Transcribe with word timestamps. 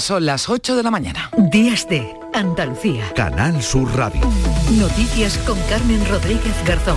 Son 0.00 0.24
las 0.24 0.48
8 0.48 0.76
de 0.76 0.82
la 0.82 0.90
mañana. 0.90 1.30
Días 1.36 1.86
de 1.86 2.16
Andalucía. 2.32 3.04
Canal 3.14 3.62
Sur 3.62 3.94
Radio. 3.94 4.22
Noticias 4.78 5.36
con 5.46 5.58
Carmen 5.68 6.02
Rodríguez 6.08 6.54
Garzón. 6.64 6.96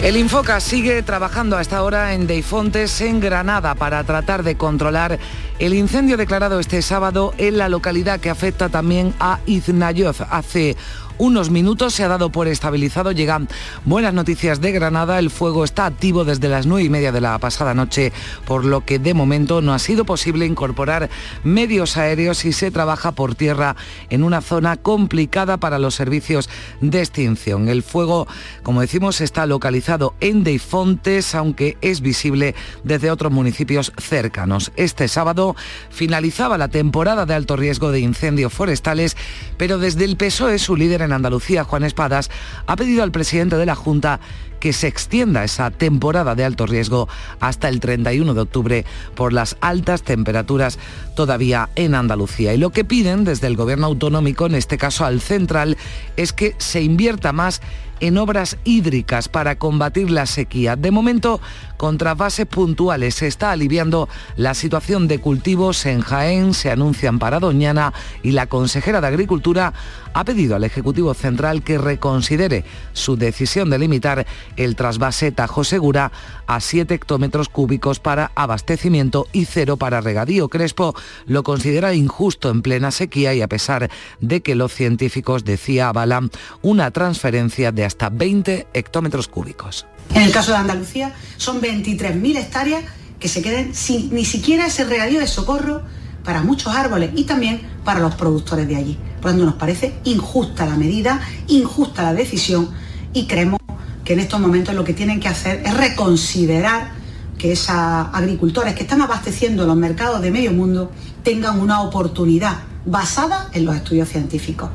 El 0.00 0.16
Infoca 0.16 0.58
sigue 0.60 1.02
trabajando 1.02 1.58
hasta 1.58 1.76
ahora 1.76 2.14
en 2.14 2.26
Deifontes, 2.26 3.00
en 3.02 3.20
Granada, 3.20 3.74
para 3.74 4.02
tratar 4.04 4.42
de 4.42 4.56
controlar 4.56 5.18
el 5.58 5.74
incendio 5.74 6.16
declarado 6.16 6.60
este 6.60 6.82
sábado 6.82 7.34
en 7.38 7.58
la 7.58 7.68
localidad 7.68 8.20
que 8.20 8.30
afecta 8.30 8.68
también 8.68 9.14
a 9.18 9.40
Iznayoz. 9.46 10.20
Hace 10.30 10.76
unos 11.18 11.50
minutos 11.50 11.94
se 11.94 12.04
ha 12.04 12.08
dado 12.08 12.30
por 12.30 12.46
estabilizado. 12.46 13.10
Llegan 13.10 13.48
buenas 13.84 14.14
noticias 14.14 14.60
de 14.60 14.70
Granada. 14.70 15.18
El 15.18 15.30
fuego 15.30 15.64
está 15.64 15.84
activo 15.84 16.24
desde 16.24 16.48
las 16.48 16.66
nueve 16.66 16.84
y 16.84 16.90
media 16.90 17.10
de 17.10 17.20
la 17.20 17.36
pasada 17.38 17.74
noche, 17.74 18.12
por 18.46 18.64
lo 18.64 18.84
que 18.84 19.00
de 19.00 19.14
momento 19.14 19.60
no 19.60 19.74
ha 19.74 19.80
sido 19.80 20.04
posible 20.04 20.46
incorporar 20.46 21.10
medios 21.42 21.96
aéreos 21.96 22.44
y 22.44 22.52
se 22.52 22.70
trabaja 22.70 23.12
por 23.12 23.34
tierra 23.34 23.74
en 24.10 24.22
una 24.22 24.40
zona 24.40 24.76
complicada 24.76 25.56
para 25.56 25.80
los 25.80 25.96
servicios 25.96 26.48
de 26.80 27.00
extinción. 27.00 27.68
El 27.68 27.82
fuego, 27.82 28.28
como 28.62 28.80
decimos, 28.80 29.20
está 29.20 29.44
localizado 29.46 30.14
en 30.20 30.44
Deifontes, 30.44 31.34
aunque 31.34 31.76
es 31.80 32.00
visible 32.00 32.54
desde 32.84 33.10
otros 33.10 33.32
municipios 33.32 33.92
cercanos. 33.98 34.70
Este 34.76 35.08
sábado 35.08 35.47
finalizaba 35.90 36.58
la 36.58 36.68
temporada 36.68 37.26
de 37.26 37.34
alto 37.34 37.56
riesgo 37.56 37.90
de 37.90 38.00
incendios 38.00 38.52
forestales, 38.52 39.16
pero 39.56 39.78
desde 39.78 40.04
el 40.04 40.16
PSOE 40.16 40.58
su 40.58 40.76
líder 40.76 41.02
en 41.02 41.12
Andalucía, 41.12 41.64
Juan 41.64 41.84
Espadas, 41.84 42.30
ha 42.66 42.76
pedido 42.76 43.02
al 43.02 43.12
presidente 43.12 43.56
de 43.56 43.66
la 43.66 43.74
Junta 43.74 44.20
que 44.58 44.72
se 44.72 44.88
extienda 44.88 45.44
esa 45.44 45.70
temporada 45.70 46.34
de 46.34 46.44
alto 46.44 46.66
riesgo 46.66 47.08
hasta 47.40 47.68
el 47.68 47.80
31 47.80 48.34
de 48.34 48.40
octubre 48.40 48.84
por 49.14 49.32
las 49.32 49.56
altas 49.60 50.02
temperaturas 50.02 50.78
todavía 51.14 51.68
en 51.76 51.94
Andalucía. 51.94 52.54
Y 52.54 52.58
lo 52.58 52.70
que 52.70 52.84
piden 52.84 53.24
desde 53.24 53.46
el 53.46 53.56
gobierno 53.56 53.86
autonómico, 53.86 54.46
en 54.46 54.54
este 54.54 54.78
caso 54.78 55.04
al 55.04 55.20
central, 55.20 55.76
es 56.16 56.32
que 56.32 56.54
se 56.58 56.82
invierta 56.82 57.32
más 57.32 57.60
en 58.00 58.18
obras 58.18 58.56
hídricas 58.64 59.28
para 59.28 59.58
combatir 59.58 60.10
la 60.10 60.26
sequía. 60.26 60.76
De 60.76 60.90
momento, 60.90 61.40
con 61.78 61.96
trasvases 61.96 62.44
puntuales 62.44 63.14
se 63.14 63.26
está 63.26 63.52
aliviando 63.52 64.08
la 64.36 64.52
situación 64.52 65.08
de 65.08 65.20
cultivos 65.20 65.86
en 65.86 66.02
Jaén, 66.02 66.52
se 66.52 66.70
anuncian 66.70 67.18
para 67.18 67.40
Doñana 67.40 67.94
y 68.22 68.32
la 68.32 68.46
consejera 68.46 69.00
de 69.00 69.06
Agricultura 69.06 69.72
ha 70.12 70.24
pedido 70.24 70.56
al 70.56 70.64
Ejecutivo 70.64 71.14
Central 71.14 71.62
que 71.62 71.78
reconsidere 71.78 72.64
su 72.92 73.16
decisión 73.16 73.70
de 73.70 73.78
limitar 73.78 74.26
el 74.56 74.76
trasvase 74.76 75.32
Tajo 75.32 75.64
Segura 75.64 76.12
a 76.46 76.60
7 76.60 76.92
hectómetros 76.92 77.48
cúbicos 77.48 78.00
para 78.00 78.32
abastecimiento 78.34 79.28
y 79.32 79.44
cero 79.44 79.76
para 79.76 80.00
regadío. 80.00 80.48
Crespo 80.48 80.94
lo 81.26 81.42
considera 81.44 81.94
injusto 81.94 82.50
en 82.50 82.62
plena 82.62 82.90
sequía 82.90 83.34
y 83.34 83.42
a 83.42 83.48
pesar 83.48 83.90
de 84.20 84.40
que 84.40 84.56
los 84.56 84.72
científicos, 84.72 85.44
decía, 85.44 85.88
avalan 85.88 86.30
una 86.62 86.90
transferencia 86.90 87.70
de 87.70 87.84
hasta 87.84 88.10
20 88.10 88.66
hectómetros 88.74 89.28
cúbicos. 89.28 89.86
En 90.14 90.22
el 90.22 90.32
caso 90.32 90.52
de 90.52 90.58
Andalucía 90.58 91.14
son 91.36 91.60
23.000 91.60 92.36
hectáreas 92.36 92.84
que 93.18 93.28
se 93.28 93.42
queden 93.42 93.74
sin 93.74 94.12
ni 94.14 94.24
siquiera 94.24 94.66
ese 94.66 94.84
regadío 94.84 95.20
de 95.20 95.26
socorro 95.26 95.82
para 96.24 96.42
muchos 96.42 96.74
árboles 96.74 97.10
y 97.14 97.24
también 97.24 97.62
para 97.84 98.00
los 98.00 98.14
productores 98.14 98.68
de 98.68 98.76
allí. 98.76 98.98
Por 99.20 99.26
lo 99.26 99.30
tanto, 99.30 99.44
nos 99.46 99.54
parece 99.54 99.94
injusta 100.04 100.66
la 100.66 100.76
medida, 100.76 101.20
injusta 101.46 102.02
la 102.02 102.14
decisión 102.14 102.70
y 103.12 103.26
creemos 103.26 103.58
que 104.04 104.12
en 104.12 104.20
estos 104.20 104.40
momentos 104.40 104.74
lo 104.74 104.84
que 104.84 104.94
tienen 104.94 105.20
que 105.20 105.28
hacer 105.28 105.62
es 105.64 105.76
reconsiderar 105.76 106.92
que 107.38 107.52
esos 107.52 107.70
agricultores 107.70 108.74
que 108.74 108.82
están 108.82 109.00
abasteciendo 109.00 109.66
los 109.66 109.76
mercados 109.76 110.20
de 110.20 110.30
medio 110.30 110.52
mundo 110.52 110.90
tengan 111.22 111.60
una 111.60 111.82
oportunidad 111.82 112.58
basada 112.84 113.48
en 113.52 113.64
los 113.64 113.76
estudios 113.76 114.08
científicos. 114.08 114.70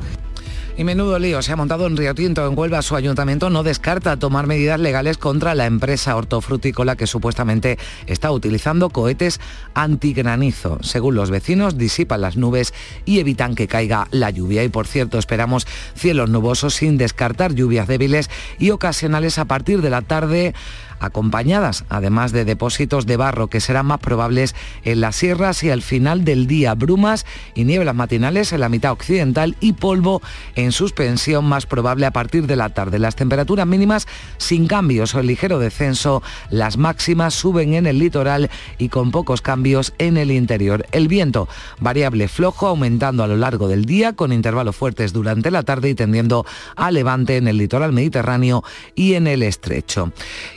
Y 0.76 0.82
menudo 0.82 1.20
lío 1.20 1.40
se 1.40 1.52
ha 1.52 1.56
montado 1.56 1.86
en 1.86 1.96
Río 1.96 2.16
Tinto. 2.16 2.44
En 2.48 2.58
Huelva 2.58 2.82
su 2.82 2.96
ayuntamiento 2.96 3.48
no 3.48 3.62
descarta 3.62 4.16
tomar 4.16 4.48
medidas 4.48 4.80
legales 4.80 5.18
contra 5.18 5.54
la 5.54 5.66
empresa 5.66 6.16
hortofrutícola 6.16 6.96
que 6.96 7.06
supuestamente 7.06 7.78
está 8.08 8.32
utilizando 8.32 8.90
cohetes 8.90 9.40
antigranizo. 9.74 10.78
Según 10.82 11.14
los 11.14 11.30
vecinos, 11.30 11.78
disipan 11.78 12.22
las 12.22 12.36
nubes 12.36 12.74
y 13.04 13.20
evitan 13.20 13.54
que 13.54 13.68
caiga 13.68 14.08
la 14.10 14.30
lluvia. 14.30 14.64
Y 14.64 14.68
por 14.68 14.88
cierto, 14.88 15.16
esperamos 15.16 15.64
cielos 15.94 16.28
nubosos 16.28 16.74
sin 16.74 16.98
descartar 16.98 17.54
lluvias 17.54 17.86
débiles 17.86 18.28
y 18.58 18.70
ocasionales 18.70 19.38
a 19.38 19.44
partir 19.44 19.80
de 19.80 19.90
la 19.90 20.02
tarde 20.02 20.54
acompañadas 21.00 21.84
además 21.88 22.32
de 22.32 22.44
depósitos 22.44 23.06
de 23.06 23.16
barro 23.16 23.48
que 23.48 23.60
serán 23.60 23.86
más 23.86 24.00
probables 24.00 24.54
en 24.84 25.00
las 25.00 25.16
sierras 25.16 25.62
y 25.62 25.70
al 25.70 25.82
final 25.82 26.24
del 26.24 26.46
día 26.46 26.74
brumas 26.74 27.26
y 27.54 27.64
nieblas 27.64 27.94
matinales 27.94 28.52
en 28.52 28.60
la 28.60 28.68
mitad 28.68 28.92
occidental 28.92 29.56
y 29.60 29.74
polvo 29.74 30.22
en 30.54 30.72
suspensión 30.72 31.44
más 31.44 31.66
probable 31.66 32.06
a 32.06 32.12
partir 32.12 32.46
de 32.46 32.56
la 32.56 32.70
tarde. 32.70 32.98
Las 32.98 33.16
temperaturas 33.16 33.66
mínimas 33.66 34.06
sin 34.38 34.66
cambios 34.66 35.14
o 35.14 35.20
el 35.20 35.26
ligero 35.26 35.58
descenso, 35.58 36.22
las 36.50 36.76
máximas 36.76 37.34
suben 37.34 37.74
en 37.74 37.86
el 37.86 37.98
litoral 37.98 38.50
y 38.78 38.88
con 38.88 39.10
pocos 39.10 39.40
cambios 39.40 39.92
en 39.98 40.16
el 40.16 40.30
interior. 40.30 40.86
El 40.92 41.08
viento 41.08 41.48
variable 41.80 42.28
flojo 42.28 42.66
aumentando 42.66 43.22
a 43.22 43.26
lo 43.26 43.36
largo 43.36 43.68
del 43.68 43.84
día 43.84 44.14
con 44.14 44.32
intervalos 44.32 44.76
fuertes 44.76 45.12
durante 45.12 45.50
la 45.50 45.62
tarde 45.62 45.90
y 45.90 45.94
tendiendo 45.94 46.46
a 46.76 46.90
levante 46.90 47.36
en 47.36 47.48
el 47.48 47.58
litoral 47.58 47.92
mediterráneo 47.92 48.64
y 48.94 49.14
en 49.14 49.26
el 49.26 49.42
estrecho. 49.42 50.12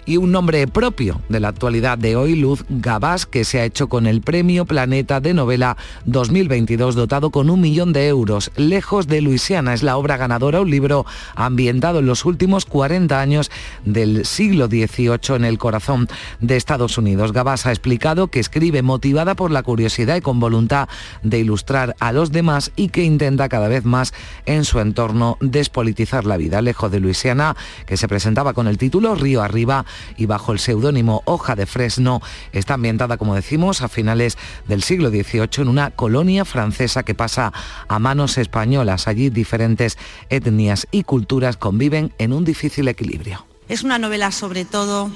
Y 0.06 0.18
un 0.18 0.31
nombre 0.38 0.68
propio 0.68 1.20
de 1.30 1.40
la 1.40 1.48
actualidad 1.48 1.98
de 1.98 2.16
hoy, 2.16 2.36
Luz 2.36 2.64
Gabás, 2.70 3.25
que 3.25 3.44
se 3.44 3.59
ha 3.59 3.66
hecho 3.66 3.90
con 3.90 4.06
el 4.06 4.22
Premio 4.22 4.66
Planeta 4.66 5.20
de 5.20 5.34
Novela 5.34 5.78
2022, 6.06 6.94
dotado 6.94 7.31
con 7.31 7.50
un 7.50 7.59
millón 7.59 7.92
de 7.92 8.08
euros. 8.08 8.52
Lejos 8.56 9.08
de 9.08 9.22
Luisiana 9.22 9.74
es 9.74 9.81
la 9.81 9.98
obra 9.98 10.16
ganadora, 10.16 10.62
un 10.62 10.70
libro 10.70 11.08
ambientado 11.34 11.98
en 11.98 12.06
los 12.06 12.24
últimos 12.24 12.66
40 12.66 13.20
años 13.20 13.50
del 13.84 14.28
siglo 14.28 14.68
XVIII 14.68 15.38
en 15.38 15.44
el 15.44 15.58
corazón 15.58 16.08
de 16.40 16.56
Estados 16.56 17.00
Unidos. 17.00 17.34
Gabás 17.34 17.66
ha 17.66 17.72
explicado 17.72 18.28
que 18.28 18.40
escribe 18.40 18.84
motivada 18.84 19.34
por 19.34 19.50
la 19.50 19.64
curiosidad 19.64 20.18
y 20.18 20.22
con 20.22 20.40
voluntad 20.40 20.88
de 21.24 21.40
ilustrar 21.40 21.96
a 22.00 22.12
los 22.12 22.31
demás 22.31 22.72
y 22.75 22.90
que 22.90 23.04
intenta 23.04 23.50
cada 23.50 23.69
vez 23.69 23.86
más 23.86 24.14
en 24.46 24.66
su 24.66 24.80
entorno 24.81 25.40
despolitizar 25.42 26.28
la 26.28 26.38
vida. 26.38 26.62
Lejos 26.62 26.92
de 26.92 27.00
Luisiana, 27.00 27.56
que 27.88 27.98
se 27.98 28.08
presentaba 28.08 28.54
con 28.54 28.68
el 28.68 28.78
título 28.78 29.16
Río 29.16 29.42
Arriba 29.42 29.84
y 30.17 30.25
bajo 30.25 30.51
el 30.51 30.59
seudónimo 30.59 31.22
Hoja 31.25 31.55
de 31.55 31.66
Fresno, 31.66 32.22
está 32.51 32.73
ambientada, 32.73 33.17
como 33.17 33.35
decimos, 33.35 33.81
a 33.81 33.88
finales 33.88 34.38
del 34.67 34.83
siglo 34.83 35.09
XVIII 35.09 35.61
en 35.61 35.67
una 35.69 35.91
colonia 35.91 36.44
francesa 36.44 37.03
que 37.03 37.16
pasa 37.16 37.53
a 37.88 38.00
manos 38.00 38.38
españolas. 38.38 39.07
Allí 39.07 39.29
diferentes 39.29 39.97
etnias 40.29 40.88
y 40.91 41.03
culturas 41.03 41.57
conviven 41.57 42.13
en 42.17 42.33
un 42.33 42.44
difícil 42.44 42.88
equilibrio. 42.88 43.45
Es 43.69 43.83
una 43.83 44.00
novela 44.00 44.31
sobre 44.31 44.66
todo 44.66 45.11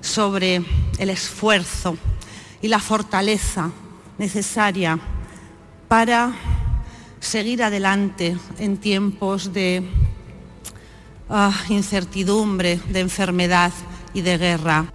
sobre 0.00 0.62
el 0.98 1.10
esfuerzo 1.10 1.96
y 2.60 2.68
la 2.68 2.78
fortaleza 2.78 3.70
necesaria 4.18 4.98
para 5.88 6.32
seguir 7.20 7.62
adelante 7.62 8.36
en 8.58 8.76
tiempos 8.76 9.52
de 9.52 9.82
uh, 11.28 11.50
incertidumbre, 11.72 12.80
de 12.88 13.00
enfermedad 13.00 13.72
y 14.14 14.22
de 14.22 14.38
guerra. 14.38 14.93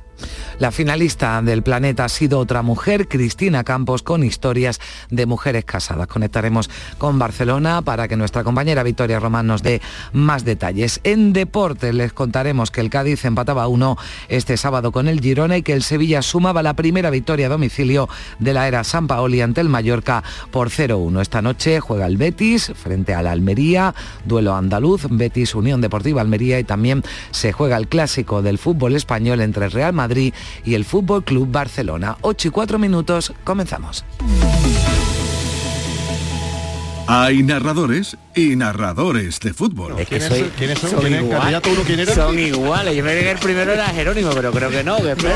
La 0.60 0.72
finalista 0.72 1.42
del 1.42 1.64
planeta 1.64 2.04
ha 2.04 2.10
sido 2.10 2.38
otra 2.38 2.62
mujer, 2.64 3.08
Cristina 3.08 3.64
Campos, 3.64 4.04
con 4.04 4.26
historias 4.26 4.82
de 5.10 5.26
mujeres 5.26 5.64
casadas. 5.64 6.08
Conectaremos 6.08 6.70
con 6.98 7.18
Barcelona 7.18 7.82
para 7.82 8.10
que 8.10 8.18
nuestra 8.18 8.44
compañera 8.44 8.84
Victoria 8.84 9.22
Román 9.22 9.48
nos 9.48 9.64
dé 9.64 9.82
más 10.12 10.44
detalles. 10.44 11.00
En 11.06 11.32
deporte 11.32 11.94
les 11.94 12.12
contaremos 12.12 12.72
que 12.72 12.82
el 12.82 12.90
Cádiz 12.90 13.24
empataba 13.24 13.70
uno 13.70 13.98
este 14.28 14.58
sábado 14.58 14.92
con 14.92 15.08
el 15.08 15.22
Girona 15.22 15.56
y 15.56 15.64
que 15.64 15.72
el 15.72 15.82
Sevilla 15.82 16.22
sumaba 16.22 16.62
la 16.62 16.74
primera 16.74 17.10
victoria 17.10 17.46
a 17.46 17.50
domicilio 17.50 18.10
de 18.40 18.54
la 18.54 18.68
era 18.68 18.84
San 18.84 19.08
Paoli 19.08 19.40
ante 19.40 19.62
el 19.62 19.70
Mallorca 19.70 20.26
por 20.52 20.72
0-1. 20.72 21.22
Esta 21.22 21.42
noche 21.42 21.80
juega 21.80 22.06
el 22.06 22.18
Betis 22.18 22.74
frente 22.76 23.14
a 23.14 23.22
la 23.22 23.32
Almería, 23.32 23.96
duelo 24.26 24.54
andaluz, 24.54 25.08
Betis 25.10 25.56
Unión 25.56 25.80
Deportiva 25.80 26.20
Almería 26.20 26.60
y 26.60 26.66
también 26.66 27.02
se 27.32 27.54
juega 27.54 27.78
el 27.78 27.88
clásico 27.88 28.42
del 28.42 28.58
fútbol 28.58 28.98
español 28.98 29.40
entre 29.40 29.70
Real 29.70 29.94
Madrid 29.94 30.34
y 30.66 30.76
el 30.76 30.86
Fútbol 30.86 31.24
Club 31.24 31.52
Barcelona. 31.52 32.18
8 32.22 32.48
y 32.48 32.52
4 32.52 32.80
minutos, 32.80 33.34
comenzamos. 33.44 34.04
Hay 37.12 37.42
narradores 37.42 38.16
y 38.36 38.56
narradores 38.56 39.40
de 39.40 39.52
fútbol. 39.52 40.00
Es 40.00 40.08
que 40.08 40.22
soy, 40.22 40.44
¿Quiénes 40.56 40.78
son? 40.78 40.92
Son, 40.92 41.00
¿Quién 41.00 41.16
igual, 41.16 41.60
uno, 41.68 41.82
¿quién 41.82 42.00
era? 42.02 42.14
son 42.14 42.38
iguales. 42.38 42.96
Yo 42.96 43.04
me 43.04 43.20
que 43.20 43.32
el 43.32 43.40
primero 43.40 43.74
era 43.74 43.88
Jerónimo, 43.88 44.30
pero 44.30 44.52
creo 44.52 44.70
que 44.70 44.84
no, 44.84 44.98
que 44.98 45.16
Pedro. 45.16 45.34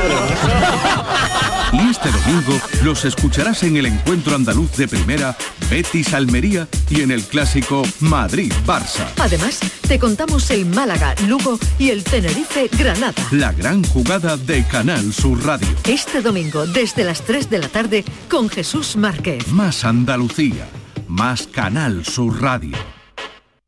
Y 1.72 1.90
este 1.90 2.12
domingo 2.12 2.60
los 2.84 3.04
escucharás 3.04 3.64
en 3.64 3.76
el 3.76 3.86
encuentro 3.86 4.36
andaluz 4.36 4.76
de 4.76 4.86
primera 4.86 5.36
Betis 5.68 6.14
Almería 6.14 6.68
y 6.88 7.00
en 7.00 7.10
el 7.10 7.24
clásico 7.24 7.82
Madrid 7.98 8.52
Barça. 8.64 9.08
Además, 9.18 9.58
te 9.88 9.98
contamos 9.98 10.48
el 10.52 10.66
Málaga, 10.66 11.16
Lugo 11.26 11.58
y 11.80 11.90
el 11.90 12.04
Tenerife 12.04 12.70
Granada. 12.78 13.20
La 13.32 13.50
gran 13.50 13.82
jugada 13.82 14.36
de 14.36 14.62
Canal 14.68 15.12
Sur 15.12 15.44
Radio. 15.44 15.66
Este 15.88 16.22
domingo 16.22 16.68
desde 16.68 17.02
las 17.02 17.22
3 17.22 17.50
de 17.50 17.58
la 17.58 17.68
tarde 17.68 18.04
con 18.30 18.48
Jesús 18.48 18.94
Márquez. 18.94 19.48
Más 19.48 19.84
Andalucía 19.84 20.68
más 21.08 21.46
Canal 21.46 22.04
Sur 22.04 22.40
Radio. 22.40 22.76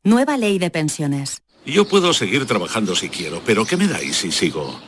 Nueva 0.03 0.37
ley 0.37 0.59
de 0.59 0.69
pensiones. 0.69 1.41
Yo 1.65 1.87
puedo 1.87 2.13
seguir 2.13 2.45
trabajando 2.45 2.95
si 2.95 3.09
quiero, 3.09 3.41
pero 3.45 3.65
¿qué 3.65 3.75
me 3.75 3.87
dais 3.87 4.15
si 4.15 4.31
sigo? 4.31 4.79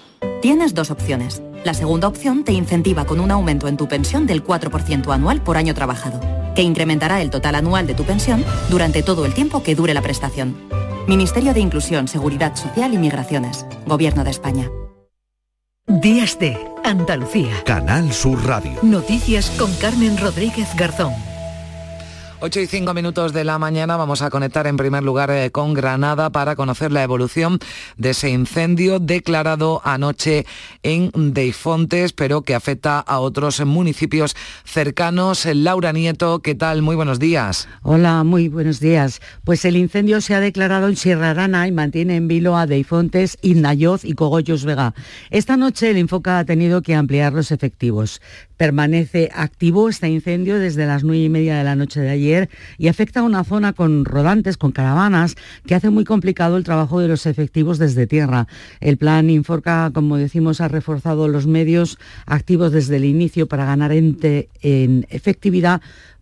Tienes 0.41 0.73
dos 0.73 0.91
opciones. 0.91 1.41
La 1.65 1.73
segunda 1.73 2.07
opción 2.07 2.45
te 2.45 2.53
incentiva 2.53 3.05
con 3.05 3.19
un 3.19 3.31
aumento 3.31 3.67
en 3.67 3.75
tu 3.75 3.87
pensión 3.87 4.25
del 4.25 4.43
4% 4.43 5.13
anual 5.13 5.41
por 5.41 5.57
año 5.57 5.73
trabajado, 5.73 6.21
que 6.55 6.61
incrementará 6.61 7.21
el 7.21 7.29
total 7.29 7.55
anual 7.55 7.85
de 7.85 7.95
tu 7.95 8.05
pensión 8.05 8.45
durante 8.69 9.03
todo 9.03 9.25
el 9.25 9.33
tiempo 9.33 9.61
que 9.61 9.75
dure 9.75 9.93
la 9.93 10.01
prestación. 10.01 10.55
Ministerio 11.07 11.53
de 11.53 11.59
Inclusión, 11.59 12.07
Seguridad 12.07 12.55
Social 12.55 12.93
y 12.93 12.97
Migraciones. 12.97 13.65
Gobierno 13.85 14.23
de 14.23 14.31
España. 14.31 14.69
Días 15.87 16.37
de 16.39 16.55
Andalucía. 16.83 17.63
Canal 17.65 18.13
Sur 18.13 18.45
Radio. 18.45 18.77
Noticias 18.83 19.49
con 19.57 19.73
Carmen 19.75 20.17
Rodríguez 20.17 20.69
Garzón. 20.75 21.13
8 22.41 22.61
y 22.61 22.67
5 22.67 22.93
minutos 22.93 23.33
de 23.33 23.43
la 23.43 23.59
mañana 23.59 23.97
vamos 23.97 24.21
a 24.21 24.29
conectar 24.29 24.65
en 24.65 24.77
primer 24.77 25.03
lugar 25.03 25.29
eh, 25.29 25.51
con 25.51 25.73
Granada 25.73 26.29
para 26.29 26.55
conocer 26.55 26.89
la 26.89 27.03
evolución 27.03 27.59
de 27.97 28.11
ese 28.11 28.29
incendio 28.29 28.99
declarado 28.99 29.81
anoche 29.83 30.45
en 30.81 31.11
Deifontes, 31.33 32.13
pero 32.13 32.43
que 32.43 32.55
afecta 32.55 32.99
a 33.01 33.19
otros 33.19 33.59
municipios 33.65 34.37
cercanos. 34.63 35.45
Laura 35.53 35.91
Nieto, 35.91 36.39
¿qué 36.39 36.55
tal? 36.55 36.81
Muy 36.81 36.95
buenos 36.95 37.19
días. 37.19 37.67
Hola, 37.81 38.23
muy 38.23 38.47
buenos 38.47 38.79
días. 38.79 39.19
Pues 39.43 39.65
el 39.65 39.75
incendio 39.75 40.21
se 40.21 40.33
ha 40.33 40.39
declarado 40.39 40.87
en 40.87 40.95
Sierra 40.95 41.31
Arana 41.31 41.67
y 41.67 41.73
mantiene 41.73 42.15
en 42.15 42.29
vilo 42.29 42.55
a 42.55 42.67
Deifontes, 42.67 43.37
Indayoz 43.41 44.05
y 44.05 44.13
Cogollos 44.13 44.63
Vega. 44.63 44.93
Esta 45.29 45.57
noche 45.57 45.89
el 45.89 45.97
Infoca 45.97 46.39
ha 46.39 46.45
tenido 46.45 46.81
que 46.83 46.95
ampliar 46.95 47.33
los 47.33 47.51
efectivos. 47.51 48.21
Permanece 48.59 49.29
activo 49.33 49.87
este 49.87 50.09
incendio 50.09 50.59
desde 50.59 50.85
las 50.85 51.05
nueve 51.05 51.23
y 51.23 51.29
media 51.29 51.57
de 51.57 51.63
la 51.63 51.77
noche 51.77 52.01
de 52.01 52.09
ayer 52.09 52.49
y 52.77 52.89
afecta 52.89 53.21
a 53.21 53.23
una 53.23 53.45
zona 53.45 53.71
con 53.71 54.03
rodantes, 54.03 54.57
con 54.57 54.73
caravanas, 54.73 55.37
que 55.65 55.75
hace 55.75 55.89
muy 55.89 56.03
complicado 56.03 56.57
el 56.57 56.65
trabajo 56.65 56.99
de 56.99 57.07
los 57.07 57.25
efectivos 57.25 57.77
desde 57.77 58.05
tierra. 58.05 58.47
El 58.81 58.97
plan 58.97 59.29
Inforca, 59.29 59.91
como 59.93 60.17
decimos, 60.17 60.59
ha 60.59 60.67
reforzado 60.67 61.29
los 61.29 61.47
medios 61.47 61.97
activos 62.25 62.73
desde 62.73 62.97
el 62.97 63.05
inicio 63.05 63.47
para 63.47 63.63
ganar 63.63 63.93
en, 63.93 64.17
en 64.61 65.07
efectividad 65.09 65.79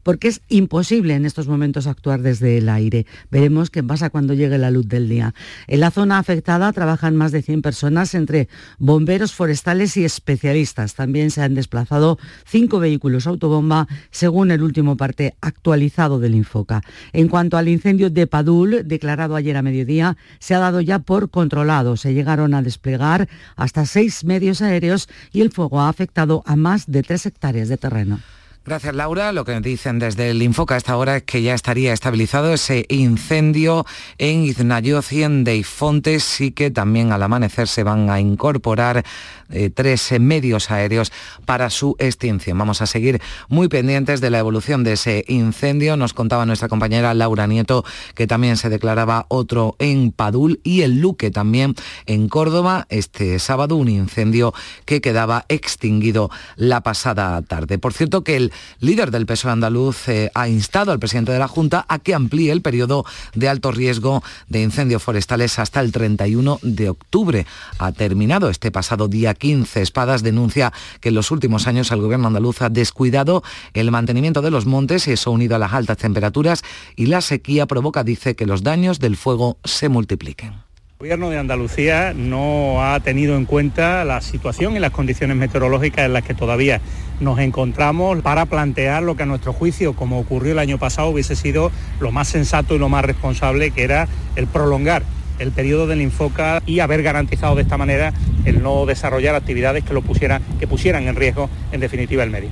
porque 0.07 0.29
es 0.29 0.39
imposible 0.47 1.15
en 1.15 1.25
estos 1.25 1.49
momentos 1.49 1.85
actuar 1.85 2.21
desde 2.21 2.59
el 2.59 2.69
aire. 2.69 3.05
Veremos 3.29 3.69
qué 3.69 3.83
pasa 3.83 4.09
cuando 4.09 4.33
llegue 4.33 4.57
la 4.57 4.71
luz 4.71 4.87
del 4.87 5.09
día. 5.09 5.33
En 5.67 5.81
la 5.81 5.91
zona 5.91 6.17
afectada 6.17 6.71
trabajan 6.71 7.17
más 7.17 7.33
de 7.33 7.41
100 7.41 7.61
personas 7.61 8.13
entre 8.13 8.47
bomberos 8.77 9.33
forestales 9.33 9.97
y 9.97 10.05
especialistas. 10.05 10.95
También 10.95 11.29
se 11.29 11.41
han 11.41 11.55
desplazado 11.55 12.19
cinco 12.45 12.79
vehículos 12.79 13.27
autobomba, 13.27 13.89
según 14.09 14.51
el 14.51 14.63
último 14.63 14.95
parte 14.95 15.35
actualizado 15.41 16.19
del 16.19 16.35
Infoca. 16.35 16.83
En 17.11 17.27
cuanto 17.27 17.57
al 17.57 17.67
incendio 17.67 18.09
de 18.09 18.27
Padul, 18.27 18.87
declarado 18.87 19.35
ayer 19.35 19.57
a 19.57 19.61
mediodía, 19.61 20.15
se 20.39 20.55
ha 20.55 20.59
dado 20.59 20.79
ya 20.79 20.99
por 20.99 21.29
controlado. 21.31 21.97
Se 21.97 22.13
llegaron 22.13 22.53
a 22.53 22.61
desplegar 22.61 23.27
hasta 23.57 23.85
seis 23.85 24.23
medios 24.23 24.61
aéreos 24.61 25.09
y 25.33 25.41
el 25.41 25.51
fuego 25.51 25.81
ha 25.81 25.89
afectado 25.89 26.43
a 26.45 26.55
más 26.55 26.89
de 26.89 27.03
tres 27.03 27.25
hectáreas 27.25 27.67
de 27.67 27.75
terreno. 27.75 28.21
Gracias, 28.67 28.95
Laura. 28.95 29.31
Lo 29.31 29.45
que 29.45 29.57
dicen 29.61 29.97
desde 29.97 30.29
el 30.31 30.41
Infoca 30.41 30.75
a 30.75 30.77
esta 30.77 30.97
hora 30.97 31.15
es 31.15 31.23
que 31.23 31.41
ya 31.41 31.53
estaría 31.53 31.93
estabilizado 31.93 32.53
ese 32.53 32.85
incendio 32.89 33.85
en 34.17 34.43
Iznayoz 34.43 35.13
y 35.13 35.23
en 35.23 35.45
Deifontes. 35.45 36.21
Sí 36.25 36.51
que 36.51 36.69
también 36.69 37.13
al 37.13 37.23
amanecer 37.23 37.69
se 37.69 37.83
van 37.83 38.09
a 38.09 38.19
incorporar 38.19 39.05
eh, 39.49 39.69
tres 39.73 40.11
medios 40.19 40.69
aéreos 40.69 41.13
para 41.45 41.69
su 41.69 41.95
extinción. 41.97 42.57
Vamos 42.57 42.81
a 42.81 42.87
seguir 42.87 43.21
muy 43.47 43.69
pendientes 43.69 44.19
de 44.19 44.31
la 44.31 44.39
evolución 44.39 44.83
de 44.83 44.93
ese 44.93 45.23
incendio. 45.29 45.95
Nos 45.95 46.13
contaba 46.13 46.45
nuestra 46.45 46.67
compañera 46.67 47.13
Laura 47.13 47.47
Nieto 47.47 47.85
que 48.15 48.27
también 48.27 48.57
se 48.57 48.67
declaraba 48.67 49.27
otro 49.29 49.77
en 49.79 50.11
Padul 50.11 50.59
y 50.65 50.81
el 50.81 50.99
Luque 50.99 51.31
también 51.31 51.73
en 52.05 52.27
Córdoba. 52.27 52.85
Este 52.89 53.39
sábado 53.39 53.77
un 53.77 53.87
incendio 53.87 54.53
que 54.83 54.99
quedaba 54.99 55.45
extinguido 55.47 56.29
la 56.57 56.81
pasada 56.81 57.41
tarde. 57.43 57.77
Por 57.77 57.93
cierto 57.93 58.25
que 58.25 58.35
el 58.35 58.51
líder 58.79 59.11
del 59.11 59.25
PSOE 59.25 59.51
andaluz 59.51 60.07
eh, 60.09 60.31
ha 60.33 60.47
instado 60.47 60.91
al 60.91 60.99
presidente 60.99 61.31
de 61.31 61.39
la 61.39 61.47
Junta 61.47 61.85
a 61.87 61.99
que 61.99 62.13
amplíe 62.13 62.51
el 62.51 62.61
periodo 62.61 63.05
de 63.33 63.49
alto 63.49 63.71
riesgo 63.71 64.23
de 64.47 64.61
incendios 64.61 65.03
forestales 65.03 65.59
hasta 65.59 65.79
el 65.79 65.91
31 65.91 66.59
de 66.61 66.89
octubre. 66.89 67.45
Ha 67.79 67.91
terminado 67.91 68.49
este 68.49 68.71
pasado 68.71 69.07
día 69.07 69.33
15. 69.33 69.81
Espadas 69.81 70.23
denuncia 70.23 70.73
que 70.99 71.09
en 71.09 71.15
los 71.15 71.31
últimos 71.31 71.67
años 71.67 71.91
el 71.91 72.01
gobierno 72.01 72.27
andaluz 72.27 72.61
ha 72.61 72.69
descuidado 72.69 73.43
el 73.73 73.91
mantenimiento 73.91 74.41
de 74.41 74.51
los 74.51 74.65
montes 74.65 75.07
y 75.07 75.11
eso 75.13 75.31
unido 75.31 75.55
a 75.55 75.59
las 75.59 75.73
altas 75.73 75.97
temperaturas 75.97 76.63
y 76.95 77.07
la 77.07 77.21
sequía 77.21 77.65
provoca, 77.65 78.03
dice, 78.03 78.35
que 78.35 78.45
los 78.45 78.63
daños 78.63 78.99
del 78.99 79.17
fuego 79.17 79.57
se 79.63 79.89
multipliquen. 79.89 80.66
El 80.99 81.09
Gobierno 81.09 81.29
de 81.29 81.37
Andalucía 81.37 82.13
no 82.15 82.83
ha 82.83 82.99
tenido 83.01 83.37
en 83.37 83.45
cuenta 83.45 84.03
la 84.03 84.19
situación 84.19 84.75
y 84.75 84.79
las 84.79 84.89
condiciones 84.89 85.37
meteorológicas 85.37 86.07
en 86.07 86.13
las 86.13 86.23
que 86.23 86.33
todavía 86.33 86.81
nos 87.19 87.37
encontramos 87.37 88.19
para 88.23 88.47
plantear 88.47 89.03
lo 89.03 89.15
que 89.15 89.21
a 89.21 89.27
nuestro 89.27 89.53
juicio, 89.53 89.93
como 89.93 90.17
ocurrió 90.17 90.53
el 90.53 90.57
año 90.57 90.79
pasado, 90.79 91.09
hubiese 91.09 91.35
sido 91.35 91.71
lo 91.99 92.11
más 92.11 92.29
sensato 92.29 92.73
y 92.73 92.79
lo 92.79 92.89
más 92.89 93.05
responsable, 93.05 93.69
que 93.69 93.83
era 93.83 94.07
el 94.35 94.47
prolongar 94.47 95.03
el 95.37 95.51
periodo 95.51 95.85
del 95.85 96.01
Infoca 96.01 96.63
y 96.65 96.79
haber 96.79 97.03
garantizado 97.03 97.53
de 97.53 97.61
esta 97.61 97.77
manera 97.77 98.11
el 98.45 98.63
no 98.63 98.87
desarrollar 98.87 99.35
actividades 99.35 99.83
que, 99.83 99.93
lo 99.93 100.01
pusieran, 100.01 100.41
que 100.59 100.65
pusieran 100.65 101.07
en 101.07 101.15
riesgo, 101.15 101.47
en 101.71 101.79
definitiva, 101.79 102.23
el 102.23 102.31
medio. 102.31 102.49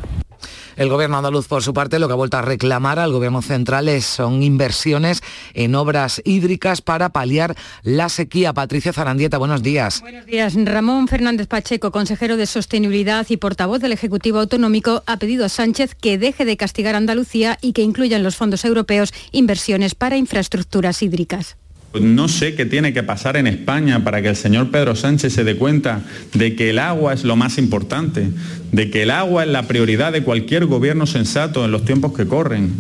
El 0.75 0.89
gobierno 0.89 1.17
andaluz, 1.17 1.47
por 1.47 1.63
su 1.63 1.73
parte, 1.73 1.99
lo 1.99 2.07
que 2.07 2.13
ha 2.13 2.17
vuelto 2.17 2.37
a 2.37 2.41
reclamar 2.41 2.99
al 2.99 3.11
gobierno 3.11 3.41
central 3.41 3.85
son 4.01 4.43
inversiones 4.43 5.21
en 5.53 5.75
obras 5.75 6.21
hídricas 6.25 6.81
para 6.81 7.09
paliar 7.09 7.55
la 7.83 8.09
sequía. 8.09 8.53
Patricia 8.53 8.91
Zarandieta, 8.91 9.37
buenos 9.37 9.63
días. 9.63 10.01
Buenos 10.01 10.25
días. 10.25 10.53
Ramón 10.55 11.07
Fernández 11.07 11.47
Pacheco, 11.47 11.91
consejero 11.91 12.35
de 12.35 12.45
Sostenibilidad 12.45 13.25
y 13.29 13.37
portavoz 13.37 13.79
del 13.79 13.93
Ejecutivo 13.93 14.39
Autonómico, 14.39 15.03
ha 15.05 15.17
pedido 15.17 15.45
a 15.45 15.49
Sánchez 15.49 15.95
que 15.95 16.17
deje 16.17 16.45
de 16.45 16.57
castigar 16.57 16.95
a 16.95 16.97
Andalucía 16.97 17.57
y 17.61 17.73
que 17.73 17.81
incluya 17.81 18.17
en 18.17 18.23
los 18.23 18.35
fondos 18.35 18.65
europeos 18.65 19.13
inversiones 19.31 19.95
para 19.95 20.17
infraestructuras 20.17 21.01
hídricas. 21.01 21.57
No 22.01 22.27
sé 22.27 22.55
qué 22.55 22.65
tiene 22.65 22.93
que 22.93 23.03
pasar 23.03 23.37
en 23.37 23.47
España 23.47 24.03
para 24.03 24.21
que 24.21 24.29
el 24.29 24.35
señor 24.35 24.71
Pedro 24.71 24.95
Sánchez 24.95 25.33
se 25.33 25.43
dé 25.43 25.55
cuenta 25.55 26.01
de 26.33 26.55
que 26.55 26.69
el 26.69 26.79
agua 26.79 27.13
es 27.13 27.23
lo 27.23 27.35
más 27.35 27.57
importante, 27.57 28.29
de 28.71 28.89
que 28.89 29.03
el 29.03 29.11
agua 29.11 29.43
es 29.43 29.49
la 29.49 29.63
prioridad 29.63 30.11
de 30.11 30.23
cualquier 30.23 30.65
gobierno 30.65 31.05
sensato 31.05 31.65
en 31.65 31.71
los 31.71 31.85
tiempos 31.85 32.13
que 32.13 32.27
corren. 32.27 32.73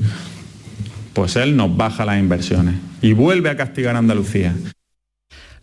Pues 1.13 1.35
él 1.35 1.55
nos 1.55 1.75
baja 1.75 2.05
las 2.05 2.19
inversiones 2.19 2.75
y 3.01 3.13
vuelve 3.13 3.49
a 3.49 3.57
castigar 3.57 3.95
a 3.95 3.99
Andalucía. 3.99 4.53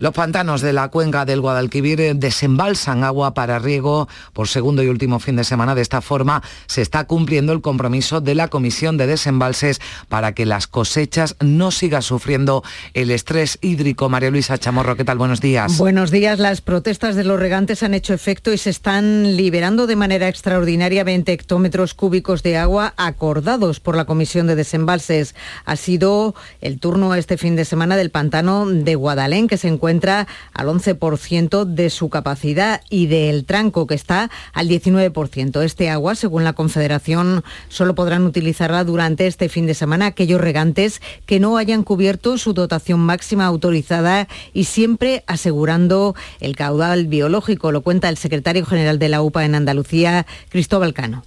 Los 0.02 0.14
pantanos 0.14 0.62
de 0.62 0.72
la 0.72 0.88
cuenca 0.88 1.24
del 1.24 1.40
Guadalquivir 1.40 2.16
desembalsan 2.16 3.04
agua 3.04 3.34
para 3.34 3.60
riego 3.60 4.08
por 4.32 4.48
segundo 4.48 4.82
y 4.82 4.88
último 4.88 5.20
fin 5.20 5.36
de 5.36 5.44
semana. 5.44 5.76
De 5.76 5.80
esta 5.80 6.00
forma 6.00 6.42
se 6.66 6.82
está 6.82 7.04
cumpliendo 7.04 7.52
el 7.52 7.60
compromiso 7.60 8.20
de 8.20 8.34
la 8.34 8.48
Comisión 8.48 8.96
de 8.96 9.06
Desembalses 9.06 9.80
para 10.08 10.32
que 10.32 10.44
las 10.44 10.66
cosechas 10.66 11.36
no 11.38 11.70
sigan 11.70 12.02
sufriendo 12.02 12.64
el 12.94 13.12
estrés 13.12 13.60
hídrico. 13.60 14.08
María 14.08 14.32
Luisa 14.32 14.58
Chamorro, 14.58 14.96
¿qué 14.96 15.04
tal? 15.04 15.18
Buenos 15.18 15.40
días. 15.40 15.78
Buenos 15.78 16.10
días. 16.10 16.40
Las 16.40 16.62
protestas 16.62 17.14
de 17.14 17.22
los 17.22 17.38
regantes 17.38 17.84
han 17.84 17.94
hecho 17.94 18.12
efecto 18.12 18.52
y 18.52 18.58
se 18.58 18.70
están 18.70 19.36
liberando 19.36 19.86
de 19.86 19.94
manera 19.94 20.26
extraordinaria 20.26 21.04
20 21.04 21.32
hectómetros 21.32 21.94
cúbicos 21.94 22.42
de 22.42 22.56
agua 22.56 22.92
acordados 22.96 23.78
por 23.78 23.94
la 23.96 24.06
Comisión 24.06 24.48
de 24.48 24.56
Desembalses. 24.56 25.36
Ha 25.64 25.76
sido 25.76 26.34
el 26.60 26.80
turno 26.80 27.14
este 27.14 27.38
fin 27.38 27.54
de 27.54 27.64
semana 27.64 27.96
del 27.96 28.10
pantano 28.10 28.66
de 28.66 28.96
Guadalén, 28.96 29.46
que 29.46 29.58
se 29.58 29.68
encuentra 29.68 29.91
encuentra 29.92 30.26
al 30.54 30.68
11% 30.68 31.66
de 31.66 31.90
su 31.90 32.08
capacidad 32.08 32.80
y 32.88 33.08
del 33.08 33.44
tranco 33.44 33.86
que 33.86 33.94
está 33.94 34.30
al 34.54 34.66
19%. 34.66 35.62
Este 35.62 35.90
agua, 35.90 36.14
según 36.14 36.44
la 36.44 36.54
Confederación, 36.54 37.44
solo 37.68 37.94
podrán 37.94 38.24
utilizarla 38.24 38.84
durante 38.84 39.26
este 39.26 39.50
fin 39.50 39.66
de 39.66 39.74
semana 39.74 40.06
aquellos 40.06 40.40
regantes 40.40 41.02
que 41.26 41.40
no 41.40 41.58
hayan 41.58 41.82
cubierto 41.82 42.38
su 42.38 42.54
dotación 42.54 43.00
máxima 43.00 43.44
autorizada 43.44 44.28
y 44.54 44.64
siempre 44.64 45.24
asegurando 45.26 46.14
el 46.40 46.56
caudal 46.56 47.06
biológico, 47.06 47.70
lo 47.70 47.82
cuenta 47.82 48.08
el 48.08 48.16
secretario 48.16 48.64
general 48.64 48.98
de 48.98 49.10
la 49.10 49.20
UPA 49.20 49.44
en 49.44 49.54
Andalucía, 49.54 50.26
Cristóbal 50.48 50.94
Cano. 50.94 51.22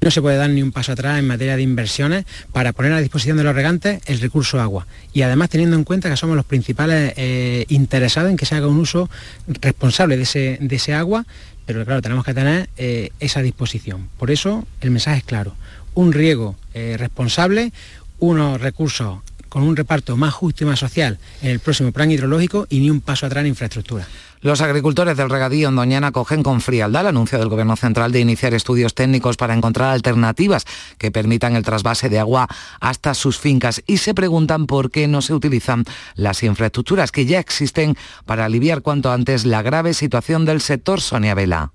No 0.00 0.10
se 0.10 0.20
puede 0.20 0.36
dar 0.36 0.50
ni 0.50 0.62
un 0.62 0.72
paso 0.72 0.92
atrás 0.92 1.18
en 1.18 1.26
materia 1.26 1.56
de 1.56 1.62
inversiones 1.62 2.26
para 2.52 2.72
poner 2.72 2.92
a 2.92 3.00
disposición 3.00 3.36
de 3.36 3.44
los 3.44 3.54
regantes 3.54 4.00
el 4.06 4.20
recurso 4.20 4.60
agua. 4.60 4.86
Y 5.12 5.22
además 5.22 5.50
teniendo 5.50 5.76
en 5.76 5.84
cuenta 5.84 6.10
que 6.10 6.16
somos 6.16 6.36
los 6.36 6.44
principales 6.44 7.14
eh, 7.16 7.64
interesados 7.68 8.30
en 8.30 8.36
que 8.36 8.46
se 8.46 8.54
haga 8.54 8.66
un 8.66 8.78
uso 8.78 9.08
responsable 9.46 10.16
de 10.16 10.22
ese, 10.22 10.94
agua, 10.94 11.26
pero 11.64 11.84
claro, 11.84 12.02
tenemos 12.02 12.24
que 12.24 12.34
tener 12.34 12.68
eh, 12.76 13.10
esa 13.20 13.42
disposición. 13.42 14.08
Por 14.18 14.30
eso 14.30 14.66
el 14.80 14.90
mensaje 14.90 15.18
es 15.18 15.24
claro. 15.24 15.56
Un 15.94 16.12
riego 16.12 16.56
eh, 16.74 16.96
responsable, 16.98 17.72
unos 18.18 18.60
recursos 18.60 19.20
con 19.56 19.62
un 19.62 19.74
reparto 19.74 20.18
más 20.18 20.34
justo 20.34 20.64
y 20.64 20.66
más 20.66 20.80
social 20.80 21.18
en 21.40 21.50
el 21.50 21.60
próximo 21.60 21.90
plan 21.90 22.10
hidrológico 22.10 22.66
y 22.68 22.78
ni 22.78 22.90
un 22.90 23.00
paso 23.00 23.24
atrás 23.24 23.40
en 23.40 23.48
infraestructura. 23.48 24.06
Los 24.42 24.60
agricultores 24.60 25.16
del 25.16 25.30
regadío 25.30 25.70
en 25.70 25.76
Doñana 25.76 26.12
cogen 26.12 26.42
con 26.42 26.60
frialdad 26.60 27.00
el 27.00 27.06
anuncio 27.06 27.38
del 27.38 27.48
Gobierno 27.48 27.74
Central 27.74 28.12
de 28.12 28.20
iniciar 28.20 28.52
estudios 28.52 28.94
técnicos 28.94 29.38
para 29.38 29.54
encontrar 29.54 29.94
alternativas 29.94 30.66
que 30.98 31.10
permitan 31.10 31.56
el 31.56 31.64
trasvase 31.64 32.10
de 32.10 32.18
agua 32.18 32.48
hasta 32.80 33.14
sus 33.14 33.38
fincas 33.38 33.82
y 33.86 33.96
se 33.96 34.12
preguntan 34.12 34.66
por 34.66 34.90
qué 34.90 35.08
no 35.08 35.22
se 35.22 35.32
utilizan 35.32 35.84
las 36.16 36.42
infraestructuras 36.42 37.10
que 37.10 37.24
ya 37.24 37.38
existen 37.38 37.96
para 38.26 38.44
aliviar 38.44 38.82
cuanto 38.82 39.10
antes 39.10 39.46
la 39.46 39.62
grave 39.62 39.94
situación 39.94 40.44
del 40.44 40.60
sector 40.60 41.00
Sonia 41.00 41.34
Vela. 41.34 41.72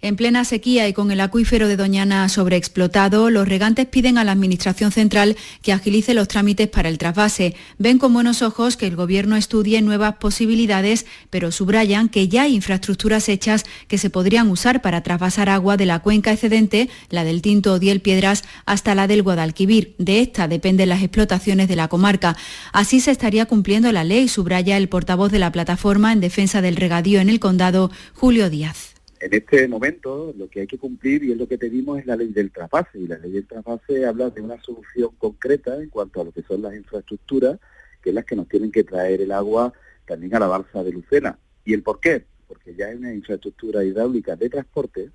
En 0.00 0.14
plena 0.14 0.44
sequía 0.44 0.86
y 0.86 0.92
con 0.92 1.10
el 1.10 1.20
acuífero 1.20 1.66
de 1.66 1.76
Doñana 1.76 2.28
sobreexplotado, 2.28 3.30
los 3.30 3.48
regantes 3.48 3.86
piden 3.86 4.16
a 4.16 4.22
la 4.22 4.30
Administración 4.30 4.92
Central 4.92 5.36
que 5.60 5.72
agilice 5.72 6.14
los 6.14 6.28
trámites 6.28 6.68
para 6.68 6.88
el 6.88 6.98
trasvase. 6.98 7.56
Ven 7.78 7.98
con 7.98 8.14
buenos 8.14 8.40
ojos 8.40 8.76
que 8.76 8.86
el 8.86 8.94
Gobierno 8.94 9.34
estudie 9.34 9.82
nuevas 9.82 10.14
posibilidades, 10.14 11.04
pero 11.30 11.50
subrayan 11.50 12.08
que 12.08 12.28
ya 12.28 12.42
hay 12.42 12.54
infraestructuras 12.54 13.28
hechas 13.28 13.64
que 13.88 13.98
se 13.98 14.08
podrían 14.08 14.48
usar 14.50 14.82
para 14.82 15.02
trasvasar 15.02 15.48
agua 15.48 15.76
de 15.76 15.86
la 15.86 15.98
cuenca 15.98 16.30
excedente, 16.30 16.88
la 17.10 17.24
del 17.24 17.42
Tinto 17.42 17.74
o 17.74 17.80
Piedras, 17.80 18.44
hasta 18.66 18.94
la 18.94 19.08
del 19.08 19.24
Guadalquivir. 19.24 19.96
De 19.98 20.20
esta 20.20 20.46
dependen 20.46 20.90
las 20.90 21.02
explotaciones 21.02 21.66
de 21.66 21.74
la 21.74 21.88
comarca. 21.88 22.36
Así 22.72 23.00
se 23.00 23.10
estaría 23.10 23.46
cumpliendo 23.46 23.90
la 23.90 24.04
ley, 24.04 24.28
subraya 24.28 24.76
el 24.76 24.88
portavoz 24.88 25.32
de 25.32 25.40
la 25.40 25.50
plataforma 25.50 26.12
en 26.12 26.20
defensa 26.20 26.62
del 26.62 26.76
regadío 26.76 27.20
en 27.20 27.30
el 27.30 27.40
condado, 27.40 27.90
Julio 28.14 28.48
Díaz. 28.48 28.87
En 29.20 29.34
este 29.34 29.66
momento 29.66 30.32
lo 30.36 30.48
que 30.48 30.60
hay 30.60 30.66
que 30.66 30.78
cumplir 30.78 31.24
y 31.24 31.32
es 31.32 31.38
lo 31.38 31.48
que 31.48 31.58
pedimos 31.58 31.98
es 31.98 32.06
la 32.06 32.16
ley 32.16 32.28
del 32.28 32.52
traspase 32.52 32.98
y 32.98 33.06
la 33.06 33.18
ley 33.18 33.32
del 33.32 33.46
traspase 33.46 34.06
habla 34.06 34.30
de 34.30 34.40
una 34.40 34.60
solución 34.62 35.10
concreta 35.18 35.76
en 35.82 35.88
cuanto 35.88 36.20
a 36.20 36.24
lo 36.24 36.32
que 36.32 36.42
son 36.42 36.62
las 36.62 36.74
infraestructuras, 36.74 37.58
que 38.02 38.10
es 38.10 38.14
las 38.14 38.24
que 38.24 38.36
nos 38.36 38.48
tienen 38.48 38.70
que 38.70 38.84
traer 38.84 39.20
el 39.20 39.32
agua 39.32 39.72
también 40.06 40.34
a 40.36 40.40
la 40.40 40.46
balsa 40.46 40.84
de 40.84 40.92
Lucena. 40.92 41.38
¿Y 41.64 41.74
el 41.74 41.82
por 41.82 42.00
qué? 42.00 42.24
Porque 42.46 42.74
ya 42.74 42.86
hay 42.86 42.96
una 42.96 43.12
infraestructura 43.12 43.82
hidráulica 43.82 44.36
de 44.36 44.48
transporte 44.48 45.10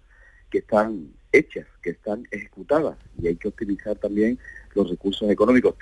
que 0.50 0.60
están 0.60 1.14
hechas, 1.32 1.66
que 1.82 1.92
están 1.92 2.28
ejecutadas 2.30 2.98
y 3.20 3.28
hay 3.28 3.36
que 3.36 3.48
optimizar 3.48 3.98
también 3.98 4.38
los 4.76 4.90
recursos 4.90 5.30
económicos. 5.30 5.76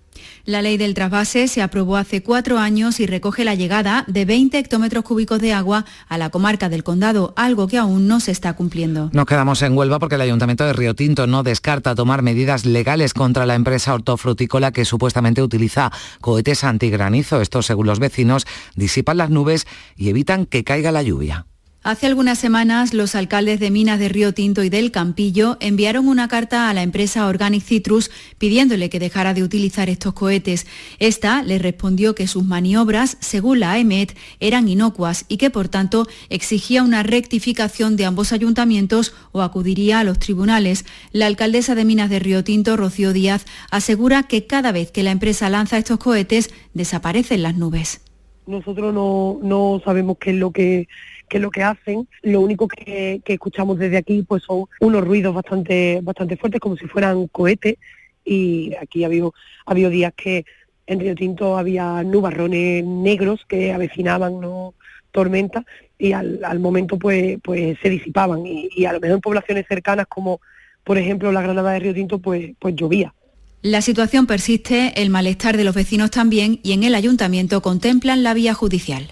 La 0.45 0.61
ley 0.61 0.77
del 0.77 0.93
trasvase 0.93 1.47
se 1.47 1.61
aprobó 1.61 1.97
hace 1.97 2.23
cuatro 2.23 2.57
años 2.57 2.99
y 2.99 3.05
recoge 3.05 3.43
la 3.43 3.55
llegada 3.55 4.03
de 4.07 4.25
20 4.25 4.57
hectómetros 4.57 5.03
cúbicos 5.03 5.39
de 5.39 5.53
agua 5.53 5.85
a 6.07 6.17
la 6.17 6.29
comarca 6.29 6.69
del 6.69 6.83
condado, 6.83 7.33
algo 7.35 7.67
que 7.67 7.77
aún 7.77 8.07
no 8.07 8.19
se 8.19 8.31
está 8.31 8.53
cumpliendo. 8.53 9.09
Nos 9.13 9.25
quedamos 9.25 9.61
en 9.61 9.77
Huelva 9.77 9.99
porque 9.99 10.15
el 10.15 10.21
Ayuntamiento 10.21 10.65
de 10.65 10.73
Río 10.73 10.95
Tinto 10.95 11.27
no 11.27 11.43
descarta 11.43 11.95
tomar 11.95 12.21
medidas 12.21 12.65
legales 12.65 13.13
contra 13.13 13.45
la 13.45 13.55
empresa 13.55 13.93
hortofrutícola 13.93 14.71
que 14.71 14.85
supuestamente 14.85 15.41
utiliza 15.41 15.91
cohetes 16.19 16.63
antigranizo. 16.63 17.41
Estos, 17.41 17.65
según 17.65 17.87
los 17.87 17.99
vecinos, 17.99 18.45
disipan 18.75 19.17
las 19.17 19.29
nubes 19.29 19.67
y 19.95 20.09
evitan 20.09 20.45
que 20.45 20.63
caiga 20.63 20.91
la 20.91 21.03
lluvia. 21.03 21.45
Hace 21.83 22.05
algunas 22.05 22.37
semanas, 22.37 22.93
los 22.93 23.15
alcaldes 23.15 23.59
de 23.59 23.71
Minas 23.71 23.97
de 23.97 24.07
Río 24.07 24.35
Tinto 24.35 24.61
y 24.61 24.69
del 24.69 24.91
Campillo 24.91 25.57
enviaron 25.59 26.07
una 26.07 26.27
carta 26.27 26.69
a 26.69 26.75
la 26.75 26.83
empresa 26.83 27.25
Organic 27.25 27.63
Citrus 27.63 28.11
pidiéndole 28.37 28.87
que 28.91 28.99
dejara 28.99 29.33
de 29.33 29.41
utilizar 29.41 29.89
estos 29.89 30.13
cohetes. 30.13 30.67
Esta 30.99 31.41
le 31.41 31.57
respondió 31.57 32.13
que 32.13 32.27
sus 32.27 32.45
maniobras, 32.45 33.17
según 33.19 33.61
la 33.61 33.71
AEMET, 33.71 34.15
eran 34.39 34.67
inocuas 34.67 35.25
y 35.27 35.37
que, 35.37 35.49
por 35.49 35.69
tanto, 35.69 36.05
exigía 36.29 36.83
una 36.83 37.01
rectificación 37.01 37.95
de 37.95 38.05
ambos 38.05 38.31
ayuntamientos 38.31 39.15
o 39.31 39.41
acudiría 39.41 40.01
a 40.01 40.03
los 40.03 40.19
tribunales. 40.19 40.85
La 41.11 41.25
alcaldesa 41.25 41.73
de 41.73 41.83
Minas 41.83 42.11
de 42.11 42.19
Río 42.19 42.43
Tinto, 42.43 42.77
Rocío 42.77 43.11
Díaz, 43.11 43.47
asegura 43.71 44.21
que 44.21 44.45
cada 44.45 44.71
vez 44.71 44.91
que 44.91 45.01
la 45.01 45.09
empresa 45.09 45.49
lanza 45.49 45.79
estos 45.79 45.97
cohetes, 45.97 46.51
desaparecen 46.75 47.41
las 47.41 47.55
nubes. 47.55 48.01
Nosotros 48.45 48.93
no, 48.93 49.39
no 49.41 49.81
sabemos 49.83 50.17
qué 50.19 50.29
es 50.29 50.35
lo 50.35 50.51
que 50.51 50.87
que 51.31 51.39
lo 51.39 51.49
que 51.49 51.63
hacen. 51.63 52.07
Lo 52.23 52.41
único 52.41 52.67
que, 52.67 53.21
escuchamos 53.25 53.79
desde 53.79 53.97
aquí 53.97 54.21
pues 54.27 54.43
son 54.43 54.65
unos 54.81 55.01
ruidos 55.01 55.33
bastante, 55.33 56.01
bastante 56.03 56.35
fuertes, 56.35 56.59
como 56.59 56.75
si 56.75 56.87
fueran 56.87 57.27
cohetes. 57.27 57.77
Y 58.25 58.75
aquí 58.75 59.03
ha 59.03 59.07
habido, 59.07 59.33
ha 59.65 59.73
días 59.73 60.13
que 60.13 60.45
en 60.87 60.99
Río 60.99 61.15
Tinto 61.15 61.57
había 61.57 62.03
nubarrones 62.03 62.83
negros 62.83 63.45
que 63.47 63.71
avecinaban 63.71 64.41
¿no? 64.41 64.73
tormentas 65.11 65.63
y 65.97 66.11
al, 66.11 66.59
momento 66.59 66.99
pues, 66.99 67.39
pues 67.41 67.77
se 67.81 67.89
disipaban. 67.89 68.43
Y, 68.45 68.83
a 68.83 68.91
lo 68.91 68.99
mejor 68.99 69.15
en 69.15 69.21
poblaciones 69.21 69.65
cercanas 69.69 70.07
como 70.07 70.41
por 70.83 70.97
ejemplo 70.97 71.31
la 71.31 71.41
Granada 71.41 71.71
de 71.71 71.79
Río 71.79 71.93
Tinto 71.93 72.19
pues, 72.19 72.51
pues 72.59 72.75
llovía. 72.75 73.13
La 73.61 73.81
situación 73.81 74.25
persiste, 74.25 75.01
el 75.01 75.09
malestar 75.09 75.55
de 75.55 75.63
los 75.63 75.75
vecinos 75.75 76.11
también 76.11 76.59
y 76.61 76.73
en 76.73 76.83
el 76.83 76.93
ayuntamiento 76.93 77.61
contemplan 77.61 78.21
la 78.21 78.33
vía 78.33 78.53
judicial. 78.53 79.11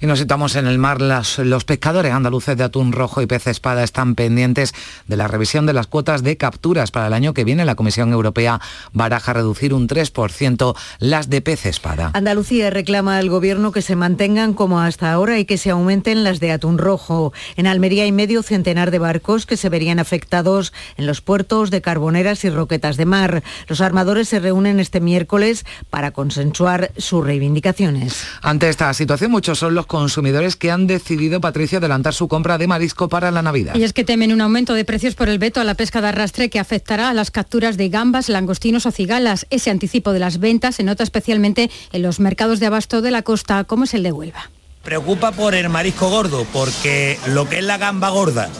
Y 0.00 0.06
nos 0.06 0.18
citamos 0.18 0.56
en 0.56 0.66
el 0.66 0.78
mar. 0.78 1.00
los 1.00 1.64
pescadores 1.64 2.12
andaluces 2.12 2.56
de 2.56 2.64
atún 2.64 2.92
rojo 2.92 3.22
y 3.22 3.26
pez 3.26 3.46
espada 3.46 3.84
están 3.84 4.14
pendientes 4.14 4.74
de 5.06 5.16
la 5.16 5.28
revisión 5.28 5.66
de 5.66 5.72
las 5.72 5.86
cuotas 5.86 6.22
de 6.22 6.36
capturas 6.36 6.90
para 6.90 7.06
el 7.06 7.12
año 7.12 7.34
que 7.34 7.44
viene. 7.44 7.64
La 7.64 7.74
Comisión 7.74 8.12
Europea 8.12 8.60
baraja 8.92 9.32
reducir 9.32 9.74
un 9.74 9.88
3% 9.88 10.76
las 10.98 11.30
de 11.30 11.40
pez 11.40 11.66
espada. 11.66 12.10
Andalucía 12.14 12.70
reclama 12.70 13.18
al 13.18 13.28
Gobierno 13.28 13.72
que 13.72 13.82
se 13.82 13.96
mantengan 13.96 14.54
como 14.54 14.80
hasta 14.80 15.12
ahora 15.12 15.38
y 15.38 15.44
que 15.44 15.58
se 15.58 15.70
aumenten 15.70 16.24
las 16.24 16.40
de 16.40 16.52
atún 16.52 16.78
rojo. 16.78 17.32
En 17.56 17.66
Almería 17.66 18.04
hay 18.04 18.12
medio 18.12 18.42
centenar 18.42 18.90
de 18.90 18.98
barcos 18.98 19.46
que 19.46 19.56
se 19.56 19.68
verían 19.68 19.98
afectados 19.98 20.72
en 20.96 21.06
los 21.06 21.20
puertos 21.20 21.70
de 21.70 21.80
Carboneras 21.80 22.44
y 22.44 22.50
Roquetas 22.50 22.96
de 22.96 23.06
Mar. 23.06 23.42
Los 23.68 23.80
armadores 23.80 24.28
se 24.28 24.40
reúnen 24.40 24.80
este 24.80 25.00
miércoles 25.00 25.64
para 25.90 26.10
consensuar 26.10 26.92
sus 26.96 27.24
reivindicaciones. 27.24 28.24
Ante 28.42 28.68
esta 28.68 28.92
situación, 28.94 29.30
muchos 29.30 29.53
son 29.58 29.74
los 29.74 29.86
consumidores 29.86 30.56
que 30.56 30.70
han 30.70 30.86
decidido, 30.86 31.40
Patricia, 31.40 31.78
adelantar 31.78 32.14
su 32.14 32.28
compra 32.28 32.58
de 32.58 32.66
marisco 32.66 33.08
para 33.08 33.30
la 33.30 33.42
Navidad. 33.42 33.74
Y 33.74 33.82
es 33.82 33.92
que 33.92 34.04
temen 34.04 34.32
un 34.32 34.40
aumento 34.40 34.74
de 34.74 34.84
precios 34.84 35.14
por 35.14 35.28
el 35.28 35.38
veto 35.38 35.60
a 35.60 35.64
la 35.64 35.74
pesca 35.74 36.00
de 36.00 36.08
arrastre 36.08 36.50
que 36.50 36.58
afectará 36.58 37.10
a 37.10 37.14
las 37.14 37.30
capturas 37.30 37.76
de 37.76 37.88
gambas, 37.88 38.28
langostinos 38.28 38.86
o 38.86 38.90
cigalas. 38.90 39.46
Ese 39.50 39.70
anticipo 39.70 40.12
de 40.12 40.20
las 40.20 40.38
ventas 40.38 40.76
se 40.76 40.82
nota 40.82 41.02
especialmente 41.02 41.70
en 41.92 42.02
los 42.02 42.20
mercados 42.20 42.60
de 42.60 42.66
abasto 42.66 43.02
de 43.02 43.10
la 43.10 43.22
costa, 43.22 43.64
como 43.64 43.84
es 43.84 43.94
el 43.94 44.02
de 44.02 44.12
Huelva. 44.12 44.50
Preocupa 44.82 45.32
por 45.32 45.54
el 45.54 45.70
marisco 45.70 46.10
gordo, 46.10 46.46
porque 46.52 47.18
lo 47.28 47.48
que 47.48 47.58
es 47.58 47.64
la 47.64 47.78
gamba 47.78 48.10
gorda 48.10 48.50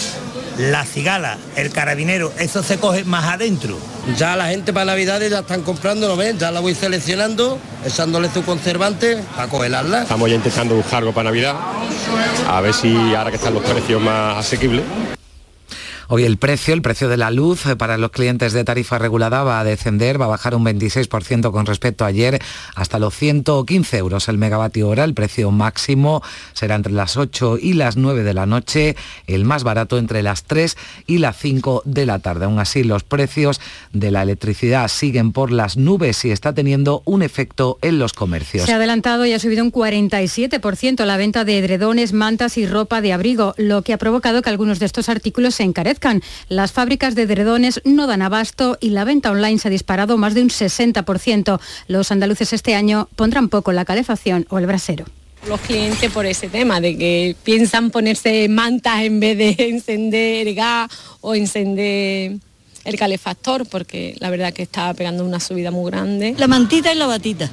la 0.59 0.85
cigala, 0.85 1.39
el 1.57 1.71
carabinero, 1.71 2.33
eso 2.39 2.63
se 2.63 2.79
coge 2.79 3.05
más 3.05 3.25
adentro. 3.25 3.79
Ya 4.19 4.37
la 4.37 4.49
gente 4.49 4.73
para 4.73 4.87
Navidades 4.87 5.31
ya 5.31 5.41
están 5.41 5.63
comprando, 5.63 6.09
¿no 6.09 6.17
ven? 6.17 6.39
Ya 6.39 6.51
la 6.51 6.61
voy 6.61 6.75
seleccionando, 6.75 7.59
echándole 7.85 8.31
su 8.33 8.43
conservante 8.45 9.23
para 9.35 9.49
cogelarla. 9.49 10.03
Estamos 10.03 10.29
ya 10.29 10.37
intentando 10.37 10.75
buscar 10.75 10.99
algo 10.99 11.13
para 11.13 11.31
Navidad, 11.31 11.57
a 12.49 12.61
ver 12.61 12.75
si 12.75 13.15
ahora 13.15 13.31
que 13.31 13.37
están 13.37 13.55
los 13.55 13.63
precios 13.63 14.01
más 14.01 14.39
asequibles, 14.39 14.85
Hoy 16.09 16.25
el 16.25 16.37
precio, 16.37 16.75
el 16.75 16.83
precio 16.83 17.09
de 17.09 17.17
la 17.17 17.31
luz 17.31 17.65
eh, 17.65 17.77
para 17.77 17.97
los 17.97 18.11
clientes 18.11 18.53
de 18.53 18.63
tarifa 18.63 18.99
regulada 18.99 19.43
va 19.43 19.61
a 19.61 19.65
descender, 19.65 20.21
va 20.21 20.27
a 20.27 20.29
bajar 20.29 20.55
un 20.55 20.65
26% 20.65 21.51
con 21.51 21.65
respecto 21.65 22.05
a 22.05 22.09
ayer 22.09 22.43
hasta 22.75 22.99
los 22.99 23.15
115 23.15 23.97
euros 23.97 24.29
el 24.29 24.37
megavatio 24.37 24.89
hora. 24.89 25.05
El 25.05 25.15
precio 25.15 25.51
máximo 25.51 26.23
será 26.53 26.75
entre 26.75 26.93
las 26.93 27.17
8 27.17 27.57
y 27.59 27.73
las 27.73 27.97
9 27.97 28.23
de 28.23 28.35
la 28.35 28.45
noche, 28.45 28.97
el 29.27 29.47
más 29.47 29.65
barato 29.65 29.97
entre 29.97 30.23
las 30.23 30.45
3 30.45 30.77
y 31.07 31.19
las 31.19 31.39
5 31.39 31.83
de 31.87 32.05
la 32.05 32.19
tarde. 32.19 32.45
Aún 32.45 32.59
así, 32.59 32.85
los 32.85 33.03
precios 33.03 33.61
de 33.93 34.11
la 34.11 34.23
electricidad 34.23 34.89
siguen 34.89 35.33
por 35.33 35.53
las 35.53 35.79
nubes 35.79 36.23
y 36.27 36.31
está 36.31 36.53
teniendo 36.53 37.01
un 37.07 37.23
efecto 37.23 37.79
en 37.81 37.99
los 37.99 38.13
comercios. 38.13 38.67
Se 38.67 38.73
ha 38.73 38.77
adelantado 38.77 39.25
y 39.25 39.33
ha 39.33 39.39
subido 39.39 39.65
un 39.65 39.73
47% 39.73 41.05
la 41.07 41.17
venta 41.17 41.45
de 41.45 41.59
edredones, 41.59 42.13
mantas 42.13 42.59
y 42.59 42.67
ropa 42.67 43.01
de 43.01 43.15
abrigo, 43.15 43.55
lo 43.57 43.81
que 43.81 43.95
ha 43.95 43.99
provocado 43.99 44.43
que 44.43 44.51
algunos 44.51 44.79
de 44.79 44.87
estos 44.87 45.09
artículos 45.09 45.55
se 45.55 45.63
encarezcan 45.63 45.94
las 46.49 46.73
fábricas 46.73 47.15
de 47.15 47.27
dredones 47.27 47.81
no 47.85 48.07
dan 48.07 48.23
abasto 48.23 48.79
y 48.81 48.91
la 48.91 49.05
venta 49.05 49.31
online 49.31 49.59
se 49.59 49.69
ha 49.69 49.71
disparado 49.71 50.17
más 50.17 50.35
de 50.35 50.43
un 50.43 50.49
60%. 50.49 51.61
Los 51.89 52.11
andaluces 52.11 52.53
este 52.53 52.75
año 52.75 53.09
pondrán 53.17 53.49
poco 53.49 53.73
la 53.73 53.85
calefacción 53.85 54.47
o 54.51 54.59
el 54.59 54.67
brasero 54.67 55.05
los 55.49 55.61
clientes 55.61 56.11
por 56.11 56.25
ese 56.27 56.49
tema, 56.49 56.81
de 56.81 56.97
que 56.97 57.37
piensan 57.45 57.91
ponerse 57.91 58.49
mantas 58.49 59.03
en 59.03 59.21
vez 59.21 59.37
de 59.37 59.57
encender 59.69 60.55
gas 60.55 60.91
o 61.21 61.35
encender 61.35 62.39
el 62.85 62.97
calefactor, 62.97 63.67
porque 63.67 64.17
la 64.21 64.31
verdad 64.31 64.53
que 64.53 64.63
está 64.63 64.93
pegando 64.95 65.25
una 65.25 65.41
subida 65.41 65.71
muy 65.71 65.91
grande. 65.91 66.35
La 66.39 66.49
mantita 66.49 66.93
y 66.93 66.97
la 66.97 67.07
batita. 67.07 67.51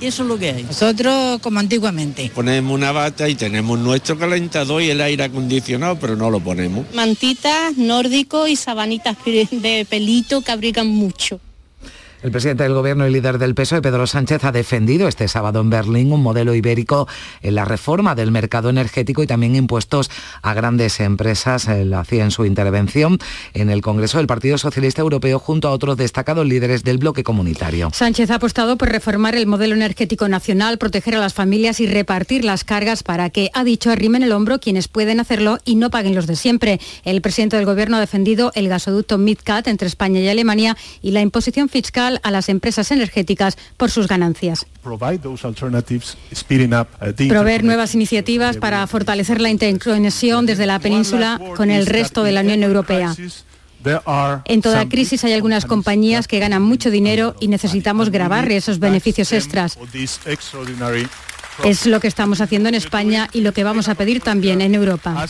Y 0.00 0.06
eso 0.06 0.22
es 0.22 0.28
lo 0.28 0.38
que 0.38 0.50
hay. 0.50 0.62
Nosotros 0.64 1.40
como 1.40 1.60
antiguamente. 1.60 2.30
Ponemos 2.34 2.74
una 2.74 2.92
bata 2.92 3.28
y 3.28 3.34
tenemos 3.34 3.78
nuestro 3.78 4.18
calentador 4.18 4.82
y 4.82 4.90
el 4.90 5.00
aire 5.00 5.24
acondicionado, 5.24 5.98
pero 5.98 6.16
no 6.16 6.30
lo 6.30 6.40
ponemos. 6.40 6.86
Mantitas, 6.94 7.76
nórdico 7.76 8.46
y 8.46 8.56
sabanitas 8.56 9.16
de 9.24 9.86
pelito 9.88 10.42
que 10.42 10.52
abrigan 10.52 10.88
mucho. 10.88 11.40
El 12.26 12.32
presidente 12.32 12.64
del 12.64 12.74
Gobierno 12.74 13.06
y 13.06 13.12
líder 13.12 13.38
del 13.38 13.54
PSOE, 13.54 13.80
Pedro 13.80 14.04
Sánchez, 14.04 14.42
ha 14.42 14.50
defendido 14.50 15.06
este 15.06 15.28
sábado 15.28 15.60
en 15.60 15.70
Berlín 15.70 16.12
un 16.12 16.24
modelo 16.24 16.56
ibérico 16.56 17.06
en 17.40 17.54
la 17.54 17.64
reforma 17.64 18.16
del 18.16 18.32
mercado 18.32 18.68
energético 18.68 19.22
y 19.22 19.28
también 19.28 19.54
impuestos 19.54 20.10
a 20.42 20.52
grandes 20.52 20.98
empresas. 20.98 21.68
Lo 21.68 22.00
hacía 22.00 22.24
en 22.24 22.32
su 22.32 22.44
intervención 22.44 23.20
en 23.54 23.70
el 23.70 23.80
Congreso 23.80 24.18
del 24.18 24.26
Partido 24.26 24.58
Socialista 24.58 25.02
Europeo 25.02 25.38
junto 25.38 25.68
a 25.68 25.70
otros 25.70 25.96
destacados 25.96 26.44
líderes 26.44 26.82
del 26.82 26.98
bloque 26.98 27.22
comunitario. 27.22 27.90
Sánchez 27.92 28.32
ha 28.32 28.34
apostado 28.34 28.76
por 28.76 28.88
reformar 28.88 29.36
el 29.36 29.46
modelo 29.46 29.76
energético 29.76 30.28
nacional, 30.28 30.78
proteger 30.78 31.14
a 31.14 31.20
las 31.20 31.32
familias 31.32 31.78
y 31.78 31.86
repartir 31.86 32.44
las 32.44 32.64
cargas 32.64 33.04
para 33.04 33.30
que, 33.30 33.50
ha 33.54 33.62
dicho, 33.62 33.92
arrimen 33.92 34.24
el 34.24 34.32
hombro 34.32 34.58
quienes 34.58 34.88
pueden 34.88 35.20
hacerlo 35.20 35.58
y 35.64 35.76
no 35.76 35.90
paguen 35.90 36.16
los 36.16 36.26
de 36.26 36.34
siempre. 36.34 36.80
El 37.04 37.20
presidente 37.20 37.54
del 37.54 37.66
Gobierno 37.66 37.98
ha 37.98 38.00
defendido 38.00 38.50
el 38.56 38.68
gasoducto 38.68 39.16
MidCat 39.16 39.68
entre 39.68 39.86
España 39.86 40.18
y 40.18 40.26
Alemania 40.26 40.76
y 41.02 41.12
la 41.12 41.20
imposición 41.20 41.68
fiscal 41.68 42.15
a 42.22 42.30
las 42.30 42.48
empresas 42.48 42.90
energéticas 42.90 43.56
por 43.76 43.90
sus 43.90 44.08
ganancias. 44.08 44.66
Uh, 44.84 44.98
Proveer 47.28 47.64
nuevas 47.64 47.94
iniciativas 47.94 48.56
para 48.56 48.86
fortalecer 48.86 49.40
la 49.40 49.50
interconexión 49.50 50.46
desde 50.46 50.66
la 50.66 50.78
península 50.78 51.40
con 51.56 51.70
el 51.70 51.86
resto 51.86 52.22
de 52.22 52.32
la 52.32 52.40
Unión 52.40 52.62
Europea. 52.62 53.14
En 54.46 54.62
toda 54.62 54.88
crisis 54.88 55.24
hay 55.24 55.32
algunas 55.32 55.64
compañías 55.64 56.26
que 56.26 56.38
ganan 56.38 56.62
mucho 56.62 56.90
dinero 56.90 57.36
y 57.40 57.48
necesitamos 57.48 58.10
grabar 58.10 58.50
esos 58.50 58.78
beneficios 58.78 59.32
extras. 59.32 59.78
Es 61.64 61.86
lo 61.86 62.00
que 62.00 62.08
estamos 62.08 62.40
haciendo 62.40 62.68
en 62.68 62.74
España 62.74 63.28
y 63.32 63.40
lo 63.40 63.52
que 63.52 63.64
vamos 63.64 63.88
a 63.88 63.94
pedir 63.94 64.20
también 64.20 64.60
en 64.60 64.74
Europa. 64.74 65.26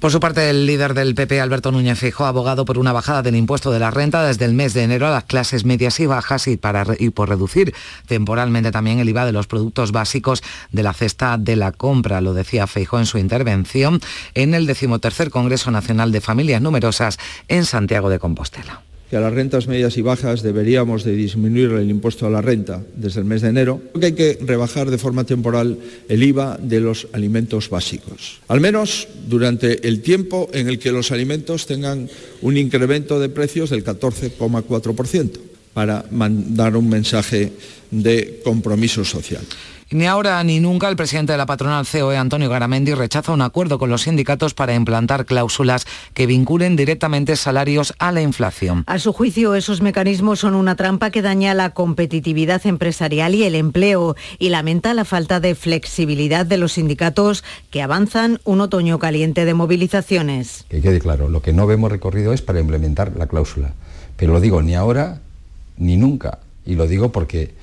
Por 0.00 0.12
su 0.12 0.20
parte, 0.20 0.50
el 0.50 0.66
líder 0.66 0.92
del 0.92 1.14
PP, 1.14 1.40
Alberto 1.40 1.72
Núñez 1.72 1.98
Fijo, 1.98 2.26
ha 2.26 2.28
abogado 2.28 2.66
por 2.66 2.78
una 2.78 2.92
bajada 2.92 3.22
del 3.22 3.34
impuesto 3.34 3.70
de 3.70 3.78
la 3.78 3.90
renta 3.90 4.22
desde 4.22 4.44
el 4.44 4.52
mes 4.52 4.74
de 4.74 4.82
enero 4.82 5.06
a 5.06 5.10
las 5.10 5.24
clases 5.24 5.64
medias 5.64 5.98
y 6.00 6.06
bajas 6.06 6.48
y, 6.48 6.58
para, 6.58 6.84
por 7.14 7.28
reducir 7.30 7.74
temporalmente 8.06 8.70
también 8.70 8.98
el 8.98 9.08
IVA 9.08 9.24
de 9.24 9.32
los 9.32 9.46
productos 9.46 9.92
básicos 9.92 10.42
de 10.70 10.82
la 10.82 10.92
cesta 10.92 11.38
de 11.38 11.56
la 11.56 11.72
compra. 11.72 12.20
Lo 12.20 12.34
decía 12.34 12.66
Feijo 12.66 12.98
en 12.98 13.06
su 13.06 13.16
intervención 13.16 14.00
en 14.34 14.54
el 14.54 14.66
decimotercer 14.66 15.30
Congreso 15.30 15.70
Nacional 15.70 16.12
de 16.12 16.20
Familias 16.20 16.60
Numerosas 16.60 17.18
en 17.48 17.64
Santiago 17.64 18.10
de 18.10 18.18
Compostela 18.18 18.82
que 19.10 19.16
a 19.16 19.20
las 19.20 19.32
rentas 19.32 19.68
medias 19.68 19.96
y 19.96 20.02
bajas 20.02 20.42
deberíamos 20.42 21.04
de 21.04 21.14
disminuir 21.14 21.70
el 21.72 21.90
impuesto 21.90 22.26
a 22.26 22.30
la 22.30 22.42
renta 22.42 22.82
desde 22.96 23.20
el 23.20 23.26
mes 23.26 23.42
de 23.42 23.48
enero, 23.48 23.80
que 23.98 24.06
hay 24.06 24.12
que 24.12 24.38
rebajar 24.40 24.90
de 24.90 24.98
forma 24.98 25.24
temporal 25.24 25.78
el 26.08 26.22
IVA 26.22 26.58
de 26.60 26.80
los 26.80 27.06
alimentos 27.12 27.70
básicos, 27.70 28.40
al 28.48 28.60
menos 28.60 29.08
durante 29.28 29.86
el 29.86 30.02
tiempo 30.02 30.48
en 30.52 30.68
el 30.68 30.78
que 30.78 30.92
los 30.92 31.12
alimentos 31.12 31.66
tengan 31.66 32.08
un 32.42 32.56
incremento 32.56 33.20
de 33.20 33.28
precios 33.28 33.70
del 33.70 33.84
14,4%, 33.84 35.30
para 35.76 36.06
mandar 36.10 36.74
un 36.74 36.88
mensaje 36.88 37.52
de 37.90 38.40
compromiso 38.42 39.04
social. 39.04 39.44
Ni 39.88 40.04
ahora 40.06 40.42
ni 40.42 40.58
nunca 40.58 40.88
el 40.88 40.96
presidente 40.96 41.30
de 41.30 41.38
la 41.38 41.46
patronal 41.46 41.86
COE, 41.86 42.16
Antonio 42.16 42.50
Garamendi, 42.50 42.92
rechaza 42.94 43.30
un 43.30 43.40
acuerdo 43.40 43.78
con 43.78 43.88
los 43.88 44.02
sindicatos 44.02 44.52
para 44.52 44.74
implantar 44.74 45.26
cláusulas 45.26 45.86
que 46.12 46.26
vinculen 46.26 46.74
directamente 46.74 47.36
salarios 47.36 47.94
a 48.00 48.10
la 48.10 48.20
inflación. 48.20 48.82
A 48.88 48.98
su 48.98 49.12
juicio, 49.12 49.54
esos 49.54 49.82
mecanismos 49.82 50.40
son 50.40 50.56
una 50.56 50.74
trampa 50.74 51.10
que 51.10 51.22
daña 51.22 51.54
la 51.54 51.70
competitividad 51.70 52.66
empresarial 52.66 53.36
y 53.36 53.44
el 53.44 53.54
empleo 53.54 54.16
y 54.40 54.48
lamenta 54.48 54.92
la 54.92 55.04
falta 55.04 55.38
de 55.38 55.54
flexibilidad 55.54 56.44
de 56.44 56.56
los 56.56 56.72
sindicatos 56.72 57.44
que 57.70 57.80
avanzan 57.80 58.40
un 58.42 58.62
otoño 58.62 58.98
caliente 58.98 59.44
de 59.44 59.54
movilizaciones. 59.54 60.64
Que 60.68 60.80
quede 60.80 60.98
claro, 60.98 61.28
lo 61.28 61.42
que 61.42 61.52
no 61.52 61.68
vemos 61.68 61.92
recorrido 61.92 62.32
es 62.32 62.42
para 62.42 62.58
implementar 62.58 63.12
la 63.16 63.28
cláusula. 63.28 63.74
Pero 64.16 64.32
lo 64.32 64.40
digo 64.40 64.62
ni 64.62 64.74
ahora 64.74 65.20
ni 65.76 65.96
nunca. 65.96 66.40
Y 66.64 66.74
lo 66.74 66.88
digo 66.88 67.12
porque 67.12 67.54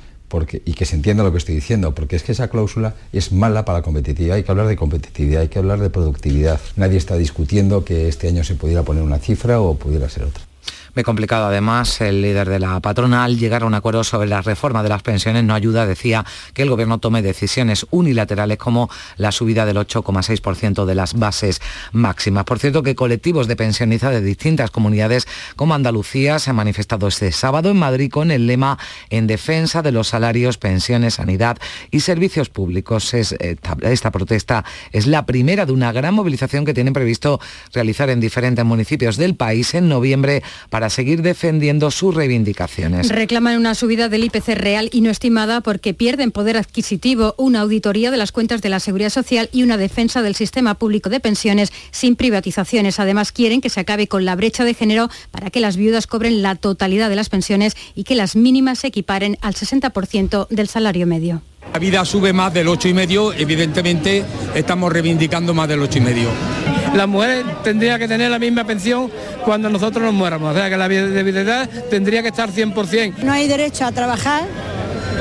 y 0.65 0.73
que 0.73 0.85
se 0.85 0.95
entienda 0.95 1.23
lo 1.23 1.31
que 1.31 1.37
estoy 1.37 1.55
diciendo, 1.55 1.93
porque 1.93 2.15
es 2.15 2.23
que 2.23 2.31
esa 2.31 2.47
cláusula 2.47 2.95
es 3.11 3.31
mala 3.31 3.65
para 3.65 3.79
la 3.79 3.83
competitividad. 3.83 4.37
Hay 4.37 4.43
que 4.43 4.51
hablar 4.51 4.67
de 4.67 4.75
competitividad, 4.75 5.41
hay 5.41 5.47
que 5.47 5.59
hablar 5.59 5.79
de 5.79 5.89
productividad. 5.89 6.59
Nadie 6.75 6.97
está 6.97 7.17
discutiendo 7.17 7.85
que 7.85 8.07
este 8.07 8.27
año 8.27 8.43
se 8.43 8.55
pudiera 8.55 8.83
poner 8.83 9.03
una 9.03 9.19
cifra 9.19 9.61
o 9.61 9.75
pudiera 9.75 10.09
ser 10.09 10.23
otra. 10.23 10.52
Me 10.95 11.03
complicado 11.03 11.47
además 11.47 12.01
el 12.01 12.21
líder 12.21 12.47
de 12.49 12.59
la 12.59 12.79
patronal 12.79 13.39
llegar 13.39 13.63
a 13.63 13.65
un 13.65 13.73
acuerdo 13.73 14.03
sobre 14.03 14.27
la 14.27 14.43
reforma 14.43 14.83
de 14.83 14.89
las 14.89 15.01
pensiones 15.01 15.43
no 15.43 15.55
ayuda, 15.55 15.87
decía, 15.87 16.23
que 16.53 16.61
el 16.61 16.69
gobierno 16.69 16.99
tome 16.99 17.23
decisiones 17.23 17.87
unilaterales 17.89 18.59
como 18.59 18.91
la 19.17 19.31
subida 19.31 19.65
del 19.65 19.77
8,6% 19.77 20.85
de 20.85 20.93
las 20.93 21.15
bases 21.15 21.61
máximas. 21.93 22.43
Por 22.43 22.59
cierto, 22.59 22.83
que 22.83 22.93
colectivos 22.93 23.47
de 23.47 23.55
pensionistas 23.55 24.11
de 24.11 24.21
distintas 24.21 24.69
comunidades 24.69 25.27
como 25.55 25.73
Andalucía 25.73 26.37
se 26.37 26.51
han 26.51 26.57
manifestado 26.57 27.07
este 27.07 27.31
sábado 27.31 27.71
en 27.71 27.77
Madrid 27.77 28.11
con 28.11 28.29
el 28.29 28.45
lema 28.45 28.77
en 29.09 29.25
defensa 29.25 29.81
de 29.81 29.91
los 29.91 30.09
salarios, 30.09 30.59
pensiones, 30.59 31.15
sanidad 31.15 31.57
y 31.89 32.01
servicios 32.01 32.49
públicos. 32.49 33.15
esta, 33.15 33.77
esta 33.81 34.11
protesta 34.11 34.63
es 34.91 35.07
la 35.07 35.25
primera 35.25 35.65
de 35.65 35.71
una 35.71 35.91
gran 35.91 36.13
movilización 36.13 36.65
que 36.65 36.75
tienen 36.75 36.93
previsto 36.93 37.39
realizar 37.73 38.11
en 38.11 38.19
diferentes 38.19 38.63
municipios 38.63 39.17
del 39.17 39.35
país 39.35 39.73
en 39.73 39.89
noviembre 39.89 40.43
para 40.69 40.82
para 40.83 40.89
seguir 40.89 41.21
defendiendo 41.21 41.91
sus 41.91 42.13
reivindicaciones. 42.13 43.07
Reclaman 43.07 43.55
una 43.55 43.73
subida 43.73 44.09
del 44.09 44.25
IPC 44.25 44.49
real 44.49 44.89
y 44.91 44.99
no 44.99 45.11
estimada 45.11 45.61
porque 45.61 45.93
pierden 45.93 46.31
poder 46.31 46.57
adquisitivo, 46.57 47.35
una 47.37 47.61
auditoría 47.61 48.11
de 48.11 48.17
las 48.17 48.33
cuentas 48.33 48.61
de 48.61 48.67
la 48.67 48.81
Seguridad 48.81 49.09
Social 49.09 49.49
y 49.53 49.63
una 49.63 49.77
defensa 49.77 50.21
del 50.21 50.35
sistema 50.35 50.73
público 50.73 51.09
de 51.09 51.21
pensiones 51.21 51.71
sin 51.91 52.17
privatizaciones. 52.17 52.99
Además, 52.99 53.31
quieren 53.31 53.61
que 53.61 53.69
se 53.69 53.79
acabe 53.79 54.09
con 54.09 54.25
la 54.25 54.35
brecha 54.35 54.65
de 54.65 54.73
género 54.73 55.09
para 55.31 55.49
que 55.51 55.61
las 55.61 55.77
viudas 55.77 56.05
cobren 56.05 56.41
la 56.41 56.55
totalidad 56.55 57.07
de 57.07 57.15
las 57.15 57.29
pensiones 57.29 57.77
y 57.95 58.03
que 58.03 58.15
las 58.15 58.35
mínimas 58.35 58.79
se 58.79 58.87
equiparen 58.87 59.37
al 59.39 59.53
60% 59.53 60.49
del 60.49 60.67
salario 60.67 61.07
medio. 61.07 61.41
La 61.71 61.79
vida 61.79 62.03
sube 62.03 62.33
más 62.33 62.53
del 62.53 62.67
8,5, 62.67 63.35
evidentemente 63.37 64.25
estamos 64.53 64.91
reivindicando 64.91 65.53
más 65.53 65.69
del 65.69 65.79
8,5 65.79 66.72
la 66.93 67.07
mujer 67.07 67.45
tendría 67.63 67.97
que 67.97 68.07
tener 68.07 68.29
la 68.29 68.39
misma 68.39 68.63
pensión 68.63 69.11
cuando 69.43 69.69
nosotros 69.69 70.03
nos 70.03 70.13
muéramos. 70.13 70.51
O 70.51 70.57
sea 70.57 70.69
que 70.69 70.77
la 70.77 70.87
viudedad 70.87 71.69
tendría 71.89 72.21
que 72.21 72.29
estar 72.29 72.49
100%. 72.49 73.17
No 73.17 73.31
hay 73.31 73.47
derecho 73.47 73.85
a 73.85 73.91
trabajar 73.91 74.43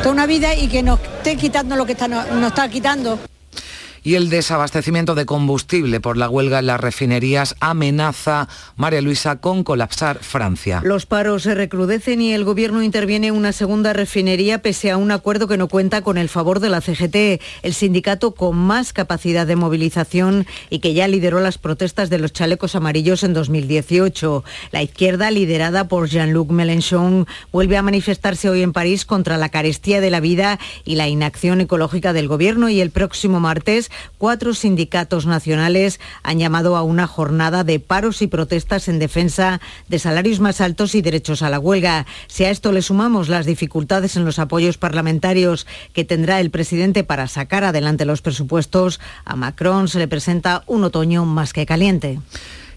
toda 0.03 0.13
una 0.13 0.27
vida 0.27 0.55
y 0.55 0.69
que 0.69 0.83
nos 0.83 1.01
esté 1.01 1.37
quitando 1.37 1.77
lo 1.77 1.87
que 1.87 1.97
nos 2.09 2.49
está 2.49 2.69
quitando 2.69 3.19
y 4.03 4.15
el 4.15 4.31
desabastecimiento 4.31 5.15
de 5.15 5.27
combustible 5.27 6.01
por 6.01 6.17
la 6.17 6.29
huelga 6.29 6.59
en 6.59 6.67
las 6.67 6.81
refinerías 6.81 7.55
amenaza, 7.61 8.49
María 8.77 9.01
Luisa, 9.01 9.37
con 9.37 9.65
colapsar 9.65 10.19
Francia. 10.19 10.81
Los 10.85 11.07
paros 11.07 11.45
se 11.45 11.55
recrudecen 11.55 12.21
y 12.21 12.33
el 12.33 12.45
gobierno 12.45 12.83
interviene 12.83 13.29
en 13.29 13.37
una 13.37 13.53
segunda 13.53 13.93
refinería 13.93 14.63
pese 14.63 14.91
a 14.91 14.97
un 14.97 15.11
acuerdo 15.11 15.47
que 15.47 15.57
no 15.57 15.69
cuenta 15.69 16.03
con 16.03 16.19
el 16.19 16.29
favor 16.29 16.61
de 16.61 16.69
la 16.69 16.81
CGT, 16.81 17.41
el 17.63 17.75
sindicato 17.75 18.35
con 18.35 18.57
más 18.57 18.93
capacidad 18.93 19.47
de 19.47 19.57
movilización 19.57 20.47
y 20.71 20.81
que 20.81 20.95
ya 20.95 21.07
lideró 21.07 21.41
las 21.41 21.59
protestas 21.59 22.11
de 22.11 22.19
los 22.19 22.33
chalecos 22.33 22.75
amarillos 22.75 23.23
en 23.23 23.35
2018. 23.35 24.45
La 24.73 24.83
izquierda, 24.83 25.31
liderada 25.31 25.87
por 25.89 26.09
Jean-Luc 26.09 26.51
Mélenchon, 26.51 27.27
vuelve 27.53 27.77
a 27.77 27.83
manifestarse 27.83 28.49
hoy 28.49 28.63
en 28.63 28.73
París 28.73 29.05
contra 29.05 29.37
la 29.37 29.49
carestía 29.49 30.01
de 30.01 30.11
la 30.11 30.21
vida 30.21 30.59
y 30.85 30.97
la 30.97 31.09
inacción 31.09 31.61
ecológica 31.61 32.13
del 32.13 32.29
gobierno 32.29 32.69
y 32.69 32.81
el 32.81 32.91
próximo 32.91 33.39
martes 33.39 33.92
cuatro 34.19 34.55
sindicatos 34.55 35.27
nacionales 35.27 36.01
han 36.23 36.39
llamado 36.39 36.77
a 36.77 36.83
una 36.83 37.07
jornada 37.07 37.65
de 37.65 37.81
paros 37.81 38.23
y 38.23 38.27
protestas 38.27 38.89
en 38.89 38.99
defensa 38.99 39.61
de 39.89 39.99
salarios 39.99 40.41
más 40.41 40.61
altos 40.61 40.95
y 40.95 41.03
derechos 41.03 41.43
a 41.43 41.51
la 41.51 41.59
huelga. 41.59 42.07
Si 42.27 42.45
a 42.45 42.51
esto 42.51 42.73
le 42.73 42.83
sumamos 42.83 43.29
las 43.29 43.47
dificultades 43.47 44.17
en 44.17 44.25
los 44.25 44.39
apoyos 44.39 44.79
parlamentarios 44.79 45.67
que 45.93 46.05
tendrá 46.05 46.41
el 46.41 46.51
presidente 46.51 47.05
para 47.05 47.29
sacar 47.29 47.65
adelante 47.65 48.05
los 48.05 48.23
presupuestos, 48.23 49.01
a 49.25 49.37
Macron 49.37 49.89
se 49.89 49.99
le 49.99 50.09
presenta 50.09 50.65
un 50.67 50.85
otoño 50.85 51.25
más 51.25 51.53
que 51.53 51.67
caliente 51.67 52.19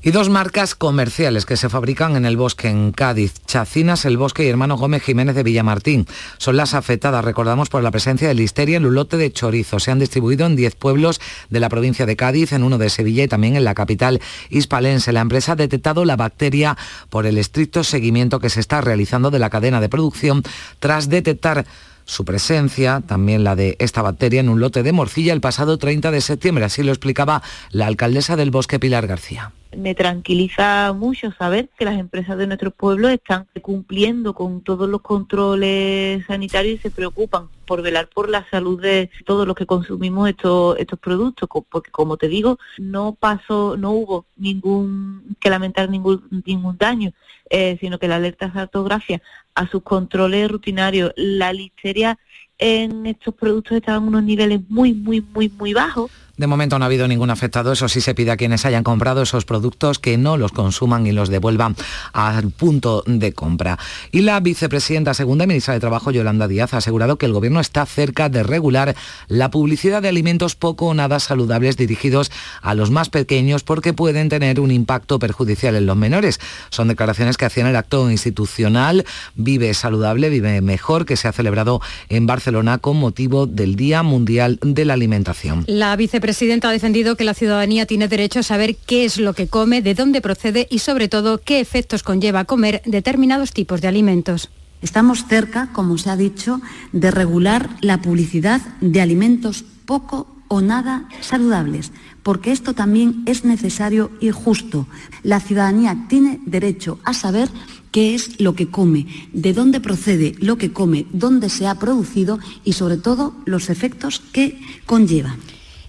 y 0.05 0.11
dos 0.11 0.29
marcas 0.29 0.75
comerciales 0.75 1.47
que 1.47 1.57
se 1.57 1.67
fabrican 1.67 2.15
en 2.15 2.25
el 2.25 2.37
bosque 2.37 2.69
en 2.69 2.91
Cádiz, 2.91 3.43
Chacinas 3.47 4.05
El 4.05 4.17
Bosque 4.17 4.45
y 4.45 4.47
Hermano 4.49 4.77
Gómez 4.77 5.01
Jiménez 5.01 5.33
de 5.33 5.41
Villamartín. 5.41 6.05
Son 6.37 6.55
las 6.55 6.75
afectadas, 6.75 7.25
recordamos, 7.25 7.69
por 7.69 7.81
la 7.81 7.89
presencia 7.89 8.27
de 8.27 8.35
listeria 8.35 8.77
en 8.77 8.85
un 8.85 8.93
lote 8.93 9.17
de 9.17 9.33
chorizo. 9.33 9.79
Se 9.79 9.89
han 9.89 9.97
distribuido 9.97 10.45
en 10.45 10.55
10 10.55 10.75
pueblos 10.75 11.19
de 11.49 11.59
la 11.59 11.69
provincia 11.69 12.05
de 12.05 12.15
Cádiz, 12.15 12.51
en 12.51 12.61
uno 12.61 12.77
de 12.77 12.91
Sevilla 12.91 13.23
y 13.23 13.27
también 13.27 13.55
en 13.55 13.63
la 13.63 13.73
capital 13.73 14.21
hispalense. 14.51 15.11
La 15.11 15.21
empresa 15.21 15.53
ha 15.53 15.55
detectado 15.55 16.05
la 16.05 16.17
bacteria 16.17 16.77
por 17.09 17.25
el 17.25 17.39
estricto 17.39 17.83
seguimiento 17.83 18.39
que 18.39 18.51
se 18.51 18.59
está 18.59 18.81
realizando 18.81 19.31
de 19.31 19.39
la 19.39 19.49
cadena 19.49 19.81
de 19.81 19.89
producción 19.89 20.43
tras 20.77 21.09
detectar 21.09 21.65
su 22.05 22.25
presencia, 22.25 23.01
también 23.07 23.43
la 23.43 23.55
de 23.55 23.75
esta 23.79 24.03
bacteria, 24.03 24.41
en 24.41 24.49
un 24.49 24.59
lote 24.59 24.83
de 24.83 24.91
morcilla 24.91 25.33
el 25.33 25.41
pasado 25.41 25.79
30 25.79 26.11
de 26.11 26.21
septiembre. 26.21 26.63
Así 26.63 26.83
lo 26.83 26.91
explicaba 26.91 27.41
la 27.71 27.87
alcaldesa 27.87 28.35
del 28.35 28.51
Bosque, 28.51 28.77
Pilar 28.77 29.07
García 29.07 29.51
me 29.77 29.95
tranquiliza 29.95 30.93
mucho 30.93 31.31
saber 31.31 31.69
que 31.77 31.85
las 31.85 31.99
empresas 31.99 32.37
de 32.37 32.47
nuestro 32.47 32.71
pueblo 32.71 33.09
están 33.09 33.47
cumpliendo 33.61 34.33
con 34.33 34.61
todos 34.61 34.89
los 34.89 35.01
controles 35.01 36.25
sanitarios 36.25 36.79
y 36.79 36.81
se 36.81 36.91
preocupan 36.91 37.47
por 37.65 37.81
velar 37.81 38.07
por 38.07 38.29
la 38.29 38.47
salud 38.49 38.81
de 38.81 39.09
todos 39.25 39.47
los 39.47 39.55
que 39.55 39.65
consumimos 39.65 40.29
estos 40.29 40.77
estos 40.77 40.99
productos, 40.99 41.49
porque 41.69 41.91
como 41.91 42.17
te 42.17 42.27
digo, 42.27 42.59
no 42.77 43.15
pasó, 43.15 43.75
no 43.77 43.91
hubo 43.91 44.25
ningún 44.35 45.35
que 45.39 45.49
lamentar 45.49 45.89
ningún 45.89 46.43
ningún 46.45 46.77
daño, 46.77 47.11
eh, 47.49 47.77
sino 47.79 47.99
que 47.99 48.07
la 48.07 48.17
alerta 48.17 48.47
de 48.47 49.21
a 49.55 49.67
sus 49.67 49.83
controles 49.83 50.51
rutinarios, 50.51 51.11
la 51.15 51.53
listeria 51.53 52.17
en 52.57 53.05
estos 53.05 53.33
productos 53.33 53.77
estaban 53.77 54.07
unos 54.07 54.23
niveles 54.23 54.61
muy, 54.69 54.93
muy, 54.93 55.21
muy, 55.21 55.49
muy 55.49 55.73
bajos 55.73 56.11
de 56.37 56.47
momento 56.47 56.77
no 56.77 56.85
ha 56.85 56.87
habido 56.87 57.07
ningún 57.07 57.29
afectado, 57.29 57.71
eso 57.71 57.87
sí 57.87 58.01
se 58.01 58.13
pide 58.13 58.31
a 58.31 58.37
quienes 58.37 58.65
hayan 58.65 58.83
comprado 58.83 59.21
esos 59.21 59.45
productos 59.45 59.99
que 59.99 60.17
no 60.17 60.37
los 60.37 60.51
consuman 60.51 61.07
y 61.07 61.11
los 61.11 61.29
devuelvan 61.29 61.75
al 62.13 62.51
punto 62.51 63.03
de 63.05 63.33
compra. 63.33 63.79
Y 64.11 64.21
la 64.21 64.39
vicepresidenta 64.39 65.13
segunda 65.13 65.45
ministra 65.45 65.73
de 65.73 65.79
Trabajo, 65.79 66.11
Yolanda 66.11 66.47
Díaz, 66.47 66.73
ha 66.73 66.77
asegurado 66.77 67.17
que 67.17 67.25
el 67.25 67.33
Gobierno 67.33 67.59
está 67.59 67.85
cerca 67.85 68.29
de 68.29 68.43
regular 68.43 68.95
la 69.27 69.49
publicidad 69.49 70.01
de 70.01 70.09
alimentos 70.09 70.55
poco 70.55 70.87
o 70.87 70.93
nada 70.93 71.19
saludables 71.19 71.77
dirigidos 71.77 72.31
a 72.61 72.73
los 72.73 72.91
más 72.91 73.09
pequeños 73.09 73.63
porque 73.63 73.93
pueden 73.93 74.29
tener 74.29 74.59
un 74.59 74.71
impacto 74.71 75.19
perjudicial 75.19 75.75
en 75.75 75.85
los 75.85 75.95
menores. 75.95 76.39
Son 76.69 76.87
declaraciones 76.87 77.37
que 77.37 77.45
hacían 77.45 77.67
el 77.67 77.75
acto 77.75 78.09
institucional 78.11 79.05
Vive 79.35 79.73
Saludable, 79.73 80.29
Vive 80.29 80.61
Mejor, 80.61 81.05
que 81.05 81.17
se 81.17 81.27
ha 81.27 81.31
celebrado 81.31 81.81
en 82.09 82.27
Barcelona 82.27 82.77
con 82.77 82.97
motivo 82.97 83.45
del 83.47 83.75
Día 83.75 84.03
Mundial 84.03 84.59
de 84.61 84.85
la 84.85 84.93
Alimentación. 84.93 85.63
La 85.67 85.95
presidenta 86.25 86.69
ha 86.69 86.71
defendido 86.71 87.15
que 87.15 87.23
la 87.23 87.35
ciudadanía 87.35 87.85
tiene 87.85 88.07
derecho 88.07 88.39
a 88.39 88.41
saber 88.41 88.77
qué 88.77 89.05
es 89.05 89.19
lo 89.19 89.33
que 89.33 89.47
come, 89.47 89.83
de 89.83 89.93
dónde 89.93 90.21
procede 90.21 90.65
y 90.71 90.79
sobre 90.79 91.07
todo 91.07 91.37
qué 91.37 91.59
efectos 91.59 92.01
conlleva 92.01 92.45
comer 92.45 92.81
determinados 92.83 93.53
tipos 93.53 93.79
de 93.79 93.89
alimentos. 93.89 94.49
Estamos 94.81 95.27
cerca, 95.27 95.69
como 95.71 95.99
se 95.99 96.09
ha 96.09 96.17
dicho, 96.17 96.61
de 96.93 97.11
regular 97.11 97.69
la 97.81 98.01
publicidad 98.01 98.59
de 98.81 99.01
alimentos 99.01 99.65
poco 99.85 100.25
o 100.47 100.61
nada 100.61 101.07
saludables, 101.21 101.91
porque 102.23 102.51
esto 102.51 102.73
también 102.73 103.21
es 103.27 103.45
necesario 103.45 104.09
y 104.19 104.31
justo. 104.31 104.87
La 105.21 105.39
ciudadanía 105.39 106.07
tiene 106.09 106.39
derecho 106.47 106.97
a 107.03 107.13
saber 107.13 107.49
qué 107.91 108.15
es 108.15 108.41
lo 108.41 108.55
que 108.55 108.71
come, 108.71 109.05
de 109.31 109.53
dónde 109.53 109.79
procede 109.79 110.33
lo 110.39 110.57
que 110.57 110.73
come, 110.73 111.05
dónde 111.13 111.49
se 111.49 111.67
ha 111.67 111.75
producido 111.75 112.39
y 112.63 112.73
sobre 112.73 112.97
todo 112.97 113.35
los 113.45 113.69
efectos 113.69 114.23
que 114.33 114.59
conlleva. 114.87 115.37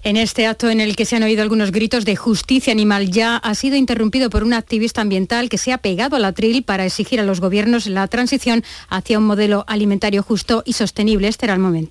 En 0.03 0.15
este 0.15 0.47
acto 0.47 0.69
en 0.69 0.79
el 0.79 0.95
que 0.95 1.05
se 1.05 1.15
han 1.15 1.23
oído 1.23 1.41
algunos 1.41 1.71
gritos 1.71 2.05
de 2.05 2.15
justicia 2.15 2.71
animal 2.71 3.09
ya 3.09 3.37
ha 3.37 3.55
sido 3.55 3.75
interrumpido 3.75 4.29
por 4.29 4.43
un 4.43 4.53
activista 4.53 5.01
ambiental 5.01 5.49
que 5.49 5.57
se 5.57 5.73
ha 5.73 5.79
pegado 5.79 6.15
al 6.15 6.25
atril 6.25 6.63
para 6.63 6.85
exigir 6.85 7.19
a 7.19 7.25
los 7.25 7.41
gobiernos 7.41 7.87
la 7.87 8.07
transición 8.07 8.63
hacia 8.89 9.19
un 9.19 9.25
modelo 9.25 9.65
alimentario 9.67 10.23
justo 10.23 10.63
y 10.65 10.73
sostenible. 10.73 11.27
Este 11.27 11.45
era 11.45 11.55
el 11.55 11.59
momento 11.59 11.87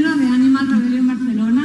de 0.00 0.26
Animal 0.26 0.66
Rebellion 0.68 1.06
Barcelona. 1.06 1.62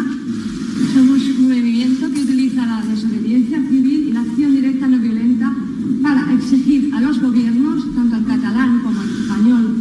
Somos 0.93 1.21
un 1.21 1.47
movimiento 1.47 2.11
que 2.13 2.21
utiliza 2.21 2.65
la 2.65 2.81
desobediencia 2.81 3.57
civil 3.57 4.09
y 4.09 4.11
la 4.11 4.21
acción 4.21 4.55
directa 4.55 4.87
no 4.87 4.99
violenta 4.99 5.51
para 6.03 6.33
exigir 6.33 6.93
a 6.93 7.01
los 7.01 7.19
gobiernos, 7.19 7.95
tanto 7.95 8.15
al 8.15 8.25
catalán 8.25 8.81
como 8.83 8.99
al 9.01 9.09
español, 9.09 9.75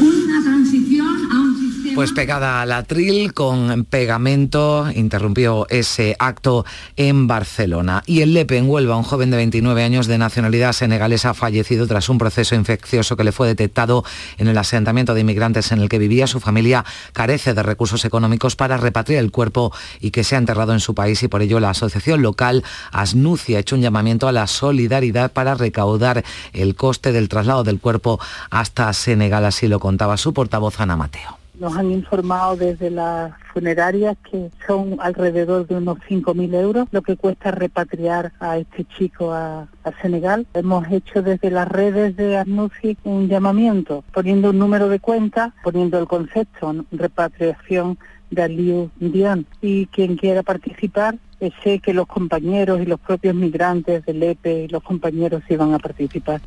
una 0.00 0.42
transición 0.42 1.32
a 1.32 1.40
un 1.40 1.56
pues 1.94 2.12
pegada 2.12 2.60
al 2.60 2.72
atril 2.72 3.32
con 3.34 3.84
pegamento, 3.84 4.90
interrumpió 4.94 5.66
ese 5.68 6.16
acto 6.18 6.64
en 6.96 7.28
Barcelona. 7.28 8.02
Y 8.06 8.22
en 8.22 8.34
Lepe, 8.34 8.58
en 8.58 8.68
Huelva, 8.68 8.96
un 8.96 9.04
joven 9.04 9.30
de 9.30 9.36
29 9.36 9.84
años 9.84 10.08
de 10.08 10.18
nacionalidad 10.18 10.72
senegalesa 10.72 11.30
ha 11.30 11.34
fallecido 11.34 11.86
tras 11.86 12.08
un 12.08 12.18
proceso 12.18 12.56
infeccioso 12.56 13.16
que 13.16 13.22
le 13.22 13.30
fue 13.30 13.46
detectado 13.46 14.04
en 14.38 14.48
el 14.48 14.58
asentamiento 14.58 15.14
de 15.14 15.20
inmigrantes 15.20 15.70
en 15.70 15.80
el 15.80 15.88
que 15.88 15.98
vivía. 15.98 16.26
Su 16.26 16.40
familia 16.40 16.84
carece 17.12 17.54
de 17.54 17.62
recursos 17.62 18.04
económicos 18.04 18.56
para 18.56 18.76
repatriar 18.76 19.22
el 19.22 19.30
cuerpo 19.30 19.72
y 20.00 20.10
que 20.10 20.24
sea 20.24 20.38
enterrado 20.38 20.72
en 20.72 20.80
su 20.80 20.94
país 20.94 21.22
y 21.22 21.28
por 21.28 21.42
ello 21.42 21.60
la 21.60 21.70
asociación 21.70 22.22
local 22.22 22.64
Asnucia 22.90 23.58
ha 23.58 23.60
hecho 23.60 23.76
un 23.76 23.82
llamamiento 23.82 24.26
a 24.26 24.32
la 24.32 24.48
solidaridad 24.48 25.32
para 25.32 25.54
recaudar 25.54 26.24
el 26.52 26.74
coste 26.74 27.12
del 27.12 27.28
traslado 27.28 27.62
del 27.62 27.78
cuerpo 27.78 28.18
hasta 28.50 28.92
Senegal, 28.92 29.44
así 29.44 29.68
lo 29.68 29.78
contaba 29.78 30.16
su 30.16 30.34
portavoz 30.34 30.80
Ana 30.80 30.96
Mateo. 30.96 31.43
Nos 31.58 31.76
han 31.76 31.90
informado 31.92 32.56
desde 32.56 32.90
las 32.90 33.32
funerarias 33.52 34.16
que 34.28 34.50
son 34.66 34.96
alrededor 35.00 35.66
de 35.66 35.76
unos 35.76 35.98
5.000 35.98 36.54
euros 36.54 36.88
lo 36.90 37.02
que 37.02 37.16
cuesta 37.16 37.52
repatriar 37.52 38.32
a 38.40 38.58
este 38.58 38.84
chico 38.84 39.32
a, 39.32 39.68
Senegal. 40.02 40.46
Hemos 40.54 40.90
hecho 40.90 41.22
desde 41.22 41.50
las 41.50 41.68
redes 41.68 42.16
de 42.16 42.38
ASNUCI 42.38 42.96
un 43.04 43.28
llamamiento, 43.28 44.02
poniendo 44.12 44.50
un 44.50 44.58
número 44.58 44.88
de 44.88 44.98
cuenta, 44.98 45.54
poniendo 45.62 45.98
el 45.98 46.06
concepto 46.06 46.74
repatriación 46.90 47.98
de 48.30 48.42
Aliu 48.42 48.90
Dian. 48.98 49.46
Y 49.60 49.86
quien 49.86 50.16
quiera 50.16 50.42
participar, 50.42 51.16
sé 51.62 51.80
que 51.80 51.92
los 51.92 52.06
compañeros 52.06 52.80
y 52.80 52.86
los 52.86 53.00
propios 53.00 53.34
migrantes 53.34 54.04
del 54.06 54.22
EPE 54.22 54.64
y 54.64 54.68
los 54.68 54.82
compañeros 54.82 55.42
iban 55.48 55.74
a 55.74 55.78
participar. 55.78 56.40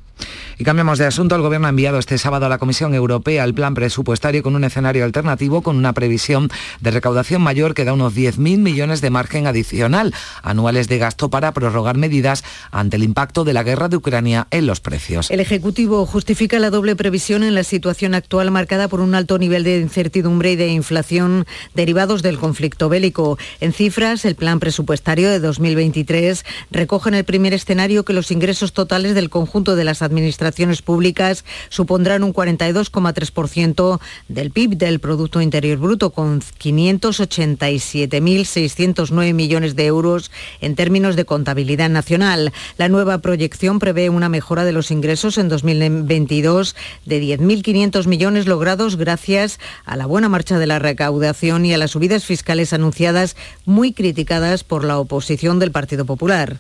Y 0.60 0.63
cambiamos 0.63 0.97
de 0.97 1.05
asunto. 1.05 1.36
El 1.36 1.43
Gobierno 1.43 1.67
ha 1.67 1.69
enviado 1.69 1.99
este 1.99 2.17
sábado 2.17 2.47
a 2.47 2.49
la 2.49 2.57
Comisión 2.57 2.95
Europea 2.95 3.43
el 3.43 3.53
plan 3.53 3.75
presupuestario 3.75 4.41
con 4.41 4.55
un 4.55 4.63
escenario 4.63 5.03
alternativo 5.03 5.62
con 5.62 5.77
una 5.77 5.93
previsión 5.93 6.49
de 6.81 6.89
recaudación 6.89 7.43
mayor 7.43 7.75
que 7.75 7.86
da 7.86 7.93
unos 7.93 8.15
10.000 8.15 8.57
millones 8.57 9.01
de 9.01 9.12
margen 9.12 9.45
adicional 9.45 10.13
anuales 10.41 10.88
de 10.88 10.97
gasto 10.97 11.29
para 11.29 11.51
prorrogar 11.51 11.97
medidas 11.97 12.43
ante 12.71 12.95
el 12.95 13.03
impacto 13.03 13.43
de 13.43 13.53
la 13.53 13.62
guerra 13.62 13.88
de 13.88 13.97
Ucrania 13.97 14.47
en 14.49 14.65
los 14.65 14.79
precios. 14.79 15.29
El 15.29 15.41
Ejecutivo 15.41 16.07
justifica 16.07 16.57
la 16.57 16.71
doble 16.71 16.95
previsión 16.95 17.43
en 17.43 17.53
la 17.53 17.63
situación 17.63 18.15
actual 18.15 18.49
marcada 18.49 18.88
por 18.88 19.01
un 19.01 19.13
alto 19.13 19.38
nivel 19.38 19.63
de 19.63 19.79
incertidumbre 19.79 20.53
y 20.53 20.55
de 20.55 20.69
inflación 20.69 21.45
derivados 21.75 22.23
del 22.23 22.39
conflicto 22.39 22.89
bélico. 22.89 23.38
En 23.60 23.73
cifras, 23.73 24.25
el 24.25 24.36
plan 24.36 24.60
presupuestario 24.60 24.87
de 24.88 25.39
2023 25.39 26.45
recoge 26.71 27.10
en 27.10 27.15
el 27.15 27.26
primer 27.26 27.54
escenario 27.54 28.06
que 28.06 28.13
los 28.13 28.32
ingresos 28.32 28.71
totales 28.71 29.15
del 29.15 29.30
conjunto 29.30 29.76
de 29.76 29.84
las 29.84 30.02
administraciones 30.02 30.82
públicas 30.82 31.43
supondrán 31.69 32.23
un 32.23 32.34
42,3% 32.34 34.00
del 34.30 34.52
PIB 34.52 34.78
del 34.78 35.00
Producto 35.00 35.41
Interior 35.41 35.78
Bruto, 35.78 36.12
con 36.12 36.39
587.609 36.41 39.34
millones 39.34 39.76
de 39.76 39.86
euros 39.86 40.32
en 40.62 40.76
términos 40.76 41.17
de 41.17 41.26
contabilidad 41.26 41.89
nacional. 41.89 42.54
La 42.78 42.88
nueva 42.88 43.17
proyección 43.17 43.80
prevé 43.80 44.10
una 44.10 44.30
mejora 44.30 44.63
de 44.63 44.71
los 44.71 44.91
ingresos 44.91 45.38
en 45.38 45.50
2022 45.50 46.78
de 47.06 47.21
10.500 47.21 48.08
millones 48.08 48.47
logrados 48.47 48.95
gracias 48.95 49.60
a 49.86 49.97
la 49.97 50.06
buena 50.06 50.30
marcha 50.30 50.60
de 50.60 50.67
la 50.67 50.80
recaudación 50.80 51.65
y 51.65 51.73
a 51.73 51.78
las 51.78 51.91
subidas 51.91 52.23
fiscales 52.23 52.71
anunciadas 52.71 53.36
muy 53.65 53.91
criticadas 53.91 54.63
por 54.63 54.76
la 54.83 54.99
oposición 54.99 55.59
del 55.59 55.71
Partido 55.71 56.05
Popular. 56.05 56.57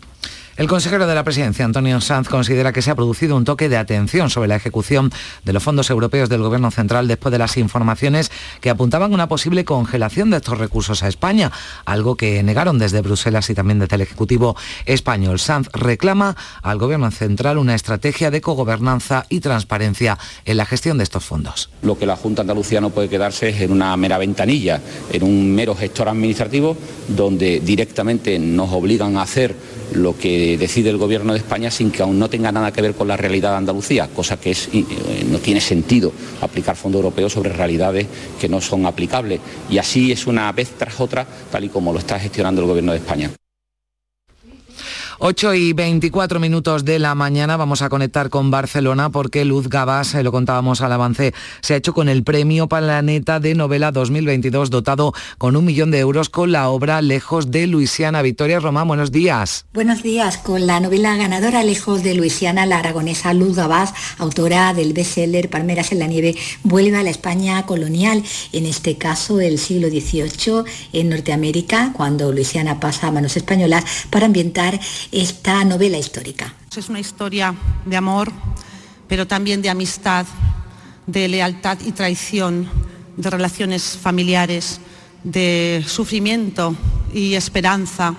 El 0.57 0.67
consejero 0.67 1.05
de 1.05 1.13
la 1.13 1.23
presidencia, 1.23 1.65
Antonio 1.65 2.01
Sanz, 2.01 2.27
considera 2.27 2.73
que 2.73 2.81
se 2.81 2.89
ha 2.89 2.95
producido 2.95 3.37
un 3.37 3.45
toque 3.45 3.69
de 3.69 3.77
atención 3.77 4.31
sobre 4.31 4.47
la 4.47 4.55
ejecución 4.55 5.11
de 5.45 5.53
los 5.53 5.61
fondos 5.61 5.91
europeos 5.91 6.29
del 6.29 6.41
Gobierno 6.41 6.71
central 6.71 7.07
después 7.07 7.31
de 7.31 7.37
las 7.37 7.57
informaciones 7.57 8.31
que 8.59 8.71
apuntaban 8.71 9.13
una 9.13 9.27
posible 9.27 9.65
congelación 9.65 10.31
de 10.31 10.37
estos 10.37 10.57
recursos 10.57 11.03
a 11.03 11.09
España, 11.09 11.51
algo 11.85 12.15
que 12.15 12.41
negaron 12.41 12.79
desde 12.79 13.01
Bruselas 13.01 13.51
y 13.51 13.53
también 13.53 13.77
desde 13.77 13.97
el 13.97 14.01
Ejecutivo 14.01 14.55
español. 14.87 15.37
Sanz 15.37 15.69
reclama 15.73 16.35
al 16.63 16.79
Gobierno 16.79 17.11
central 17.11 17.59
una 17.59 17.75
estrategia 17.75 18.31
de 18.31 18.41
cogobernanza 18.41 19.27
y 19.29 19.41
transparencia 19.41 20.17
en 20.43 20.57
la 20.57 20.65
gestión 20.65 20.97
de 20.97 21.03
estos 21.03 21.23
fondos. 21.23 21.69
Lo 21.83 21.99
que 21.99 22.07
la 22.07 22.15
Junta 22.15 22.41
Andalucía 22.41 22.81
no 22.81 22.89
puede 22.89 23.09
quedarse 23.09 23.49
es 23.49 23.61
en 23.61 23.71
una 23.71 23.95
mera 23.95 24.17
ventanilla, 24.17 24.81
en 25.13 25.21
un 25.21 25.53
mero 25.53 25.75
gestor 25.75 26.09
administrativo 26.09 26.75
donde 27.09 27.59
directamente 27.59 28.39
nos 28.39 28.71
obligan 28.71 29.17
a 29.17 29.21
hacer 29.21 29.55
lo 29.93 30.17
que 30.17 30.57
decide 30.57 30.89
el 30.89 30.97
Gobierno 30.97 31.33
de 31.33 31.39
España 31.39 31.71
sin 31.71 31.91
que 31.91 32.03
aún 32.03 32.19
no 32.19 32.29
tenga 32.29 32.51
nada 32.51 32.71
que 32.71 32.81
ver 32.81 32.93
con 32.93 33.07
la 33.07 33.17
realidad 33.17 33.51
de 33.51 33.57
Andalucía, 33.57 34.07
cosa 34.07 34.39
que 34.39 34.51
es, 34.51 34.69
eh, 34.73 34.83
no 35.29 35.39
tiene 35.39 35.61
sentido 35.61 36.11
aplicar 36.41 36.75
fondos 36.75 36.99
europeos 36.99 37.33
sobre 37.33 37.51
realidades 37.51 38.07
que 38.39 38.49
no 38.49 38.61
son 38.61 38.85
aplicables. 38.85 39.39
Y 39.69 39.77
así 39.77 40.11
es 40.11 40.27
una 40.27 40.51
vez 40.51 40.71
tras 40.77 40.99
otra, 40.99 41.25
tal 41.51 41.63
y 41.63 41.69
como 41.69 41.93
lo 41.93 41.99
está 41.99 42.19
gestionando 42.19 42.61
el 42.61 42.67
Gobierno 42.67 42.91
de 42.91 42.97
España. 42.97 43.31
8 45.19 45.55
y 45.55 45.73
24 45.73 46.39
minutos 46.39 46.85
de 46.85 46.99
la 46.99 47.15
mañana 47.15 47.57
vamos 47.57 47.81
a 47.81 47.89
conectar 47.89 48.29
con 48.29 48.51
Barcelona 48.51 49.09
porque 49.09 49.45
Luz 49.45 49.67
Gabás, 49.67 50.13
eh, 50.13 50.21
lo 50.21 50.31
contábamos 50.31 50.81
al 50.81 50.91
avance, 50.91 51.33
se 51.61 51.73
ha 51.73 51.77
hecho 51.77 51.95
con 51.95 52.07
el 52.07 52.23
Premio 52.23 52.67
Planeta 52.67 53.39
de 53.39 53.55
Novela 53.55 53.91
2022 53.91 54.69
dotado 54.69 55.13
con 55.39 55.55
un 55.55 55.65
millón 55.65 55.89
de 55.89 55.97
euros 55.99 56.29
con 56.29 56.51
la 56.51 56.69
obra 56.69 57.01
Lejos 57.01 57.49
de 57.49 57.65
Luisiana. 57.65 58.21
Victoria 58.21 58.59
Román, 58.59 58.87
buenos 58.87 59.11
días. 59.11 59.65
Buenos 59.73 60.03
días. 60.03 60.37
Con 60.37 60.67
la 60.67 60.79
novela 60.79 61.17
ganadora 61.17 61.63
Lejos 61.63 62.03
de 62.03 62.13
Luisiana, 62.13 62.67
la 62.67 62.77
aragonesa 62.77 63.33
Luz 63.33 63.55
Gabás, 63.55 63.95
autora 64.19 64.75
del 64.75 64.93
bestseller 64.93 65.49
Palmeras 65.49 65.91
en 65.91 65.97
la 65.97 66.05
nieve, 66.05 66.35
vuelve 66.61 66.95
a 66.95 67.01
la 67.01 67.09
España 67.09 67.65
colonial, 67.65 68.23
en 68.53 68.67
este 68.67 68.97
caso 68.97 69.39
el 69.39 69.57
siglo 69.57 69.89
XVIII 69.89 70.63
en 70.93 71.09
Norteamérica, 71.09 71.91
cuando 71.93 72.31
Luisiana 72.31 72.79
pasa 72.79 73.07
a 73.07 73.11
manos 73.11 73.35
españolas, 73.35 73.83
para 74.11 74.27
ambientar 74.27 74.79
esta 75.11 75.63
novela 75.63 75.97
histórica. 75.97 76.53
Es 76.75 76.89
una 76.89 76.99
historia 76.99 77.55
de 77.85 77.97
amor, 77.97 78.31
pero 79.07 79.25
también 79.25 79.61
de 79.61 79.69
amistad, 79.69 80.25
de 81.07 81.27
lealtad 81.27 81.79
y 81.85 81.91
traición, 81.91 82.69
de 83.15 83.29
relaciones 83.29 83.97
familiares, 83.99 84.79
de 85.23 85.83
sufrimiento 85.87 86.75
y 87.13 87.33
esperanza, 87.33 88.13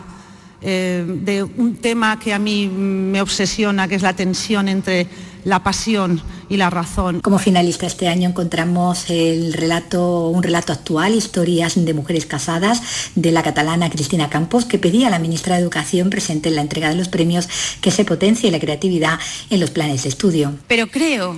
eh, 0.60 1.04
de 1.06 1.44
un 1.44 1.76
tema 1.76 2.18
que 2.18 2.34
a 2.34 2.38
mí 2.38 2.66
me 2.66 3.22
obsesiona, 3.22 3.86
que 3.86 3.94
es 3.94 4.02
la 4.02 4.16
tensión 4.16 4.68
entre 4.68 5.06
la 5.44 5.62
pasión 5.62 6.20
y 6.48 6.56
la 6.56 6.70
razón. 6.70 7.20
Como 7.20 7.38
finalista 7.38 7.86
este 7.86 8.08
año 8.08 8.28
encontramos 8.28 9.10
el 9.10 9.52
relato, 9.52 10.28
un 10.28 10.42
relato 10.42 10.72
actual, 10.72 11.14
historias 11.14 11.74
de 11.84 11.94
mujeres 11.94 12.26
casadas, 12.26 12.82
de 13.14 13.32
la 13.32 13.42
catalana 13.42 13.90
Cristina 13.90 14.30
Campos, 14.30 14.64
que 14.64 14.78
pedía 14.78 15.08
a 15.08 15.10
la 15.10 15.18
ministra 15.18 15.56
de 15.56 15.62
Educación 15.62 16.10
presente 16.10 16.48
en 16.48 16.56
la 16.56 16.62
entrega 16.62 16.88
de 16.88 16.96
los 16.96 17.08
premios 17.08 17.48
que 17.80 17.90
se 17.90 18.04
potencie 18.04 18.50
la 18.50 18.60
creatividad 18.60 19.18
en 19.50 19.60
los 19.60 19.70
planes 19.70 20.02
de 20.02 20.08
estudio. 20.08 20.54
Pero 20.66 20.88
creo 20.88 21.36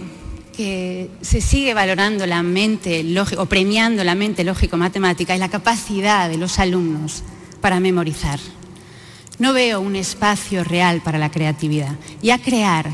que 0.56 1.10
se 1.22 1.40
sigue 1.40 1.74
valorando 1.74 2.26
la 2.26 2.42
mente 2.42 3.02
lógico, 3.02 3.42
o 3.42 3.46
premiando 3.46 4.04
la 4.04 4.14
mente 4.14 4.44
lógico-matemática 4.44 5.34
y 5.34 5.38
la 5.38 5.48
capacidad 5.48 6.28
de 6.28 6.36
los 6.36 6.58
alumnos 6.58 7.22
para 7.60 7.80
memorizar. 7.80 8.38
No 9.38 9.54
veo 9.54 9.80
un 9.80 9.96
espacio 9.96 10.64
real 10.64 11.00
para 11.02 11.18
la 11.18 11.30
creatividad. 11.30 11.94
Y 12.20 12.30
a 12.30 12.38
crear 12.38 12.90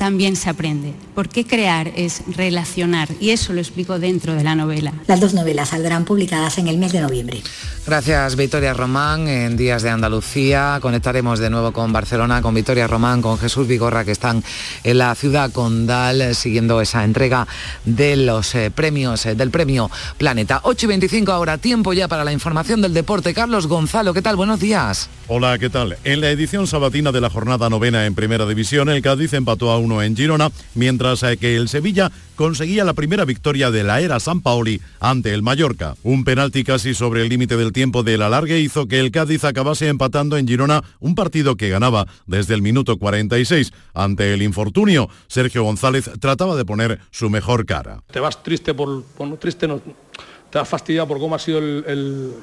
también 0.00 0.34
se 0.34 0.48
aprende, 0.48 0.94
porque 1.20 1.44
crear 1.44 1.92
es 1.96 2.22
relacionar 2.34 3.06
y 3.20 3.28
eso 3.28 3.52
lo 3.52 3.60
explico 3.60 3.98
dentro 3.98 4.32
de 4.32 4.42
la 4.42 4.54
novela. 4.54 4.90
Las 5.06 5.20
dos 5.20 5.34
novelas 5.34 5.68
saldrán 5.68 6.06
publicadas 6.06 6.56
en 6.56 6.66
el 6.66 6.78
mes 6.78 6.92
de 6.92 7.02
noviembre. 7.02 7.42
Gracias 7.86 8.36
Victoria 8.36 8.72
Román. 8.72 9.28
En 9.28 9.54
Días 9.54 9.82
de 9.82 9.90
Andalucía 9.90 10.78
conectaremos 10.80 11.38
de 11.38 11.50
nuevo 11.50 11.72
con 11.72 11.92
Barcelona, 11.92 12.40
con 12.40 12.54
Victoria 12.54 12.86
Román, 12.86 13.20
con 13.20 13.36
Jesús 13.36 13.68
Vigorra, 13.68 14.06
que 14.06 14.12
están 14.12 14.42
en 14.82 14.96
la 14.96 15.14
ciudad 15.14 15.52
condal 15.52 16.34
siguiendo 16.34 16.80
esa 16.80 17.04
entrega 17.04 17.46
de 17.84 18.16
los 18.16 18.54
eh, 18.54 18.70
premios 18.70 19.26
eh, 19.26 19.34
del 19.34 19.50
premio 19.50 19.90
Planeta. 20.16 20.60
8 20.62 20.86
y 20.86 20.88
25 20.88 21.32
ahora, 21.32 21.58
tiempo 21.58 21.92
ya 21.92 22.08
para 22.08 22.24
la 22.24 22.32
información 22.32 22.80
del 22.80 22.94
deporte. 22.94 23.34
Carlos 23.34 23.66
Gonzalo, 23.66 24.14
¿qué 24.14 24.22
tal? 24.22 24.36
Buenos 24.36 24.58
días. 24.58 25.10
Hola, 25.28 25.58
¿qué 25.58 25.68
tal? 25.68 25.96
En 26.04 26.20
la 26.20 26.30
edición 26.30 26.66
sabatina 26.66 27.12
de 27.12 27.20
la 27.20 27.30
jornada 27.30 27.68
novena 27.68 28.06
en 28.06 28.14
Primera 28.14 28.46
División, 28.46 28.88
el 28.88 29.02
Cádiz 29.02 29.32
empató 29.32 29.70
a 29.70 29.78
uno 29.78 30.02
en 30.02 30.16
Girona, 30.16 30.50
mientras 30.74 31.09
eh, 31.10 31.36
que 31.36 31.56
el 31.56 31.68
Sevilla 31.68 32.10
conseguía 32.36 32.84
la 32.84 32.94
primera 32.94 33.24
victoria 33.24 33.70
de 33.70 33.82
la 33.82 34.00
era 34.00 34.20
San 34.20 34.40
Paoli 34.40 34.80
ante 35.00 35.34
el 35.34 35.42
Mallorca. 35.42 35.96
Un 36.02 36.24
penalti 36.24 36.64
casi 36.64 36.94
sobre 36.94 37.22
el 37.22 37.28
límite 37.28 37.56
del 37.56 37.72
tiempo 37.72 38.02
del 38.02 38.22
alargue 38.22 38.60
hizo 38.60 38.86
que 38.86 39.00
el 39.00 39.10
Cádiz 39.10 39.44
acabase 39.44 39.88
empatando 39.88 40.36
en 40.36 40.46
Girona 40.46 40.84
un 41.00 41.14
partido 41.14 41.56
que 41.56 41.68
ganaba 41.68 42.06
desde 42.26 42.54
el 42.54 42.62
minuto 42.62 42.96
46. 42.96 43.72
Ante 43.92 44.32
el 44.32 44.42
infortunio, 44.42 45.08
Sergio 45.26 45.64
González 45.64 46.10
trataba 46.20 46.56
de 46.56 46.64
poner 46.64 47.00
su 47.10 47.28
mejor 47.28 47.66
cara. 47.66 48.02
Te 48.10 48.20
vas 48.20 48.42
triste 48.42 48.72
por, 48.74 49.04
triste 49.38 49.68
te 49.68 50.58
vas 50.58 50.68
fastidiado 50.68 51.08
por 51.08 51.18
cómo 51.18 51.34
ha 51.34 51.38
sido 51.38 51.58
el, 51.58 52.34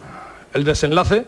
el 0.54 0.64
desenlace 0.64 1.26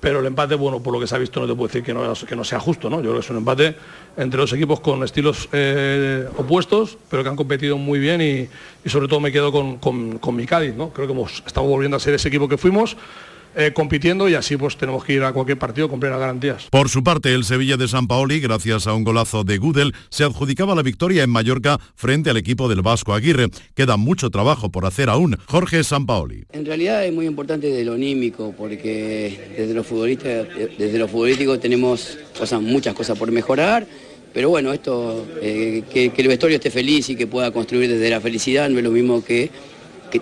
pero 0.00 0.20
el 0.20 0.26
empate, 0.26 0.54
bueno, 0.54 0.80
por 0.80 0.92
lo 0.92 1.00
que 1.00 1.06
se 1.06 1.14
ha 1.14 1.18
visto 1.18 1.40
no 1.40 1.46
te 1.46 1.54
puedo 1.54 1.68
decir 1.68 1.82
que 1.82 1.92
no, 1.92 2.12
que 2.12 2.36
no 2.36 2.44
sea 2.44 2.60
justo, 2.60 2.88
¿no? 2.88 2.96
Yo 2.96 3.02
creo 3.02 3.14
que 3.14 3.20
es 3.20 3.30
un 3.30 3.38
empate 3.38 3.76
entre 4.16 4.40
dos 4.40 4.52
equipos 4.52 4.80
con 4.80 5.02
estilos 5.02 5.48
eh, 5.52 6.28
opuestos, 6.36 6.98
pero 7.10 7.22
que 7.22 7.28
han 7.28 7.36
competido 7.36 7.78
muy 7.78 7.98
bien 7.98 8.20
y, 8.20 8.88
sobre 8.88 9.08
todo 9.08 9.20
me 9.20 9.32
quedo 9.32 9.52
con, 9.52 9.78
con, 9.78 10.36
mi 10.36 10.46
Cádiz, 10.46 10.74
¿no? 10.74 10.90
Creo 10.90 11.06
que 11.06 11.32
estamos 11.46 11.70
volviendo 11.70 11.96
a 11.96 12.00
ser 12.00 12.14
ese 12.14 12.28
equipo 12.28 12.48
que 12.48 12.56
fuimos, 12.56 12.96
eh, 13.58 13.72
compitiendo 13.72 14.28
y 14.28 14.34
así 14.34 14.56
pues 14.56 14.76
tenemos 14.76 15.04
que 15.04 15.14
ir 15.14 15.24
a 15.24 15.32
cualquier 15.32 15.58
partido 15.58 15.88
con 15.88 15.98
plenas 15.98 16.20
garantías. 16.20 16.68
Por 16.70 16.88
su 16.88 17.02
parte, 17.02 17.34
el 17.34 17.42
Sevilla 17.42 17.76
de 17.76 17.88
San 17.88 18.06
Paoli, 18.06 18.38
gracias 18.38 18.86
a 18.86 18.94
un 18.94 19.02
golazo 19.02 19.42
de 19.42 19.58
Gudel, 19.58 19.94
se 20.10 20.22
adjudicaba 20.22 20.76
la 20.76 20.82
victoria 20.82 21.24
en 21.24 21.30
Mallorca 21.30 21.80
frente 21.96 22.30
al 22.30 22.36
equipo 22.36 22.68
del 22.68 22.82
Vasco 22.82 23.14
Aguirre. 23.14 23.48
Queda 23.74 23.96
mucho 23.96 24.30
trabajo 24.30 24.70
por 24.70 24.86
hacer 24.86 25.08
aún. 25.08 25.36
Jorge 25.46 25.82
San 25.82 26.06
Paoli. 26.06 26.44
En 26.52 26.66
realidad 26.66 27.04
es 27.04 27.12
muy 27.12 27.26
importante 27.26 27.66
de 27.66 27.84
lo 27.84 27.94
anímico, 27.94 28.54
porque 28.56 29.54
desde 29.58 29.74
los 29.74 29.84
futbolistas, 29.84 30.46
desde 30.78 30.96
lo 30.96 31.08
futbolístico 31.08 31.58
tenemos 31.58 32.16
muchas 32.60 32.94
cosas 32.94 33.18
por 33.18 33.32
mejorar. 33.32 33.88
Pero 34.32 34.50
bueno, 34.50 34.72
esto, 34.72 35.26
eh, 35.42 35.82
que, 35.92 36.10
que 36.10 36.22
el 36.22 36.28
vestuario 36.28 36.58
esté 36.58 36.70
feliz 36.70 37.08
y 37.08 37.16
que 37.16 37.26
pueda 37.26 37.50
construir 37.50 37.90
desde 37.90 38.08
la 38.08 38.20
felicidad 38.20 38.68
no 38.68 38.78
es 38.78 38.84
lo 38.84 38.92
mismo 38.92 39.24
que 39.24 39.50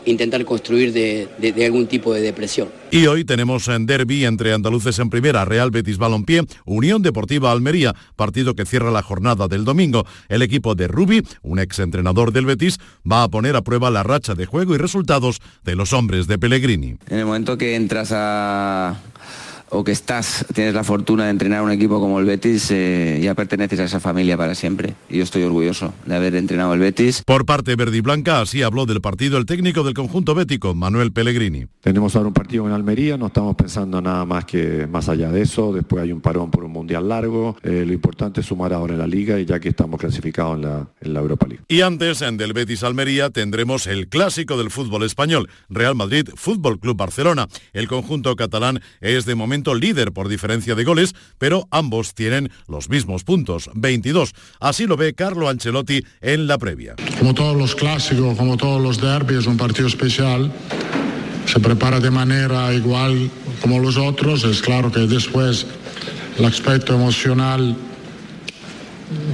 intentar 0.04 0.44
construir 0.44 0.92
de, 0.92 1.28
algún 1.64 1.86
tipo 1.86 2.12
de 2.12 2.20
depresión. 2.20 2.68
Y 2.90 3.06
hoy 3.06 3.24
tenemos 3.24 3.68
en 3.68 3.86
derby 3.86 4.24
entre 4.24 4.52
andaluces 4.52 4.98
en 4.98 5.10
primera, 5.10 5.44
Real 5.44 5.70
Betis 5.70 5.98
Balompié, 5.98 6.42
Unión 6.64 7.02
Deportiva 7.02 7.50
Almería, 7.50 7.94
partido 8.14 8.54
que 8.54 8.64
cierra 8.64 8.90
la 8.90 9.02
jornada 9.02 9.48
del 9.48 9.64
domingo. 9.64 10.06
El 10.28 10.42
equipo 10.42 10.74
de 10.74 10.88
Rubi, 10.88 11.22
un 11.42 11.58
exentrenador 11.58 12.32
del 12.32 12.46
Betis, 12.46 12.78
va 13.10 13.24
a 13.24 13.28
poner 13.28 13.56
a 13.56 13.62
prueba 13.62 13.90
la 13.90 14.02
racha 14.02 14.34
de 14.34 14.46
juego 14.46 14.74
y 14.74 14.78
resultados 14.78 15.40
de 15.64 15.74
los 15.74 15.92
hombres 15.92 16.26
de 16.26 16.38
Pellegrini. 16.38 16.96
En 17.08 17.18
el 17.18 17.26
momento 17.26 17.58
que 17.58 17.74
entras 17.74 18.12
a 18.12 18.96
o 19.70 19.84
que 19.84 19.92
estás, 19.92 20.46
tienes 20.54 20.74
la 20.74 20.84
fortuna 20.84 21.24
de 21.24 21.30
entrenar 21.30 21.62
un 21.62 21.70
equipo 21.70 22.00
como 22.00 22.20
el 22.20 22.24
Betis, 22.24 22.70
eh, 22.70 23.20
ya 23.22 23.34
perteneces 23.34 23.80
a 23.80 23.84
esa 23.84 24.00
familia 24.00 24.36
para 24.36 24.54
siempre. 24.54 24.94
Y 25.08 25.18
yo 25.18 25.24
estoy 25.24 25.42
orgulloso 25.42 25.92
de 26.04 26.14
haber 26.14 26.34
entrenado 26.36 26.74
el 26.74 26.80
Betis. 26.80 27.22
Por 27.24 27.44
parte 27.46 27.74
verde 27.76 27.96
y 27.96 28.00
blanca, 28.00 28.40
así 28.40 28.62
habló 28.62 28.86
del 28.86 29.00
partido 29.00 29.38
el 29.38 29.46
técnico 29.46 29.82
del 29.82 29.94
conjunto 29.94 30.34
bético, 30.34 30.74
Manuel 30.74 31.12
Pellegrini. 31.12 31.66
Tenemos 31.80 32.14
ahora 32.16 32.28
un 32.28 32.34
partido 32.34 32.66
en 32.66 32.72
Almería, 32.72 33.16
no 33.16 33.26
estamos 33.26 33.56
pensando 33.56 34.00
nada 34.00 34.24
más 34.24 34.44
que 34.44 34.86
más 34.86 35.08
allá 35.08 35.30
de 35.30 35.42
eso. 35.42 35.72
Después 35.72 36.02
hay 36.02 36.12
un 36.12 36.20
parón 36.20 36.50
por 36.50 36.64
un 36.64 36.72
mundial 36.72 37.08
largo. 37.08 37.56
Eh, 37.62 37.84
lo 37.86 37.92
importante 37.92 38.40
es 38.40 38.46
sumar 38.46 38.72
ahora 38.72 38.94
en 38.94 38.98
la 38.98 39.06
liga 39.06 39.38
y 39.38 39.44
ya 39.44 39.58
que 39.58 39.68
estamos 39.68 39.98
clasificados 39.98 40.56
en 40.56 40.62
la, 40.62 40.88
en 41.00 41.14
la 41.14 41.20
Europa 41.20 41.46
League. 41.46 41.64
Y 41.68 41.80
antes, 41.80 42.22
en 42.22 42.36
del 42.36 42.52
Betis 42.52 42.82
Almería, 42.82 43.30
tendremos 43.30 43.86
el 43.86 44.08
clásico 44.08 44.56
del 44.56 44.70
fútbol 44.70 45.02
español, 45.02 45.48
Real 45.68 45.94
Madrid 45.94 46.28
Fútbol 46.34 46.78
Club 46.78 46.96
Barcelona. 46.96 47.48
El 47.72 47.88
conjunto 47.88 48.34
catalán 48.36 48.80
es 49.00 49.24
de 49.24 49.34
momento 49.34 49.55
líder 49.74 50.12
por 50.12 50.28
diferencia 50.28 50.74
de 50.74 50.84
goles, 50.84 51.14
pero 51.38 51.66
ambos 51.70 52.14
tienen 52.14 52.50
los 52.68 52.88
mismos 52.88 53.24
puntos, 53.24 53.70
22. 53.74 54.32
Así 54.60 54.86
lo 54.86 54.96
ve 54.96 55.14
Carlo 55.14 55.48
Ancelotti 55.48 56.04
en 56.20 56.46
la 56.46 56.58
previa. 56.58 56.94
Como 57.18 57.34
todos 57.34 57.56
los 57.56 57.74
clásicos, 57.74 58.36
como 58.36 58.56
todos 58.56 58.80
los 58.82 59.00
derbis, 59.00 59.38
es 59.38 59.46
un 59.46 59.56
partido 59.56 59.88
especial. 59.88 60.52
Se 61.46 61.60
prepara 61.60 62.00
de 62.00 62.10
manera 62.10 62.72
igual 62.74 63.30
como 63.60 63.78
los 63.78 63.96
otros. 63.96 64.44
Es 64.44 64.60
claro 64.60 64.90
que 64.90 65.00
después 65.00 65.66
el 66.38 66.44
aspecto 66.44 66.94
emocional 66.94 67.76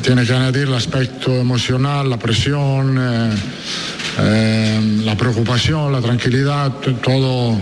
tiene 0.02 0.26
que 0.26 0.32
añadir 0.32 0.68
el 0.68 0.74
aspecto 0.74 1.32
emocional, 1.32 2.10
la 2.10 2.18
presión, 2.18 2.98
eh, 3.00 3.34
eh, 4.18 5.00
la 5.04 5.16
preocupación, 5.16 5.92
la 5.92 6.00
tranquilidad, 6.00 6.72
todo 7.02 7.56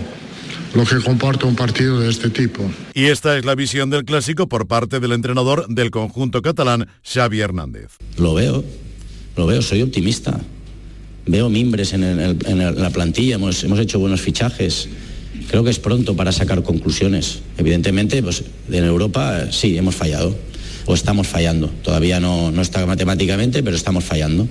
lo 0.73 0.85
que 0.85 0.97
comporta 0.97 1.45
un 1.45 1.55
partido 1.55 1.99
de 1.99 2.09
este 2.09 2.29
tipo. 2.29 2.63
Y 2.93 3.05
esta 3.05 3.37
es 3.37 3.45
la 3.45 3.55
visión 3.55 3.89
del 3.89 4.05
clásico 4.05 4.47
por 4.47 4.67
parte 4.67 4.99
del 4.99 5.11
entrenador 5.11 5.67
del 5.67 5.91
conjunto 5.91 6.41
catalán, 6.41 6.87
Xavi 7.03 7.39
Hernández. 7.41 7.97
Lo 8.17 8.33
veo, 8.33 8.63
lo 9.35 9.45
veo, 9.45 9.61
soy 9.61 9.81
optimista. 9.81 10.39
Veo 11.25 11.49
mimbres 11.49 11.93
en, 11.93 12.37
la 12.57 12.89
plantilla, 12.89 13.35
hemos, 13.35 13.63
hecho 13.63 13.99
buenos 13.99 14.21
fichajes. 14.21 14.89
Creo 15.49 15.63
que 15.63 15.69
es 15.69 15.79
pronto 15.79 16.15
para 16.15 16.31
sacar 16.31 16.63
conclusiones. 16.63 17.41
Evidentemente, 17.57 18.23
pues 18.23 18.43
en 18.69 18.83
Europa 18.83 19.51
sí, 19.51 19.77
hemos 19.77 19.95
fallado 19.95 20.35
o 20.85 20.93
estamos 20.93 21.27
fallando. 21.27 21.67
Todavía 21.83 22.19
no, 22.19 22.51
no 22.51 22.61
está 22.61 22.85
matemáticamente, 22.85 23.61
pero 23.61 23.75
estamos 23.75 24.03
fallando 24.03 24.47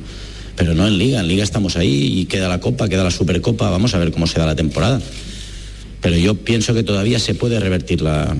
pero 0.56 0.74
no 0.74 0.86
en 0.86 0.98
liga, 0.98 1.20
en 1.20 1.28
liga 1.28 1.42
estamos 1.42 1.78
ahí 1.78 2.20
y 2.20 2.26
queda 2.26 2.46
la 2.46 2.60
copa, 2.60 2.86
queda 2.86 3.02
la 3.02 3.10
supercopa, 3.10 3.70
vamos 3.70 3.94
a 3.94 3.98
ver 3.98 4.12
cómo 4.12 4.26
se 4.26 4.38
da 4.38 4.44
la 4.44 4.56
temporada 4.56 5.00
pero 6.00 6.16
yo 6.16 6.34
pienso 6.34 6.74
que 6.74 6.82
todavía 6.82 7.18
se 7.18 7.34
puede 7.34 7.60
revertir 7.60 8.02
la, 8.02 8.36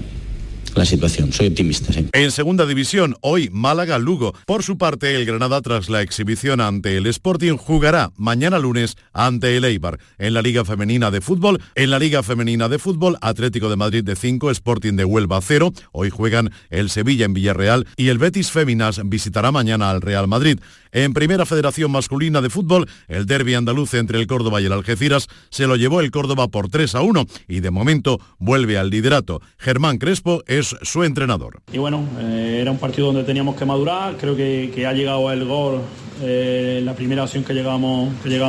la 0.75 0.85
situación. 0.85 1.33
Soy 1.33 1.49
optimista. 1.49 1.93
En 2.13 2.31
segunda 2.31 2.67
división, 2.67 3.17
hoy 3.21 3.51
Málaga-Lugo. 3.51 4.35
Por 4.47 4.63
su 4.63 4.79
parte, 4.79 5.15
el 5.15 5.27
Granada, 5.27 5.61
tras 5.61 5.89
la 5.89 6.03
exhibición 6.03 6.61
ante 6.61 6.97
el 6.97 7.07
Sporting, 7.07 7.57
jugará 7.57 8.13
mañana 8.17 8.59
lunes 8.59 8.97
ante 9.13 9.57
el 9.57 9.65
Eibar. 9.65 9.99
En 10.19 10.35
la 10.35 10.43
Liga 10.43 10.65
Femenina 10.65 11.11
de 11.11 11.21
Fútbol, 11.21 11.61
en 11.75 11.91
la 11.91 11.99
Liga 11.99 12.23
Femenina 12.23 12.69
de 12.69 12.79
Fútbol, 12.79 13.17
Atlético 13.21 13.69
de 13.69 13.77
Madrid 13.77 14.05
de 14.05 14.17
5, 14.17 14.51
Sporting 14.51 14.95
de 14.95 15.05
Huelva 15.05 15.41
0. 15.43 15.73
Hoy 15.93 16.11
juegan 16.11 16.51
el 16.71 16.91
Sevilla 16.91 17.25
en 17.25 17.35
Villarreal 17.35 17.87
y 17.97 18.09
el 18.09 18.19
Betis 18.19 18.51
Féminas 18.51 19.01
visitará 19.05 19.53
mañana 19.53 19.91
al 19.91 20.01
Real 20.01 20.29
Madrid. 20.29 20.61
En 20.93 21.13
Primera 21.13 21.47
Federación 21.47 21.93
Masculina 21.93 22.41
de 22.41 22.51
Fútbol, 22.51 22.89
el 23.07 23.27
derby 23.27 23.55
andaluz 23.55 23.95
entre 23.95 24.19
el 24.19 24.27
Córdoba 24.27 24.61
y 24.61 24.67
el 24.67 24.73
Algeciras 24.73 25.29
se 25.49 25.67
lo 25.67 25.77
llevó 25.77 26.01
el 26.01 26.11
Córdoba 26.11 26.49
por 26.49 26.69
3 26.69 26.97
a 26.97 27.03
1 27.03 27.27
y 27.47 27.61
de 27.61 27.71
momento 27.71 28.19
vuelve 28.39 28.77
al 28.77 28.91
liderato. 28.91 29.41
Germán 29.59 29.99
Crespo 29.99 30.43
es 30.47 30.75
su 30.83 31.05
entrenador. 31.05 31.61
Y 31.73 31.79
bueno, 31.79 32.05
eh, 32.19 32.59
era 32.61 32.71
un 32.73 32.79
partido 32.79 33.09
donde 33.09 33.25
teníamos 33.25 33.57
que 33.57 33.65
madurar, 33.65 34.17
creo 34.17 34.37
que, 34.37 34.87
ha 34.87 34.93
llegado 34.93 35.31
el 35.31 35.45
gol, 35.45 35.81
eh, 36.23 36.81
la 36.85 36.95
primera 36.95 37.23
acción 37.23 37.45
que 37.45 37.55
llegábamos, 37.55 38.13
que 38.25 38.41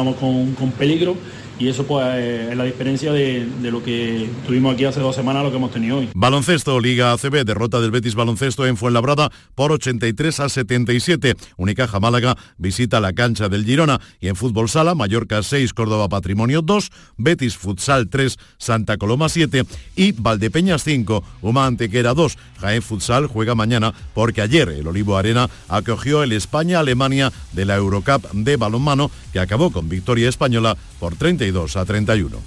con 0.58 0.72
peligro 0.72 1.16
y 1.62 1.70
eso 1.70 1.86
pues 1.86 2.50
es 2.50 2.58
la 2.58 2.64
diferencia 2.64 3.14
de, 3.14 3.48
lo 3.62 3.84
que 3.84 4.28
tuvimos 4.48 4.74
aquí 4.74 4.86
hace 4.86 5.00
dos 5.00 5.16
semanas 5.16 5.44
lo 5.44 5.52
que 5.52 5.58
hemos 5.58 5.72
tenido 5.72 6.00
hoy. 6.00 6.10
Baloncesto, 6.16 6.80
Liga 6.80 7.12
ACB, 7.12 7.46
derrota 7.46 7.80
del 7.80 7.92
Betis 7.92 8.16
Baloncesto 8.16 8.66
en 8.66 8.78
Fuenlabrada 8.78 9.30
por 9.54 9.72
83 9.72 10.40
a 10.40 10.50
77. 10.50 11.36
Unicaja 11.58 12.00
Málaga 12.00 12.36
visita 12.58 13.00
la 13.00 13.14
cancha 13.14 13.48
del 13.48 13.64
Girona 13.64 14.02
y 14.20 14.30
en 14.30 14.36
Fútbol 14.36 14.70
Sala, 14.70 14.96
Mallorca 14.96 15.44
6, 15.44 15.74
Córdoba 15.74 16.10
Patrimonio 16.10 16.64
2, 16.64 16.90
Betis 17.18 17.56
Futsal 17.58 18.10
3, 18.10 18.40
Santa 18.58 18.98
Coloma 18.98 19.30
7 19.30 19.64
y 19.96 20.14
Valdepeñas 20.14 20.84
5, 20.84 21.24
Uma 21.44 21.68
Antequera 21.68 22.16
2. 22.16 22.38
Jaén 22.60 22.82
Futsal 22.82 23.28
juega 23.28 23.54
mañana 23.54 23.94
porque 24.16 24.42
ayer 24.42 24.70
el 24.70 24.88
Olivo 24.88 25.16
Arena 25.16 25.48
acogió 25.68 26.24
el 26.24 26.32
España-Alemania 26.32 27.32
de 27.54 27.66
la 27.66 27.76
Eurocup 27.76 28.32
de 28.34 28.58
balonmano 28.58 29.12
que 29.32 29.40
acabó 29.40 29.72
con 29.72 29.90
victoria 29.90 30.28
española 30.28 30.76
por 31.00 31.16
32 31.16 31.51
a 31.52 31.86
31. 31.86 32.38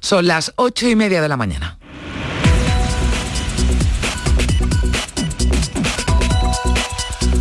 Son 0.00 0.26
las 0.26 0.52
ocho 0.56 0.88
y 0.88 0.96
media 0.96 1.22
de 1.22 1.28
la 1.28 1.36
mañana. 1.36 1.79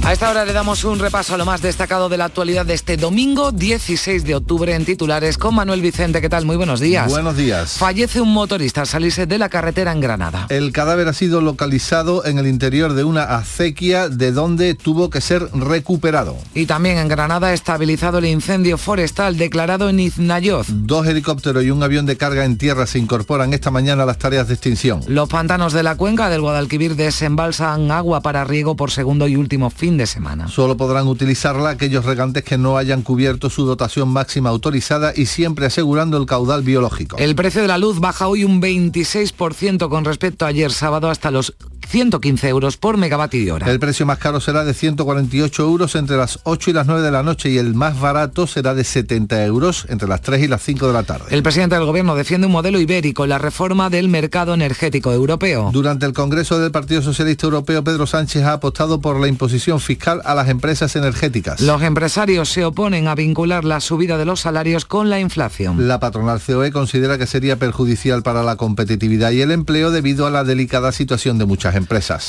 A 0.09 0.13
esta 0.13 0.31
hora 0.31 0.43
le 0.43 0.53
damos 0.53 0.85
un 0.85 0.97
repaso 0.97 1.35
a 1.35 1.37
lo 1.37 1.45
más 1.45 1.61
destacado 1.61 2.09
de 2.09 2.17
la 2.17 2.25
actualidad 2.25 2.65
de 2.65 2.73
este 2.73 2.97
domingo 2.97 3.51
16 3.51 4.23
de 4.23 4.33
octubre 4.33 4.73
en 4.73 4.83
titulares 4.83 5.37
con 5.37 5.53
Manuel 5.53 5.83
Vicente. 5.83 6.19
¿Qué 6.19 6.29
tal? 6.29 6.47
Muy 6.47 6.57
buenos 6.57 6.79
días. 6.79 7.07
Buenos 7.11 7.37
días. 7.37 7.77
Fallece 7.77 8.19
un 8.19 8.33
motorista 8.33 8.81
al 8.81 8.87
salirse 8.87 9.27
de 9.27 9.37
la 9.37 9.49
carretera 9.49 9.91
en 9.91 10.01
Granada. 10.01 10.47
El 10.49 10.71
cadáver 10.71 11.07
ha 11.09 11.13
sido 11.13 11.41
localizado 11.41 12.25
en 12.25 12.39
el 12.39 12.47
interior 12.47 12.93
de 12.93 13.03
una 13.03 13.21
acequia 13.21 14.09
de 14.09 14.31
donde 14.31 14.73
tuvo 14.73 15.11
que 15.11 15.21
ser 15.21 15.47
recuperado. 15.53 16.35
Y 16.55 16.65
también 16.65 16.97
en 16.97 17.07
Granada 17.07 17.53
estabilizado 17.53 18.17
el 18.17 18.25
incendio 18.25 18.79
forestal 18.79 19.37
declarado 19.37 19.89
en 19.89 19.99
Iznayoz. 19.99 20.69
Dos 20.71 21.05
helicópteros 21.05 21.63
y 21.63 21.69
un 21.69 21.83
avión 21.83 22.07
de 22.07 22.17
carga 22.17 22.45
en 22.45 22.57
tierra 22.57 22.87
se 22.87 22.97
incorporan 22.97 23.53
esta 23.53 23.69
mañana 23.69 24.01
a 24.01 24.05
las 24.07 24.17
tareas 24.17 24.47
de 24.47 24.55
extinción. 24.55 25.01
Los 25.05 25.29
pantanos 25.29 25.71
de 25.71 25.83
la 25.83 25.97
cuenca 25.97 26.29
del 26.29 26.41
Guadalquivir 26.41 26.95
desembalsan 26.95 27.91
agua 27.91 28.21
para 28.21 28.43
riego 28.43 28.75
por 28.75 28.89
segundo 28.89 29.27
y 29.27 29.35
último 29.35 29.69
fin 29.69 29.98
de 29.99 30.07
semana. 30.07 30.47
Solo 30.47 30.77
podrán 30.77 31.07
utilizarla 31.07 31.69
aquellos 31.69 32.05
regantes 32.05 32.43
que 32.43 32.57
no 32.57 32.77
hayan 32.77 33.01
cubierto 33.01 33.49
su 33.49 33.65
dotación 33.65 34.09
máxima 34.09 34.49
autorizada 34.49 35.13
y 35.15 35.25
siempre 35.27 35.65
asegurando 35.65 36.17
el 36.17 36.25
caudal 36.25 36.63
biológico. 36.63 37.17
El 37.17 37.35
precio 37.35 37.61
de 37.61 37.67
la 37.67 37.77
luz 37.77 37.99
baja 37.99 38.27
hoy 38.27 38.43
un 38.43 38.61
26% 38.61 39.89
con 39.89 40.05
respecto 40.05 40.45
a 40.45 40.49
ayer 40.49 40.71
sábado 40.71 41.09
hasta 41.09 41.31
los 41.31 41.55
115 41.89 42.47
euros 42.49 42.77
por 42.77 42.97
megavatio 42.97 43.55
hora. 43.55 43.69
El 43.69 43.79
precio 43.79 44.05
más 44.05 44.19
caro 44.19 44.39
será 44.39 44.63
de 44.63 44.75
148 44.75 45.63
euros 45.63 45.95
entre 45.95 46.17
las 46.17 46.39
8 46.43 46.69
y 46.69 46.73
las 46.73 46.85
9 46.85 47.01
de 47.01 47.09
la 47.09 47.23
noche 47.23 47.49
y 47.49 47.57
el 47.57 47.73
más 47.73 47.99
barato 47.99 48.45
será 48.45 48.75
de 48.75 48.83
70 48.83 49.43
euros 49.45 49.87
entre 49.89 50.07
las 50.07 50.21
3 50.21 50.43
y 50.43 50.47
las 50.47 50.61
5 50.61 50.85
de 50.85 50.93
la 50.93 51.01
tarde. 51.01 51.25
El 51.31 51.41
presidente 51.41 51.75
del 51.75 51.85
gobierno 51.85 52.15
defiende 52.15 52.45
un 52.45 52.53
modelo 52.53 52.79
ibérico, 52.79 53.25
la 53.25 53.39
reforma 53.39 53.89
del 53.89 54.07
mercado 54.07 54.53
energético 54.53 55.11
europeo. 55.11 55.71
Durante 55.73 56.05
el 56.05 56.13
Congreso 56.13 56.59
del 56.59 56.71
Partido 56.71 57.01
Socialista 57.01 57.47
Europeo, 57.47 57.83
Pedro 57.83 58.05
Sánchez 58.05 58.43
ha 58.43 58.53
apostado 58.53 59.01
por 59.01 59.19
la 59.19 59.27
imposición 59.27 59.79
fiscal 59.79 60.21
a 60.25 60.35
las 60.35 60.47
empresas 60.49 60.95
energéticas. 60.95 61.59
Los 61.59 61.81
empresarios 61.81 62.49
se 62.49 62.65
oponen 62.65 63.07
a 63.07 63.15
vincular 63.15 63.65
la 63.65 63.79
subida 63.79 64.19
de 64.19 64.25
los 64.25 64.41
salarios 64.41 64.85
con 64.85 65.09
la 65.09 65.19
inflación. 65.19 65.87
La 65.87 65.99
patronal 65.99 66.39
COE 66.39 66.71
considera 66.71 67.17
que 67.17 67.25
sería 67.25 67.57
perjudicial 67.57 68.21
para 68.21 68.43
la 68.43 68.57
competitividad 68.57 69.31
y 69.31 69.41
el 69.41 69.49
empleo 69.49 69.89
debido 69.89 70.27
a 70.27 70.29
la 70.29 70.43
delicada 70.43 70.91
situación 70.91 71.39
de 71.39 71.45
muchas 71.45 71.75
empresas. 71.75 71.78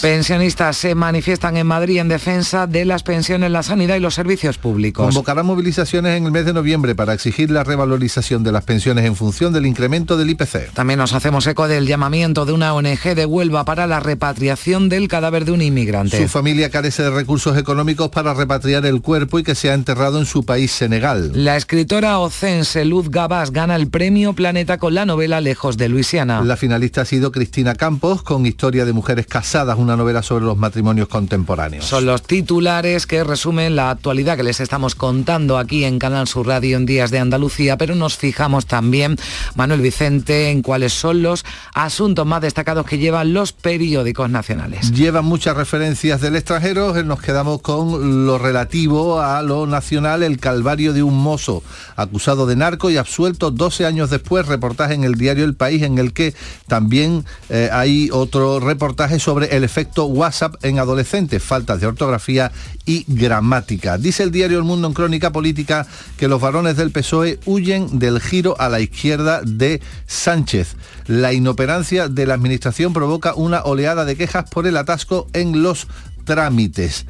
Pensionistas 0.01 0.77
se 0.77 0.95
manifiestan 0.95 1.57
en 1.57 1.67
Madrid 1.67 1.99
en 1.99 2.09
defensa 2.09 2.67
de 2.67 2.85
las 2.85 3.03
pensiones, 3.03 3.51
la 3.51 3.63
sanidad 3.63 3.97
y 3.97 4.01
los 4.01 4.15
servicios 4.15 4.59
públicos. 4.59 5.07
Convocará 5.07 5.43
movilizaciones 5.43 6.17
en 6.17 6.27
el 6.27 6.33
mes 6.33 6.45
de 6.45 6.53
noviembre 6.53 6.95
para 6.95 7.15
exigir 7.15 7.51
la 7.51 7.65
revalorización 7.65 8.43
de 8.43 8.53
las 8.53 8.65
pensiones 8.65 9.05
en 9.05 9.17
función 9.17 9.53
del 9.53 9.67
incremento 9.67 10.17
del 10.17 10.31
IPC. 10.31 10.73
También 10.73 10.99
nos 10.99 11.13
hacemos 11.13 11.47
eco 11.47 11.69
del 11.69 11.87
llamamiento 11.87 12.47
de 12.47 12.53
una 12.53 12.75
ONG 12.75 13.15
de 13.15 13.27
Huelva 13.27 13.65
para 13.65 13.87
la 13.87 14.01
repatriación 14.01 14.89
del 14.89 15.09
cadáver 15.09 15.45
de 15.45 15.53
un 15.53 15.63
inmigrante. 15.63 16.21
Su 16.21 16.29
familia 16.29 16.71
carece 16.71 17.03
de 17.03 17.11
recursos 17.11 17.57
económicos 17.57 18.11
para 18.11 18.35
repatriar 18.35 18.87
el 18.87 19.01
cuerpo 19.01 19.39
y 19.39 19.43
que 19.43 19.55
sea 19.55 19.75
enterrado 19.75 20.19
en 20.19 20.27
su 20.27 20.45
país, 20.45 20.71
Senegal. 20.73 21.33
La 21.35 21.57
escritora 21.57 22.19
ocense 22.19 22.85
Luz 22.85 23.11
Gabás 23.11 23.51
gana 23.53 23.77
el 23.77 23.89
premio 23.89 24.33
Planeta 24.33 24.79
con 24.79 24.95
la 24.95 25.07
novela 25.07 25.41
Lejos 25.41 25.77
de 25.77 25.89
Luisiana. 25.89 26.43
La 26.43 26.57
finalista 26.57 27.03
ha 27.03 27.05
sido 27.05 27.33
Cristina 27.33 27.75
Campos 27.75 28.23
con 28.23 28.47
Historia 28.47 28.85
de 28.85 28.93
Mujeres 28.93 29.27
Casadas, 29.27 29.40
una 29.77 29.97
novela 29.97 30.23
sobre 30.23 30.45
los 30.45 30.57
matrimonios 30.57 31.09
contemporáneos. 31.09 31.85
Son 31.85 32.07
los 32.07 32.23
titulares 32.23 33.07
que 33.07 33.25
resumen 33.25 33.75
la 33.75 33.91
actualidad 33.91 34.37
que 34.37 34.43
les 34.43 34.61
estamos 34.61 34.95
contando 34.95 35.59
aquí 35.59 35.85
en 35.85 35.99
Canal 35.99 36.29
Sur 36.29 36.47
Radio 36.47 36.77
en 36.77 36.87
Días 36.87 37.11
de 37.11 37.19
Andalucía, 37.19 37.77
pero 37.77 37.95
nos 37.95 38.17
fijamos 38.17 38.67
también, 38.67 39.17
Manuel 39.55 39.81
Vicente, 39.81 40.51
en 40.51 40.63
cuáles 40.63 40.93
son 40.93 41.23
los 41.23 41.45
asuntos 41.75 42.27
más 42.27 42.43
destacados 42.43 42.87
que 42.87 42.99
llevan 42.99 43.33
los 43.33 43.53
periódicos 43.53 44.31
nacionales. 44.31 44.93
Llevan 44.93 45.25
muchas 45.25 45.57
referencias 45.57 46.21
del 46.21 46.37
extranjero, 46.37 47.03
nos 47.03 47.21
quedamos 47.21 47.63
con 47.63 48.27
lo 48.27 48.39
relativo 48.39 49.21
a 49.21 49.43
lo 49.43 49.67
nacional, 49.67 50.23
el 50.23 50.39
calvario 50.39 50.93
de 50.93 51.03
un 51.03 51.17
mozo 51.17 51.63
acusado 51.97 52.47
de 52.47 52.57
narco 52.57 52.91
y 52.91 52.97
absuelto 52.97 53.51
12 53.51 53.87
años 53.87 54.11
después, 54.11 54.47
reportaje 54.47 54.95
en 54.95 55.05
el 55.05 55.15
diario 55.15 55.45
El 55.45 55.55
País 55.55 55.83
en 55.83 55.99
el 55.99 56.13
que 56.13 56.35
también 56.67 57.25
eh, 57.49 57.71
hay 57.73 58.11
otro 58.13 58.61
reportaje 58.61 59.19
sobre 59.19 59.30
el 59.39 59.65
efecto 59.65 60.07
WhatsApp 60.07 60.57
en 60.63 60.79
adolescentes, 60.79 61.43
faltas 61.43 61.81
de 61.81 61.87
ortografía 61.87 62.53
y 62.85 63.05
gramática. 63.07 63.99
Dice 63.99 64.23
el 64.23 64.31
diario 64.31 64.59
El 64.59 64.65
Mundo 64.65 64.89
en 64.89 64.95
Crónica 64.95 65.33
Política 65.33 65.87
que 66.17 66.29
los 66.29 66.41
varones 66.41 66.77
del 66.77 66.91
PSOE 66.91 67.39
huyen 67.47 67.99
del 67.99 68.21
giro 68.21 68.57
a 68.59 68.69
la 68.69 68.81
izquierda 68.81 69.43
de 69.43 69.81
Sánchez. 70.07 70.77
La 71.07 71.33
inoperancia 71.33 72.09
de 72.09 72.27
la 72.27 72.35
administración 72.35 72.93
provoca 72.93 73.35
una 73.35 73.63
oleada 73.63 74.05
de 74.05 74.17
quejas 74.17 74.49
por 74.51 74.67
el 74.67 74.77
atasco 74.77 75.27
en 75.33 75.63
los 75.63 75.87
trámites. 76.25 77.07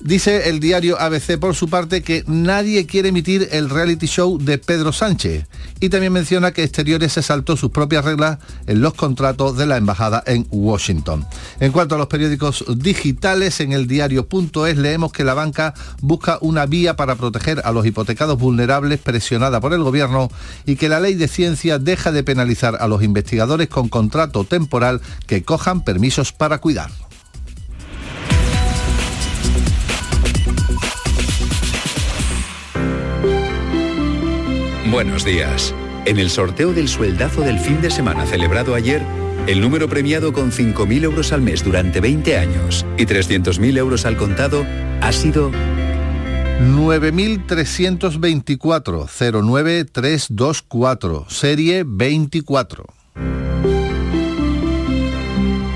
Dice 0.00 0.50
el 0.50 0.60
diario 0.60 1.00
ABC 1.00 1.38
por 1.38 1.54
su 1.54 1.68
parte 1.68 2.02
que 2.02 2.24
nadie 2.26 2.84
quiere 2.86 3.08
emitir 3.08 3.48
el 3.52 3.70
reality 3.70 4.06
show 4.06 4.38
de 4.38 4.58
Pedro 4.58 4.92
Sánchez 4.92 5.46
y 5.80 5.88
también 5.88 6.12
menciona 6.12 6.52
que 6.52 6.62
Exteriores 6.62 7.12
se 7.12 7.22
saltó 7.22 7.56
sus 7.56 7.70
propias 7.70 8.04
reglas 8.04 8.38
en 8.66 8.80
los 8.80 8.94
contratos 8.94 9.56
de 9.56 9.66
la 9.66 9.76
embajada 9.76 10.22
en 10.26 10.46
Washington. 10.50 11.26
En 11.60 11.72
cuanto 11.72 11.94
a 11.94 11.98
los 11.98 12.08
periódicos 12.08 12.64
digitales, 12.76 13.60
en 13.60 13.72
el 13.72 13.86
diario.es 13.86 14.76
leemos 14.76 15.12
que 15.12 15.24
la 15.24 15.34
banca 15.34 15.74
busca 16.00 16.38
una 16.40 16.66
vía 16.66 16.96
para 16.96 17.16
proteger 17.16 17.62
a 17.64 17.72
los 17.72 17.86
hipotecados 17.86 18.38
vulnerables 18.38 19.00
presionada 19.00 19.60
por 19.60 19.72
el 19.72 19.82
gobierno 19.82 20.30
y 20.66 20.76
que 20.76 20.88
la 20.88 21.00
ley 21.00 21.14
de 21.14 21.28
ciencia 21.28 21.78
deja 21.78 22.12
de 22.12 22.24
penalizar 22.24 22.76
a 22.80 22.88
los 22.88 23.02
investigadores 23.02 23.68
con 23.68 23.88
contrato 23.88 24.44
temporal 24.44 25.00
que 25.26 25.42
cojan 25.42 25.84
permisos 25.84 26.32
para 26.32 26.58
cuidar. 26.58 26.90
Buenos 34.94 35.24
días. 35.24 35.74
En 36.04 36.20
el 36.20 36.30
sorteo 36.30 36.72
del 36.72 36.86
sueldazo 36.86 37.40
del 37.40 37.58
fin 37.58 37.80
de 37.80 37.90
semana 37.90 38.26
celebrado 38.26 38.76
ayer, 38.76 39.02
el 39.48 39.60
número 39.60 39.88
premiado 39.88 40.32
con 40.32 40.52
5.000 40.52 41.02
euros 41.02 41.32
al 41.32 41.40
mes 41.40 41.64
durante 41.64 42.00
20 42.00 42.38
años 42.38 42.86
y 42.96 43.04
300.000 43.04 43.76
euros 43.76 44.06
al 44.06 44.16
contado 44.16 44.64
ha 45.00 45.10
sido 45.10 45.50
9324 46.60 49.08
09324, 49.08 51.26
serie 51.28 51.82
24. 51.84 53.03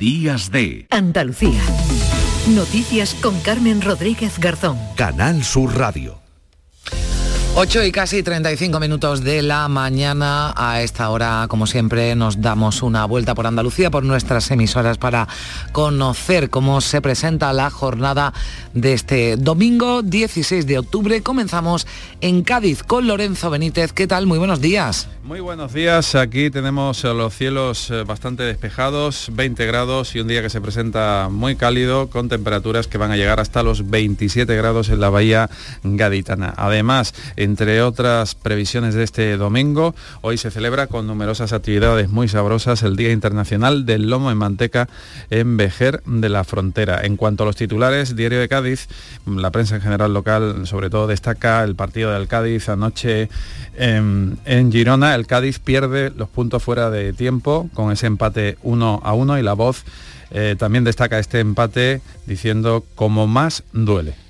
Días 0.00 0.50
de 0.50 0.86
Andalucía. 0.88 1.60
Noticias 2.54 3.14
con 3.16 3.38
Carmen 3.40 3.82
Rodríguez 3.82 4.38
Garzón. 4.38 4.78
Canal 4.96 5.44
Sur 5.44 5.76
Radio. 5.76 6.19
8 7.56 7.84
y 7.84 7.90
casi 7.90 8.22
35 8.22 8.78
minutos 8.78 9.24
de 9.24 9.42
la 9.42 9.66
mañana. 9.66 10.54
A 10.56 10.82
esta 10.82 11.10
hora, 11.10 11.46
como 11.48 11.66
siempre, 11.66 12.14
nos 12.14 12.40
damos 12.40 12.80
una 12.80 13.04
vuelta 13.06 13.34
por 13.34 13.46
Andalucía, 13.46 13.90
por 13.90 14.04
nuestras 14.04 14.50
emisoras, 14.52 14.98
para 14.98 15.26
conocer 15.72 16.48
cómo 16.48 16.80
se 16.80 17.02
presenta 17.02 17.52
la 17.52 17.68
jornada 17.68 18.32
de 18.72 18.92
este 18.92 19.36
domingo 19.36 20.02
16 20.02 20.64
de 20.66 20.78
octubre. 20.78 21.22
Comenzamos 21.22 21.88
en 22.20 22.42
Cádiz 22.42 22.84
con 22.84 23.08
Lorenzo 23.08 23.50
Benítez. 23.50 23.92
¿Qué 23.92 24.06
tal? 24.06 24.26
Muy 24.26 24.38
buenos 24.38 24.60
días. 24.60 25.08
Muy 25.22 25.40
buenos 25.40 25.72
días, 25.74 26.14
aquí 26.14 26.50
tenemos 26.50 27.04
los 27.04 27.34
cielos 27.34 27.90
eh, 27.90 28.04
bastante 28.04 28.42
despejados, 28.42 29.28
20 29.32 29.64
grados 29.66 30.16
y 30.16 30.20
un 30.20 30.26
día 30.26 30.42
que 30.42 30.50
se 30.50 30.60
presenta 30.60 31.28
muy 31.30 31.54
cálido 31.56 32.08
con 32.08 32.28
temperaturas 32.28 32.88
que 32.88 32.98
van 32.98 33.12
a 33.12 33.16
llegar 33.16 33.38
hasta 33.38 33.62
los 33.62 33.90
27 33.90 34.56
grados 34.56 34.88
en 34.88 34.98
la 34.98 35.10
bahía 35.10 35.48
gaditana. 35.84 36.54
Además, 36.56 37.14
entre 37.42 37.80
otras 37.80 38.34
previsiones 38.34 38.94
de 38.94 39.02
este 39.02 39.38
domingo, 39.38 39.94
hoy 40.20 40.36
se 40.36 40.50
celebra 40.50 40.88
con 40.88 41.06
numerosas 41.06 41.54
actividades 41.54 42.10
muy 42.10 42.28
sabrosas 42.28 42.82
el 42.82 42.96
Día 42.96 43.12
Internacional 43.12 43.86
del 43.86 44.10
Lomo 44.10 44.30
en 44.30 44.36
Manteca 44.36 44.90
en 45.30 45.56
Vejer 45.56 46.02
de 46.04 46.28
la 46.28 46.44
Frontera. 46.44 47.00
En 47.02 47.16
cuanto 47.16 47.44
a 47.44 47.46
los 47.46 47.56
titulares, 47.56 48.14
Diario 48.14 48.40
de 48.40 48.48
Cádiz, 48.48 48.88
la 49.24 49.50
prensa 49.50 49.76
en 49.76 49.80
general 49.80 50.12
local 50.12 50.66
sobre 50.66 50.90
todo 50.90 51.06
destaca 51.06 51.64
el 51.64 51.76
partido 51.76 52.12
del 52.12 52.28
Cádiz 52.28 52.68
anoche 52.68 53.30
en, 53.74 54.38
Girona 54.70 55.14
el 55.14 55.26
Cádiz 55.26 55.60
pierde 55.60 56.10
los 56.10 56.28
puntos 56.28 56.62
fuera 56.62 56.90
de 56.90 57.14
tiempo 57.14 57.70
con 57.72 57.90
ese 57.90 58.06
empate 58.06 58.58
1 58.62 59.00
a 59.02 59.14
1 59.14 59.38
y 59.38 59.42
la 59.42 59.54
voz 59.54 59.84
eh, 60.30 60.56
también 60.58 60.84
destaca 60.84 61.18
este 61.18 61.40
empate 61.40 62.02
diciendo 62.26 62.84
como 62.94 63.26
más 63.26 63.64
duele. 63.72 64.29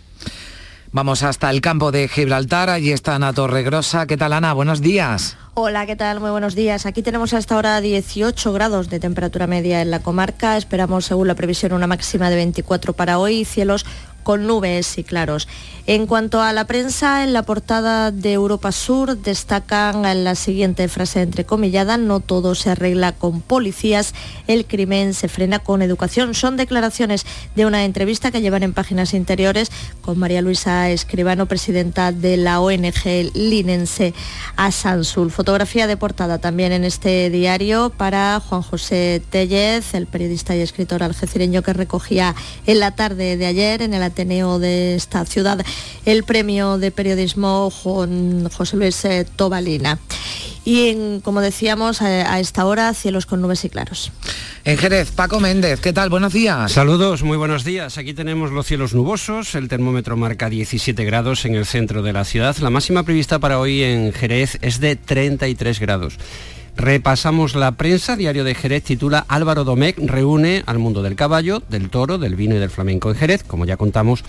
Vamos 0.93 1.23
hasta 1.23 1.51
el 1.51 1.61
campo 1.61 1.93
de 1.93 2.09
Gibraltar, 2.09 2.69
allí 2.69 2.91
está 2.91 3.15
Ana 3.15 3.33
Torregrosa. 3.33 4.09
¿Qué 4.09 4.17
tal 4.17 4.33
Ana? 4.33 4.53
Buenos 4.55 4.81
días. 4.81 5.37
Hola, 5.55 5.87
¿qué 5.87 5.95
tal? 5.95 6.19
Muy 6.19 6.31
buenos 6.31 6.57
días. 6.57 6.85
Aquí 6.85 7.01
tenemos 7.03 7.33
hasta 7.33 7.55
ahora 7.55 7.81
18 7.81 8.53
grados 8.53 8.91
de 8.91 8.99
temperatura 8.99 9.47
media 9.47 9.83
en 9.83 9.93
la 9.93 10.01
comarca. 10.01 10.57
Esperamos, 10.57 11.05
según 11.05 11.29
la 11.29 11.37
previsión, 11.37 11.75
una 11.75 11.87
máxima 11.87 12.29
de 12.29 12.35
24 12.35 12.93
para 12.93 13.21
hoy. 13.21 13.45
Cielos 13.45 13.87
con 14.23 14.47
nubes 14.47 14.99
y 14.99 15.05
claros. 15.05 15.49
En 15.87 16.07
cuanto 16.07 16.41
a 16.41 16.53
la 16.53 16.67
prensa, 16.67 17.25
en 17.25 17.33
la 17.33 17.43
portada 17.43 18.13
de 18.13 18.33
Europa 18.33 18.71
Sur 18.71 19.17
destacan 19.17 20.03
la 20.25 20.35
siguiente 20.35 20.87
frase 20.89 21.23
entrecomillada, 21.23 21.97
no 21.97 22.21
todo 22.21 22.55
se 22.55 22.71
arregla 22.71 23.13
con 23.13 23.41
policías, 23.41 24.15
el 24.47 24.67
crimen 24.67 25.15
se 25.15 25.29
frena 25.29 25.59
con 25.59 25.83
educación. 25.83 26.35
Son 26.35 26.57
declaraciones 26.57 27.27
de 27.57 27.67
una 27.67 27.85
entrevista 27.85 28.31
que 28.31 28.41
llevan 28.41 28.63
en 28.63 28.73
páginas 28.73 29.15
interiores 29.15 29.73
con 30.01 30.19
María 30.19 30.43
Luisa 30.43 30.91
Escribano, 30.91 31.47
presidenta 31.47 32.13
de 32.13 32.37
la 32.37 32.61
ONG 32.61 33.33
linense 33.35 34.15
Asansul. 34.57 35.31
Fotografía 35.31 35.87
de 35.87 35.97
portada 35.97 36.39
también 36.39 36.73
en 36.73 36.85
este 36.85 37.31
diario 37.31 37.91
para 37.97 38.41
Juan 38.41 38.63
José 38.63 39.23
Tellez, 39.31 39.95
el 39.95 40.07
periodista 40.07 40.55
y 40.55 40.61
escritor 40.61 41.03
algecireño 41.03 41.63
que 41.63 41.73
recogía 41.73 42.35
en 42.67 42.81
la 42.81 42.93
tarde 42.93 43.37
de 43.37 43.47
ayer 43.47 43.83
en 43.83 43.95
el 43.95 44.03
Ateneo 44.11 44.59
de 44.59 44.95
esta 44.95 45.25
ciudad 45.25 45.65
el 46.05 46.25
premio 46.25 46.79
de 46.79 46.91
periodismo 46.91 47.71
José 47.71 48.77
Luis 48.77 49.05
eh, 49.05 49.27
Tobalina. 49.37 49.99
Y 50.65 51.21
como 51.21 51.41
decíamos, 51.41 52.03
a, 52.03 52.39
esta 52.39 52.67
hora 52.67 52.93
cielos 52.93 53.25
con 53.25 53.41
nubes 53.41 53.65
y 53.65 53.71
claros. 53.71 54.13
En 54.65 54.77
Jerez, 54.77 55.11
Paco 55.11 55.41
Méndez, 55.41 55.81
¿qué 55.81 55.93
tal? 55.93 56.11
Buenos 56.11 56.35
días. 56.35 56.71
Saludos, 56.73 57.23
muy 57.23 57.39
buenos 57.39 57.65
días. 57.65 57.97
Aquí 57.97 58.13
tenemos 58.13 58.51
los 58.53 58.67
cielos 58.67 58.93
nubosos, 58.93 59.55
el 59.55 59.69
termómetro 59.69 60.17
marca 60.19 60.51
17 60.51 61.03
grados 61.05 61.47
en 61.47 61.55
el 61.55 61.65
centro 61.65 62.03
de 62.03 62.13
la 62.13 62.25
ciudad. 62.25 62.57
La 62.59 62.69
máxima 62.69 63.05
prevista 63.05 63.39
para 63.39 63.59
hoy 63.59 63.83
en 63.83 64.13
Jerez 64.13 64.59
es 64.61 64.81
de 64.81 64.97
33 64.97 65.81
grados. 65.81 66.19
Repasamos 66.77 67.55
la 67.55 67.73
prensa, 67.73 68.17
Diario 68.17 68.45
de 68.45 68.55
Jerez 68.55 68.85
titula 68.85 69.25
Álvaro 69.29 69.65
Domecq 69.65 69.99
reúne 69.99 70.63
al 70.67 70.79
mundo 70.79 71.03
del 71.03 71.17
caballo, 71.17 71.63
del 71.69 71.91
toro, 71.91 72.19
del 72.19 72.37
vino 72.37 72.55
y 72.55 72.59
del 72.59 72.71
flamenco 72.71 73.11
en 73.11 73.17
Jerez, 73.17 73.43
como 73.45 73.65
ya 73.65 73.77
contamos. 73.77 74.25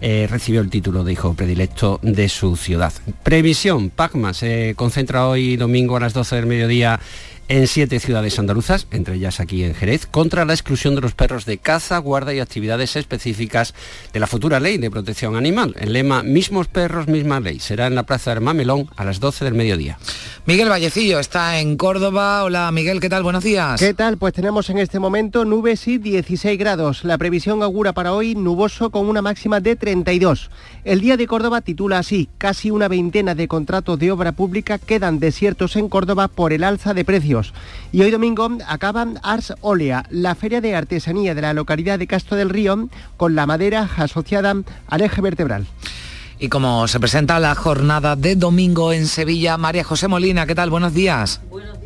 Eh, 0.00 0.26
recibió 0.28 0.60
el 0.60 0.70
título 0.70 1.02
de 1.02 1.12
hijo 1.12 1.34
predilecto 1.34 1.98
de 2.02 2.28
su 2.28 2.56
ciudad. 2.56 2.92
Previsión, 3.22 3.88
Pacma 3.88 4.34
se 4.34 4.74
concentra 4.76 5.26
hoy 5.28 5.56
domingo 5.56 5.96
a 5.96 6.00
las 6.00 6.12
12 6.12 6.36
del 6.36 6.46
mediodía 6.46 7.00
en 7.48 7.66
siete 7.66 8.00
ciudades 8.00 8.38
andaluzas, 8.38 8.86
entre 8.90 9.16
ellas 9.16 9.40
aquí 9.40 9.64
en 9.64 9.74
Jerez, 9.74 10.06
contra 10.06 10.44
la 10.44 10.54
exclusión 10.54 10.94
de 10.94 11.00
los 11.00 11.14
perros 11.14 11.44
de 11.44 11.58
caza, 11.58 11.98
guarda 11.98 12.32
y 12.32 12.40
actividades 12.40 12.96
específicas 12.96 13.74
de 14.12 14.20
la 14.20 14.26
futura 14.26 14.60
ley 14.60 14.78
de 14.78 14.90
protección 14.90 15.36
animal. 15.36 15.74
El 15.78 15.92
lema 15.92 16.22
Mismos 16.22 16.68
perros, 16.68 17.08
misma 17.08 17.40
ley 17.40 17.60
será 17.60 17.86
en 17.86 17.94
la 17.94 18.04
Plaza 18.04 18.30
del 18.30 18.40
Mamelón 18.40 18.88
a 18.96 19.04
las 19.04 19.20
12 19.20 19.44
del 19.44 19.54
mediodía. 19.54 19.98
Miguel 20.46 20.68
Vallecillo 20.68 21.18
está 21.18 21.58
en 21.58 21.76
Córdoba. 21.76 22.44
Hola 22.44 22.70
Miguel, 22.70 23.00
¿qué 23.00 23.08
tal? 23.08 23.22
Buenos 23.22 23.44
días. 23.44 23.80
¿Qué 23.80 23.94
tal? 23.94 24.18
Pues 24.18 24.34
tenemos 24.34 24.70
en 24.70 24.78
este 24.78 24.98
momento 24.98 25.44
nubes 25.44 25.88
y 25.88 25.98
16 25.98 26.58
grados. 26.58 27.04
La 27.04 27.18
previsión 27.18 27.62
augura 27.62 27.92
para 27.92 28.12
hoy 28.12 28.34
nuboso 28.34 28.90
con 28.90 29.06
una 29.06 29.22
máxima 29.22 29.60
de 29.60 29.76
32. 29.76 30.50
El 30.84 31.00
Día 31.00 31.16
de 31.16 31.26
Córdoba 31.26 31.60
titula 31.60 31.98
así, 31.98 32.28
casi 32.38 32.70
una 32.70 32.88
veintena 32.88 33.34
de 33.34 33.48
contratos 33.48 33.98
de 33.98 34.12
obra 34.12 34.32
pública 34.32 34.78
quedan 34.78 35.18
desiertos 35.18 35.76
en 35.76 35.88
Córdoba 35.88 36.28
por 36.28 36.52
el 36.52 36.64
alza 36.64 36.94
de 36.94 37.04
precios. 37.04 37.33
Y 37.92 38.02
hoy 38.02 38.10
domingo 38.10 38.48
acaban 38.66 39.18
Ars 39.22 39.54
Olea, 39.60 40.04
la 40.10 40.34
feria 40.34 40.60
de 40.60 40.74
artesanía 40.74 41.34
de 41.34 41.42
la 41.42 41.54
localidad 41.54 41.98
de 41.98 42.06
Castro 42.06 42.36
del 42.36 42.50
Río, 42.50 42.88
con 43.16 43.34
la 43.34 43.46
madera 43.46 43.88
asociada 43.96 44.54
al 44.88 45.00
eje 45.00 45.20
vertebral. 45.20 45.66
Y 46.38 46.48
como 46.48 46.88
se 46.88 47.00
presenta 47.00 47.38
la 47.38 47.54
jornada 47.54 48.16
de 48.16 48.36
domingo 48.36 48.92
en 48.92 49.06
Sevilla, 49.06 49.56
María 49.56 49.84
José 49.84 50.08
Molina, 50.08 50.46
¿qué 50.46 50.54
tal? 50.54 50.68
Buenos 50.68 50.92
días. 50.92 51.40
Buenos 51.48 51.80
días. 51.80 51.83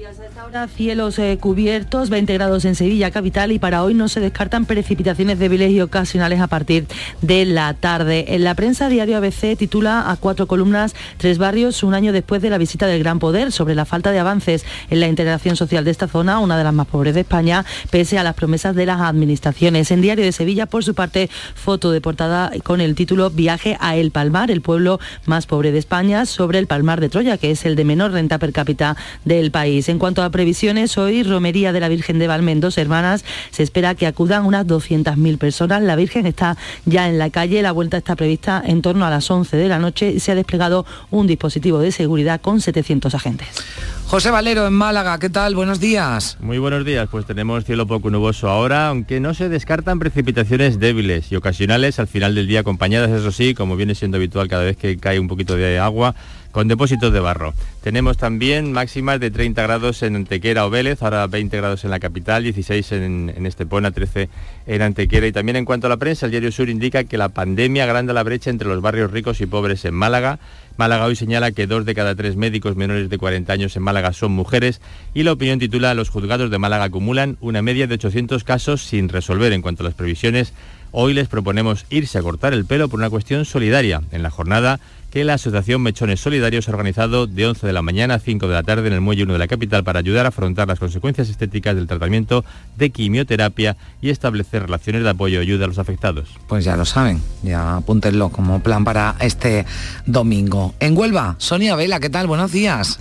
A 0.49 0.51
esta 0.51 0.61
hora 0.61 0.69
cielos 0.75 1.19
eh, 1.19 1.37
cubiertos, 1.39 2.09
20 2.09 2.33
grados 2.33 2.65
en 2.65 2.75
Sevilla 2.75 3.11
capital 3.11 3.53
y 3.53 3.59
para 3.59 3.83
hoy 3.83 3.93
no 3.93 4.09
se 4.09 4.21
descartan 4.21 4.65
precipitaciones 4.65 5.39
débiles 5.39 5.71
y 5.73 5.83
ocasionales 5.83 6.41
a 6.41 6.47
partir 6.47 6.87
de 7.21 7.45
la 7.45 7.75
tarde. 7.75 8.25
En 8.35 8.45
la 8.45 8.55
prensa 8.55 8.89
diario 8.89 9.19
ABC 9.19 9.59
titula 9.59 10.11
a 10.11 10.17
cuatro 10.17 10.47
columnas 10.47 10.95
Tres 11.19 11.37
barrios 11.37 11.83
un 11.83 11.93
año 11.93 12.15
después 12.15 12.41
de 12.41 12.49
la 12.49 12.57
visita 12.57 12.87
del 12.87 13.01
Gran 13.01 13.19
Poder 13.19 13.53
sobre 13.53 13.75
la 13.75 13.85
falta 13.85 14.11
de 14.11 14.21
avances 14.21 14.65
en 14.89 15.01
la 15.01 15.09
integración 15.09 15.55
social 15.55 15.85
de 15.85 15.91
esta 15.91 16.09
zona, 16.09 16.39
una 16.39 16.57
de 16.57 16.65
las 16.65 16.73
más 16.73 16.87
pobres 16.87 17.15
de 17.15 17.21
España, 17.21 17.67
pese 17.91 18.19
a 18.19 18.23
las 18.23 18.35
promesas 18.35 18.75
de 18.75 18.87
las 18.87 19.03
administraciones. 19.03 19.91
En 19.91 20.01
Diario 20.01 20.25
de 20.25 20.33
Sevilla, 20.33 20.65
por 20.65 20.83
su 20.83 20.95
parte, 20.95 21.29
foto 21.57 21.91
de 21.91 22.01
portada 22.01 22.53
con 22.65 22.81
el 22.81 22.95
título 22.95 23.29
Viaje 23.29 23.77
a 23.81 23.97
El 23.97 24.13
Palmar 24.13 24.51
el 24.51 24.63
pueblo 24.63 24.99
más 25.27 25.45
pobre 25.45 25.73
de 25.73 25.79
España, 25.79 26.25
sobre 26.25 26.59
el 26.59 26.67
Palmar 26.67 27.03
de 27.03 27.11
Troya, 27.11 27.37
que 27.37 27.51
es 27.51 27.67
el 27.67 27.77
de 27.77 27.85
menor 27.85 28.13
renta 28.13 28.39
per 28.39 28.53
cápita 28.53 28.97
del 29.27 29.51
país. 29.51 29.91
En 29.91 29.99
cuanto 29.99 30.23
a 30.23 30.31
previsiones, 30.39 30.97
hoy 30.99 31.25
Romería 31.25 31.73
de 31.73 31.81
la 31.81 31.89
Virgen 31.89 32.21
de 32.21 32.29
Valmen, 32.29 32.61
dos 32.61 32.79
hermanas, 32.79 33.25
se 33.51 33.65
espera 33.65 33.97
que 33.97 34.07
acudan 34.07 34.47
unas 34.47 34.69
200.000 34.69 35.37
personas. 35.37 35.83
La 35.83 35.97
Virgen 35.97 36.27
está 36.27 36.57
ya 36.85 37.09
en 37.09 37.19
la 37.19 37.31
calle, 37.31 37.61
la 37.61 37.73
vuelta 37.73 37.97
está 37.97 38.15
prevista 38.15 38.63
en 38.65 38.81
torno 38.81 39.05
a 39.05 39.11
las 39.11 39.29
11 39.29 39.57
de 39.57 39.67
la 39.67 39.81
noche 39.81 40.13
y 40.13 40.21
se 40.21 40.31
ha 40.31 40.37
desplegado 40.37 40.87
un 41.11 41.27
dispositivo 41.27 41.81
de 41.81 41.91
seguridad 41.91 42.41
con 42.41 42.61
700 42.61 43.17
agentes. 43.17 43.49
José 44.07 44.31
Valero 44.31 44.65
en 44.67 44.75
Málaga, 44.75 45.19
¿qué 45.19 45.29
tal? 45.29 45.57
Buenos 45.57 45.81
días. 45.81 46.39
Muy 46.41 46.59
buenos 46.59 46.85
días, 46.85 47.09
pues 47.11 47.27
tenemos 47.27 47.65
cielo 47.65 47.89
poco 47.89 48.09
nuboso 48.09 48.49
ahora, 48.49 48.89
aunque 48.89 49.19
no 49.19 49.35
se 49.35 49.49
descartan 49.49 49.99
precipitaciones 49.99 50.79
débiles 50.79 51.33
y 51.33 51.37
ocasionales 51.37 51.99
al 51.99 52.07
final 52.07 52.37
del 52.37 52.47
día, 52.47 52.61
acompañadas, 52.61 53.11
eso 53.11 53.33
sí, 53.33 53.55
como 53.55 53.75
viene 53.75 53.97
siendo 53.97 54.19
habitual 54.19 54.47
cada 54.47 54.63
vez 54.63 54.77
que 54.77 54.97
cae 54.99 55.19
un 55.19 55.27
poquito 55.27 55.57
de 55.57 55.81
agua, 55.81 56.15
con 56.53 56.69
depósitos 56.69 57.13
de 57.13 57.21
barro. 57.21 57.55
Tenemos 57.83 58.17
también 58.17 58.73
máximas 58.73 59.21
de 59.21 59.31
30 59.31 59.63
grados 59.63 60.03
en 60.03 60.17
Antequera 60.17 60.67
o 60.67 60.71
Vélez, 60.71 61.03
ahora 61.03 61.27
20 61.27 61.57
grados 61.57 61.85
en 61.85 61.91
la 61.91 62.01
capital, 62.01 62.43
16 62.43 62.93
en, 62.93 63.47
Estepona, 63.47 63.91
13 63.91 64.29
en 64.67 64.83
Antequera. 64.83 65.27
Y 65.27 65.33
también 65.33 65.57
en 65.57 65.65
cuanto 65.65 65.87
a 65.87 65.91
la 65.91 65.97
prensa, 65.97 66.27
el 66.27 66.33
Diario 66.33 66.53
Sur 66.53 66.69
indica 66.69 67.05
que 67.05 67.19
la 67.19 67.29
pandemia 67.29 67.85
agranda 67.85 68.13
la 68.13 68.23
brecha 68.23 68.51
entre 68.51 68.69
los 68.69 68.83
barrios 68.83 69.11
ricos 69.11 69.41
y 69.41 69.47
pobres 69.47 69.85
en 69.85 69.95
Málaga. 69.95 70.39
Málaga 70.77 71.07
hoy 71.07 71.17
señala 71.17 71.51
que 71.51 71.67
dos 71.67 71.85
de 71.85 71.95
cada 71.95 72.15
tres 72.15 72.37
médicos 72.37 72.77
menores 72.77 73.11
de 73.11 73.19
40 73.19 73.53
años 73.53 73.77
en 73.77 73.83
Málaga 73.83 74.13
son 74.13 74.33
mujeres 74.33 74.81
y 75.13 75.25
la 75.25 75.33
opinión 75.33 75.59
titula 75.59 75.93
Los 75.95 76.09
juzgados 76.09 76.51
de 76.51 76.59
Málaga 76.59 76.85
acumulan 76.85 77.37
una 77.41 77.63
media 77.63 77.89
de 77.89 77.95
800 77.95 78.45
casos 78.45 78.83
sin 78.83 79.09
resolver 79.09 79.53
en 79.53 79.61
cuanto 79.61 79.83
a 79.83 79.87
las 79.87 79.95
previsiones. 79.95 80.53
Hoy 80.93 81.15
les 81.15 81.29
proponemos 81.29 81.85
irse 81.91 82.19
a 82.19 82.23
cortar 82.23 82.55
el 82.55 82.65
pelo 82.65 82.89
por 82.89 83.01
una 83.01 83.11
cuestión 83.11 83.45
solidaria. 83.45 84.03
En 84.11 84.23
la 84.23 84.31
jornada 84.31 84.81
que 85.11 85.25
la 85.25 85.35
Asociación 85.35 85.83
Mechones 85.83 86.21
Solidarios 86.21 86.69
ha 86.69 86.73
organizado 86.73 87.27
de 87.27 87.47
11 87.47 87.67
de 87.67 87.73
la 87.73 87.83
mañana 87.83 88.15
a 88.15 88.19
5 88.19 88.47
de 88.47 88.55
la 88.55 88.63
tarde 88.63 88.89
en 88.89 88.95
el 88.95 89.01
Muelle 89.01 89.23
1 89.25 89.33
de 89.33 89.39
la 89.39 89.49
capital 89.49 89.85
para 89.85 90.01
ayudar 90.01 90.27
a 90.27 90.29
afrontar 90.29 90.69
las 90.69 90.79
consecuencias 90.79 91.29
estéticas 91.29 91.75
del 91.75 91.87
tratamiento 91.87 92.45
de 92.77 92.91
quimioterapia 92.91 93.77
y 94.03 94.11
establecer 94.11 94.63
relaciones 94.63 95.03
de 95.03 95.11
apoyo 95.11 95.39
y 95.39 95.43
ayuda 95.43 95.65
a 95.65 95.69
los 95.69 95.79
afectados. 95.79 96.29
Pues 96.47 96.65
ya 96.65 96.77
lo 96.77 96.85
saben, 96.85 97.21
ya 97.43 97.77
apúntenlo 97.77 98.29
como 98.29 98.63
plan 98.63 98.85
para 98.85 99.17
este 99.21 99.65
domingo. 100.07 100.75
En 100.81 100.97
Huelva, 100.97 101.37
Sonia 101.39 101.75
Vela, 101.77 102.01
¿qué 102.01 102.11
tal? 102.11 102.27
Buenos 102.27 102.53
días. 102.53 103.01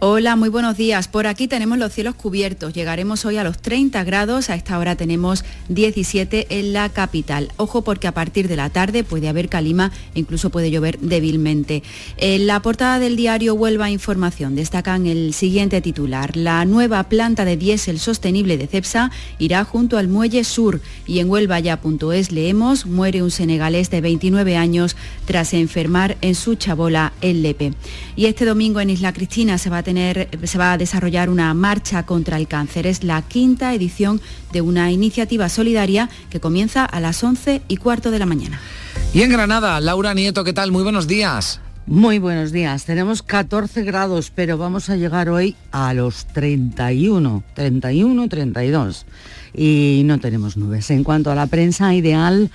Hola, 0.00 0.34
muy 0.34 0.48
buenos 0.48 0.76
días. 0.76 1.06
Por 1.06 1.28
aquí 1.28 1.46
tenemos 1.46 1.78
los 1.78 1.92
cielos 1.92 2.16
cubiertos. 2.16 2.74
Llegaremos 2.74 3.24
hoy 3.24 3.36
a 3.36 3.44
los 3.44 3.58
30 3.58 4.02
grados. 4.02 4.50
A 4.50 4.56
esta 4.56 4.76
hora 4.80 4.96
tenemos 4.96 5.44
17 5.68 6.58
en 6.58 6.72
la 6.72 6.88
capital. 6.88 7.52
Ojo 7.58 7.82
porque 7.82 8.08
a 8.08 8.12
partir 8.12 8.48
de 8.48 8.56
la 8.56 8.70
tarde 8.70 9.04
puede 9.04 9.28
haber 9.28 9.48
calima 9.48 9.92
incluso 10.14 10.50
puede 10.50 10.72
llover 10.72 10.98
débilmente. 10.98 11.84
En 12.16 12.48
la 12.48 12.60
portada 12.60 12.98
del 12.98 13.14
diario 13.14 13.54
Huelva 13.54 13.88
Información 13.88 14.56
destacan 14.56 15.06
el 15.06 15.32
siguiente 15.32 15.80
titular. 15.80 16.36
La 16.36 16.64
nueva 16.64 17.04
planta 17.04 17.44
de 17.44 17.56
diésel 17.56 18.00
sostenible 18.00 18.58
de 18.58 18.66
Cepsa 18.66 19.12
irá 19.38 19.62
junto 19.62 19.96
al 19.96 20.08
muelle 20.08 20.42
sur. 20.42 20.80
Y 21.06 21.20
en 21.20 21.30
huelvaya.es 21.30 22.32
leemos, 22.32 22.84
muere 22.84 23.22
un 23.22 23.30
senegalés 23.30 23.90
de 23.90 24.00
29 24.00 24.56
años 24.56 24.96
tras 25.24 25.54
enfermar 25.54 26.16
en 26.20 26.34
su 26.34 26.56
chabola 26.56 27.12
el 27.20 27.44
Lepe. 27.44 27.74
Y 28.16 28.26
este 28.26 28.44
domingo 28.44 28.80
en 28.80 28.90
Isla 28.90 29.12
Cristina 29.12 29.56
se 29.56 29.70
va 29.70 29.78
a 29.78 29.83
tener 29.84 30.28
se 30.42 30.58
va 30.58 30.72
a 30.72 30.78
desarrollar 30.78 31.30
una 31.30 31.54
marcha 31.54 32.04
contra 32.04 32.36
el 32.36 32.48
cáncer. 32.48 32.88
Es 32.88 33.04
la 33.04 33.22
quinta 33.22 33.72
edición 33.72 34.20
de 34.52 34.62
una 34.62 34.90
iniciativa 34.90 35.48
solidaria 35.48 36.10
que 36.30 36.40
comienza 36.40 36.84
a 36.84 36.98
las 36.98 37.22
11 37.22 37.62
y 37.68 37.76
cuarto 37.76 38.10
de 38.10 38.18
la 38.18 38.26
mañana. 38.26 38.60
Y 39.12 39.22
en 39.22 39.30
Granada, 39.30 39.80
Laura 39.80 40.12
Nieto, 40.14 40.42
¿qué 40.42 40.52
tal? 40.52 40.72
Muy 40.72 40.82
buenos 40.82 41.06
días. 41.06 41.60
Muy 41.86 42.18
buenos 42.18 42.50
días. 42.50 42.86
Tenemos 42.86 43.22
14 43.22 43.84
grados, 43.84 44.32
pero 44.34 44.56
vamos 44.56 44.88
a 44.88 44.96
llegar 44.96 45.28
hoy 45.28 45.54
a 45.70 45.92
los 45.92 46.24
31, 46.28 47.44
31, 47.54 48.28
32. 48.28 49.04
Y 49.54 50.02
no 50.06 50.18
tenemos 50.18 50.56
nubes. 50.56 50.90
En 50.90 51.04
cuanto 51.04 51.30
a 51.30 51.34
la 51.34 51.46
prensa 51.46 51.94
ideal, 51.94 52.50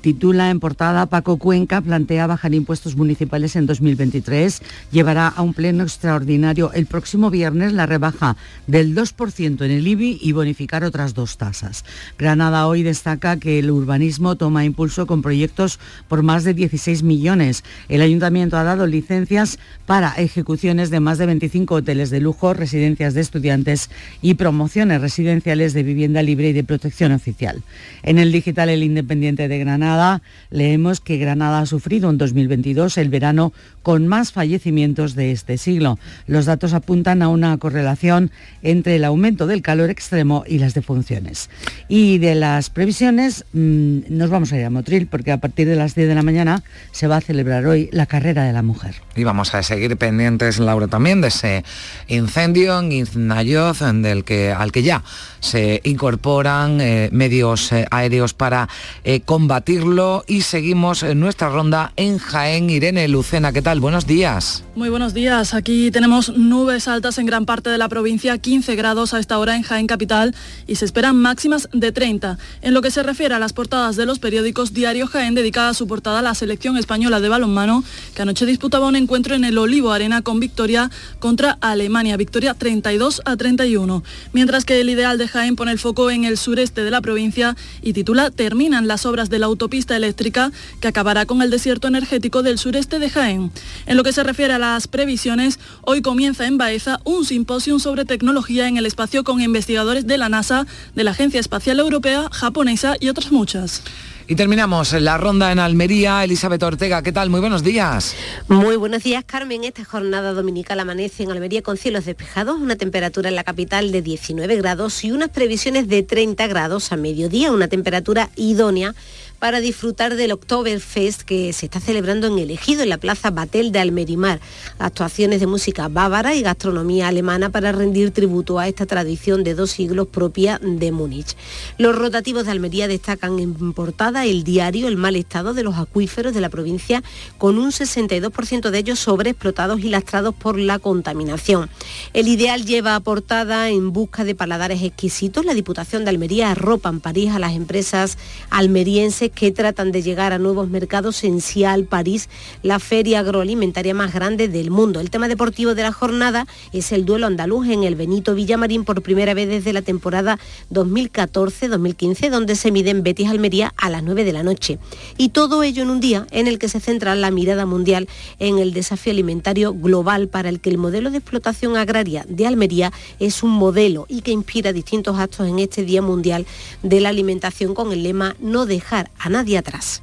titula 0.00 0.50
en 0.50 0.60
portada 0.60 1.06
Paco 1.06 1.36
Cuenca 1.36 1.80
plantea 1.80 2.26
bajar 2.26 2.54
impuestos 2.54 2.96
municipales 2.96 3.56
en 3.56 3.66
2023. 3.66 4.62
Llevará 4.90 5.28
a 5.28 5.42
un 5.42 5.54
pleno 5.54 5.84
extraordinario 5.84 6.72
el 6.72 6.86
próximo 6.86 7.30
viernes 7.30 7.72
la 7.72 7.86
rebaja 7.86 8.36
del 8.66 8.94
2% 8.94 9.64
en 9.64 9.70
el 9.70 9.86
IBI 9.86 10.18
y 10.20 10.32
bonificar 10.32 10.84
otras 10.84 11.14
dos 11.14 11.36
tasas. 11.36 11.84
Granada 12.18 12.66
hoy 12.66 12.82
destaca 12.82 13.38
que 13.38 13.58
el 13.58 13.70
urbanismo 13.70 14.36
toma 14.36 14.64
impulso 14.64 15.06
con 15.06 15.22
proyectos 15.22 15.78
por 16.08 16.22
más 16.22 16.44
de 16.44 16.54
16 16.54 17.02
millones. 17.02 17.64
El 17.88 18.02
ayuntamiento 18.02 18.56
ha 18.56 18.64
dado 18.64 18.86
licencias 18.86 19.58
para 19.86 20.12
ejecuciones 20.14 20.90
de 20.90 21.00
más 21.00 21.18
de 21.18 21.26
25 21.26 21.76
hoteles 21.76 22.10
de 22.10 22.20
lujo, 22.20 22.54
residencias 22.54 23.14
de 23.14 23.20
estudiantes 23.20 23.90
y 24.20 24.34
promociones 24.34 25.00
residenciales 25.00 25.74
de 25.74 25.82
vivienda 25.82 26.22
libre 26.22 26.48
y 26.48 26.52
de 26.52 26.64
protección 26.64 27.12
oficial. 27.12 27.62
En 28.02 28.18
el 28.18 28.32
digital 28.32 28.68
El 28.68 28.82
Independiente 28.82 29.48
de 29.48 29.59
Granada, 29.60 30.22
leemos 30.50 31.00
que 31.00 31.18
Granada 31.18 31.60
ha 31.60 31.66
sufrido 31.66 32.10
en 32.10 32.18
2022 32.18 32.98
el 32.98 33.08
verano 33.08 33.52
con 33.82 34.06
más 34.08 34.32
fallecimientos 34.32 35.14
de 35.14 35.32
este 35.32 35.58
siglo. 35.58 35.98
Los 36.26 36.46
datos 36.46 36.72
apuntan 36.74 37.22
a 37.22 37.28
una 37.28 37.56
correlación 37.58 38.30
entre 38.62 38.96
el 38.96 39.04
aumento 39.04 39.46
del 39.46 39.62
calor 39.62 39.90
extremo 39.90 40.44
y 40.46 40.58
las 40.58 40.74
defunciones. 40.74 41.50
Y 41.88 42.18
de 42.18 42.34
las 42.34 42.70
previsiones, 42.70 43.44
mmm, 43.52 44.00
nos 44.08 44.30
vamos 44.30 44.52
a 44.52 44.58
ir 44.58 44.64
a 44.64 44.70
Motril 44.70 45.06
porque 45.06 45.32
a 45.32 45.38
partir 45.38 45.68
de 45.68 45.76
las 45.76 45.94
10 45.94 46.08
de 46.08 46.14
la 46.14 46.22
mañana 46.22 46.62
se 46.92 47.06
va 47.06 47.16
a 47.16 47.20
celebrar 47.20 47.66
hoy 47.66 47.88
la 47.92 48.06
carrera 48.06 48.44
de 48.44 48.52
la 48.52 48.62
mujer. 48.62 48.96
Y 49.16 49.24
vamos 49.24 49.54
a 49.54 49.62
seguir 49.62 49.96
pendientes, 49.96 50.58
Laura, 50.58 50.88
también 50.88 51.20
de 51.20 51.28
ese 51.28 51.64
incendio 52.08 52.78
en 52.78 52.92
Iznayoz, 52.92 53.80
del 53.80 54.24
que, 54.24 54.52
al 54.52 54.72
que 54.72 54.82
ya 54.82 55.02
se 55.40 55.80
incorporan 55.84 56.80
eh, 56.80 57.08
medios 57.12 57.72
eh, 57.72 57.86
aéreos 57.90 58.34
para 58.34 58.68
eh, 59.04 59.20
combatirlo 59.20 60.24
y 60.26 60.42
seguimos 60.42 61.02
en 61.02 61.20
nuestra 61.20 61.48
ronda 61.48 61.92
en 61.96 62.18
Jaén. 62.18 62.70
Irene 62.70 63.08
Lucena, 63.08 63.52
¿qué 63.52 63.62
tal? 63.62 63.69
Buenos 63.78 64.04
días. 64.04 64.64
Muy 64.74 64.88
buenos 64.88 65.14
días. 65.14 65.54
Aquí 65.54 65.92
tenemos 65.92 66.36
nubes 66.36 66.88
altas 66.88 67.18
en 67.18 67.26
gran 67.26 67.46
parte 67.46 67.70
de 67.70 67.78
la 67.78 67.88
provincia, 67.88 68.36
15 68.36 68.74
grados 68.74 69.14
a 69.14 69.20
esta 69.20 69.38
hora 69.38 69.54
en 69.54 69.62
Jaén 69.62 69.86
Capital 69.86 70.34
y 70.66 70.74
se 70.74 70.84
esperan 70.84 71.16
máximas 71.16 71.68
de 71.72 71.92
30. 71.92 72.36
En 72.62 72.74
lo 72.74 72.82
que 72.82 72.90
se 72.90 73.04
refiere 73.04 73.34
a 73.34 73.38
las 73.38 73.52
portadas 73.52 73.94
de 73.94 74.06
los 74.06 74.18
periódicos, 74.18 74.72
Diario 74.72 75.06
Jaén 75.06 75.36
dedicada 75.36 75.68
a 75.68 75.74
su 75.74 75.86
portada 75.86 76.18
a 76.18 76.22
la 76.22 76.34
selección 76.34 76.76
española 76.78 77.20
de 77.20 77.28
balonmano, 77.28 77.84
que 78.14 78.22
anoche 78.22 78.44
disputaba 78.44 78.88
un 78.88 78.96
encuentro 78.96 79.36
en 79.36 79.44
el 79.44 79.56
Olivo 79.56 79.92
Arena 79.92 80.22
con 80.22 80.40
victoria 80.40 80.90
contra 81.20 81.56
Alemania, 81.60 82.16
victoria 82.16 82.54
32 82.54 83.22
a 83.24 83.36
31. 83.36 84.02
Mientras 84.32 84.64
que 84.64 84.80
el 84.80 84.90
ideal 84.90 85.16
de 85.16 85.28
Jaén 85.28 85.54
pone 85.54 85.70
el 85.70 85.78
foco 85.78 86.10
en 86.10 86.24
el 86.24 86.38
sureste 86.38 86.82
de 86.82 86.90
la 86.90 87.02
provincia 87.02 87.56
y 87.82 87.92
titula 87.92 88.32
Terminan 88.32 88.88
las 88.88 89.06
obras 89.06 89.30
de 89.30 89.38
la 89.38 89.46
autopista 89.46 89.94
eléctrica 89.94 90.50
que 90.80 90.88
acabará 90.88 91.26
con 91.26 91.40
el 91.40 91.50
desierto 91.50 91.86
energético 91.86 92.42
del 92.42 92.58
sureste 92.58 92.98
de 92.98 93.10
Jaén. 93.10 93.52
En 93.86 93.96
lo 93.96 94.02
que 94.02 94.12
se 94.12 94.22
refiere 94.22 94.54
a 94.54 94.58
las 94.58 94.88
previsiones, 94.88 95.58
hoy 95.82 96.02
comienza 96.02 96.46
en 96.46 96.58
Baeza 96.58 97.00
un 97.04 97.24
simposio 97.24 97.78
sobre 97.78 98.04
tecnología 98.04 98.68
en 98.68 98.76
el 98.76 98.86
espacio 98.86 99.24
con 99.24 99.40
investigadores 99.40 100.06
de 100.06 100.18
la 100.18 100.28
NASA, 100.28 100.66
de 100.94 101.04
la 101.04 101.12
Agencia 101.12 101.40
Espacial 101.40 101.78
Europea, 101.80 102.28
japonesa 102.30 102.96
y 103.00 103.08
otras 103.08 103.32
muchas. 103.32 103.82
Y 104.30 104.36
terminamos 104.36 104.92
la 104.92 105.18
ronda 105.18 105.50
en 105.50 105.58
Almería. 105.58 106.22
Elizabeth 106.22 106.62
Ortega, 106.62 107.02
¿qué 107.02 107.10
tal? 107.10 107.30
Muy 107.30 107.40
buenos 107.40 107.64
días. 107.64 108.14
Muy 108.46 108.76
buenos 108.76 109.02
días, 109.02 109.24
Carmen. 109.26 109.64
Esta 109.64 109.84
jornada 109.84 110.32
dominical 110.34 110.78
amanece 110.78 111.24
en 111.24 111.32
Almería 111.32 111.62
con 111.62 111.76
cielos 111.76 112.04
despejados, 112.04 112.60
una 112.60 112.76
temperatura 112.76 113.28
en 113.28 113.34
la 113.34 113.42
capital 113.42 113.90
de 113.90 114.02
19 114.02 114.54
grados 114.54 115.02
y 115.02 115.10
unas 115.10 115.30
previsiones 115.30 115.88
de 115.88 116.04
30 116.04 116.46
grados 116.46 116.92
a 116.92 116.96
mediodía, 116.96 117.50
una 117.50 117.66
temperatura 117.66 118.30
idónea 118.36 118.94
para 119.40 119.60
disfrutar 119.60 120.16
del 120.16 120.32
Oktoberfest 120.32 121.22
que 121.22 121.52
se 121.54 121.64
está 121.66 121.80
celebrando 121.80 122.26
en 122.26 122.38
el 122.38 122.50
Ejido, 122.50 122.82
en 122.82 122.90
la 122.90 122.98
Plaza 122.98 123.30
Batel 123.30 123.72
de 123.72 123.80
Almerimar. 123.80 124.38
Actuaciones 124.78 125.40
de 125.40 125.46
música 125.46 125.88
bávara 125.88 126.34
y 126.34 126.42
gastronomía 126.42 127.08
alemana 127.08 127.48
para 127.48 127.72
rendir 127.72 128.10
tributo 128.10 128.58
a 128.58 128.68
esta 128.68 128.84
tradición 128.84 129.42
de 129.42 129.54
dos 129.54 129.70
siglos 129.70 130.08
propia 130.08 130.60
de 130.62 130.92
Múnich. 130.92 131.36
Los 131.78 131.96
rotativos 131.96 132.44
de 132.44 132.50
Almería 132.50 132.86
destacan 132.86 133.38
en 133.38 133.72
portada 133.72 134.26
el 134.26 134.44
diario 134.44 134.88
El 134.88 134.98
mal 134.98 135.16
estado 135.16 135.54
de 135.54 135.62
los 135.62 135.76
acuíferos 135.76 136.34
de 136.34 136.42
la 136.42 136.50
provincia, 136.50 137.02
con 137.38 137.58
un 137.58 137.70
62% 137.70 138.68
de 138.68 138.78
ellos 138.78 138.98
sobreexplotados 138.98 139.80
y 139.80 139.88
lastrados 139.88 140.34
por 140.34 140.58
la 140.58 140.78
contaminación. 140.78 141.70
El 142.12 142.28
ideal 142.28 142.66
lleva 142.66 142.94
a 142.94 143.00
portada 143.00 143.70
en 143.70 143.92
busca 143.94 144.24
de 144.24 144.34
paladares 144.34 144.82
exquisitos. 144.82 145.46
La 145.46 145.54
Diputación 145.54 146.04
de 146.04 146.10
Almería 146.10 146.50
arropa 146.50 146.90
en 146.90 147.00
París 147.00 147.30
a 147.32 147.38
las 147.38 147.54
empresas 147.54 148.18
almerienses 148.50 149.29
que 149.30 149.50
tratan 149.52 149.92
de 149.92 150.02
llegar 150.02 150.32
a 150.32 150.38
nuevos 150.38 150.68
mercados 150.68 151.24
en 151.24 151.40
Cial, 151.40 151.84
París, 151.84 152.28
la 152.62 152.78
feria 152.78 153.20
agroalimentaria 153.20 153.94
más 153.94 154.12
grande 154.12 154.48
del 154.48 154.70
mundo. 154.70 155.00
El 155.00 155.10
tema 155.10 155.28
deportivo 155.28 155.74
de 155.74 155.82
la 155.82 155.92
jornada 155.92 156.46
es 156.72 156.92
el 156.92 157.04
duelo 157.04 157.26
andaluz 157.26 157.68
en 157.68 157.84
el 157.84 157.94
Benito 157.94 158.34
Villamarín 158.34 158.84
por 158.84 159.02
primera 159.02 159.34
vez 159.34 159.48
desde 159.48 159.72
la 159.72 159.82
temporada 159.82 160.38
2014-2015, 160.72 162.30
donde 162.30 162.56
se 162.56 162.70
miden 162.70 163.02
Betis 163.02 163.28
Almería 163.28 163.72
a 163.76 163.90
las 163.90 164.02
9 164.02 164.24
de 164.24 164.32
la 164.32 164.42
noche. 164.42 164.78
Y 165.16 165.30
todo 165.30 165.62
ello 165.62 165.82
en 165.82 165.90
un 165.90 166.00
día 166.00 166.26
en 166.30 166.46
el 166.46 166.58
que 166.58 166.68
se 166.68 166.80
centra 166.80 167.14
la 167.14 167.30
mirada 167.30 167.66
mundial 167.66 168.08
en 168.38 168.58
el 168.58 168.72
desafío 168.72 169.12
alimentario 169.12 169.74
global 169.74 170.28
para 170.28 170.48
el 170.48 170.60
que 170.60 170.70
el 170.70 170.78
modelo 170.78 171.10
de 171.10 171.18
explotación 171.18 171.76
agraria 171.76 172.24
de 172.28 172.46
Almería 172.46 172.92
es 173.18 173.42
un 173.42 173.50
modelo 173.50 174.06
y 174.08 174.22
que 174.22 174.30
inspira 174.30 174.72
distintos 174.72 175.18
actos 175.18 175.48
en 175.48 175.58
este 175.58 175.84
Día 175.84 176.02
Mundial 176.02 176.46
de 176.82 177.00
la 177.00 177.10
Alimentación 177.10 177.74
con 177.74 177.92
el 177.92 178.02
lema 178.02 178.36
No 178.40 178.66
dejar 178.66 179.10
a 179.20 179.28
nadie 179.28 179.58
atrás. 179.58 180.02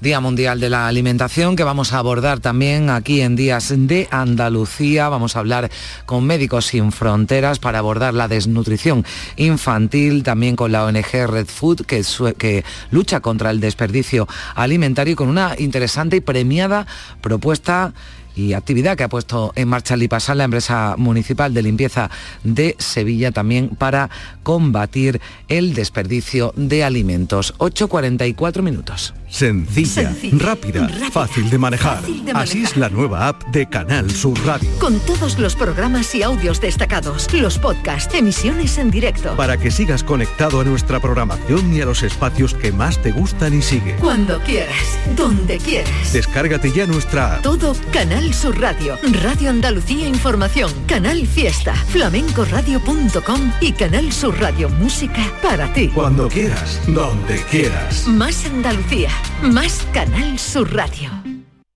Día 0.00 0.20
Mundial 0.20 0.60
de 0.60 0.68
la 0.68 0.88
Alimentación 0.88 1.56
que 1.56 1.64
vamos 1.64 1.94
a 1.94 1.98
abordar 1.98 2.40
también 2.40 2.90
aquí 2.90 3.22
en 3.22 3.34
Días 3.34 3.72
de 3.74 4.08
Andalucía. 4.10 5.08
Vamos 5.08 5.36
a 5.36 5.38
hablar 5.38 5.70
con 6.04 6.26
Médicos 6.26 6.66
Sin 6.66 6.92
Fronteras 6.92 7.58
para 7.58 7.78
abordar 7.78 8.12
la 8.12 8.28
desnutrición 8.28 9.06
infantil, 9.36 10.22
también 10.22 10.54
con 10.54 10.70
la 10.70 10.84
ONG 10.84 11.26
Red 11.26 11.46
Food 11.46 11.86
que, 11.86 12.04
que 12.36 12.62
lucha 12.90 13.20
contra 13.20 13.50
el 13.50 13.60
desperdicio 13.60 14.28
alimentario 14.54 15.12
y 15.12 15.16
con 15.16 15.28
una 15.28 15.54
interesante 15.58 16.16
y 16.16 16.20
premiada 16.20 16.86
propuesta 17.22 17.94
y 18.36 18.52
actividad 18.52 18.96
que 18.96 19.04
ha 19.04 19.08
puesto 19.08 19.52
en 19.56 19.68
marcha 19.68 19.96
Lipasal, 19.96 20.38
la 20.38 20.44
empresa 20.44 20.94
municipal 20.98 21.52
de 21.54 21.62
limpieza 21.62 22.10
de 22.44 22.76
Sevilla, 22.78 23.32
también 23.32 23.70
para 23.70 24.10
combatir 24.42 25.20
el 25.48 25.74
desperdicio 25.74 26.52
de 26.56 26.84
alimentos. 26.84 27.54
8.44 27.58 28.62
minutos. 28.62 29.14
Sencilla, 29.28 30.14
rápida, 30.32 30.88
fácil, 31.10 31.50
de 31.50 31.58
manejar. 31.58 32.00
Así 32.34 32.62
es 32.62 32.76
la 32.76 32.88
nueva 32.88 33.26
app 33.26 33.42
de 33.48 33.68
Canal 33.68 34.10
Sur 34.10 34.38
Radio. 34.46 34.68
Con 34.78 35.00
todos 35.00 35.38
los 35.38 35.56
programas 35.56 36.14
y 36.14 36.22
audios 36.22 36.60
destacados, 36.60 37.32
los 37.34 37.58
podcasts, 37.58 38.14
emisiones 38.14 38.78
en 38.78 38.90
directo. 38.90 39.34
Para 39.36 39.56
que 39.56 39.70
sigas 39.70 40.04
conectado 40.04 40.60
a 40.60 40.64
nuestra 40.64 41.00
programación 41.00 41.74
y 41.74 41.80
a 41.80 41.86
los 41.86 42.02
espacios 42.02 42.54
que 42.54 42.70
más 42.70 43.02
te 43.02 43.10
gustan 43.10 43.54
y 43.58 43.62
sigue. 43.62 43.96
Cuando 43.96 44.40
quieras, 44.40 44.98
donde 45.16 45.58
quieras. 45.58 46.12
Descárgate 46.12 46.70
ya 46.72 46.86
nuestra 46.86 47.36
app. 47.36 47.42
Todo 47.42 47.74
Canal 47.92 48.25
Sur 48.32 48.60
Radio, 48.60 48.98
Radio 49.22 49.50
Andalucía 49.50 50.08
Información, 50.08 50.70
Canal 50.86 51.26
Fiesta, 51.26 51.74
flamencoradio.com 51.74 53.52
y 53.60 53.72
Canal 53.72 54.12
Sur 54.12 54.40
Radio 54.40 54.68
Música 54.68 55.32
para 55.42 55.72
ti. 55.72 55.88
Cuando 55.88 56.28
quieras, 56.28 56.80
donde 56.86 57.42
quieras. 57.50 58.06
Más 58.06 58.46
Andalucía. 58.46 59.10
Más 59.42 59.86
Canal 59.92 60.38
Sur 60.38 60.74
Radio. 60.74 61.10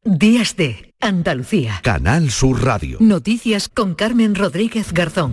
Días 0.05 0.57
de 0.57 0.95
Andalucía. 1.01 1.81
Canal 1.83 2.31
Sur 2.31 2.65
Radio. 2.65 2.99
Noticias 3.01 3.69
con 3.69 3.95
Carmen 3.95 4.35
Rodríguez 4.35 4.93
Garzón. 4.93 5.33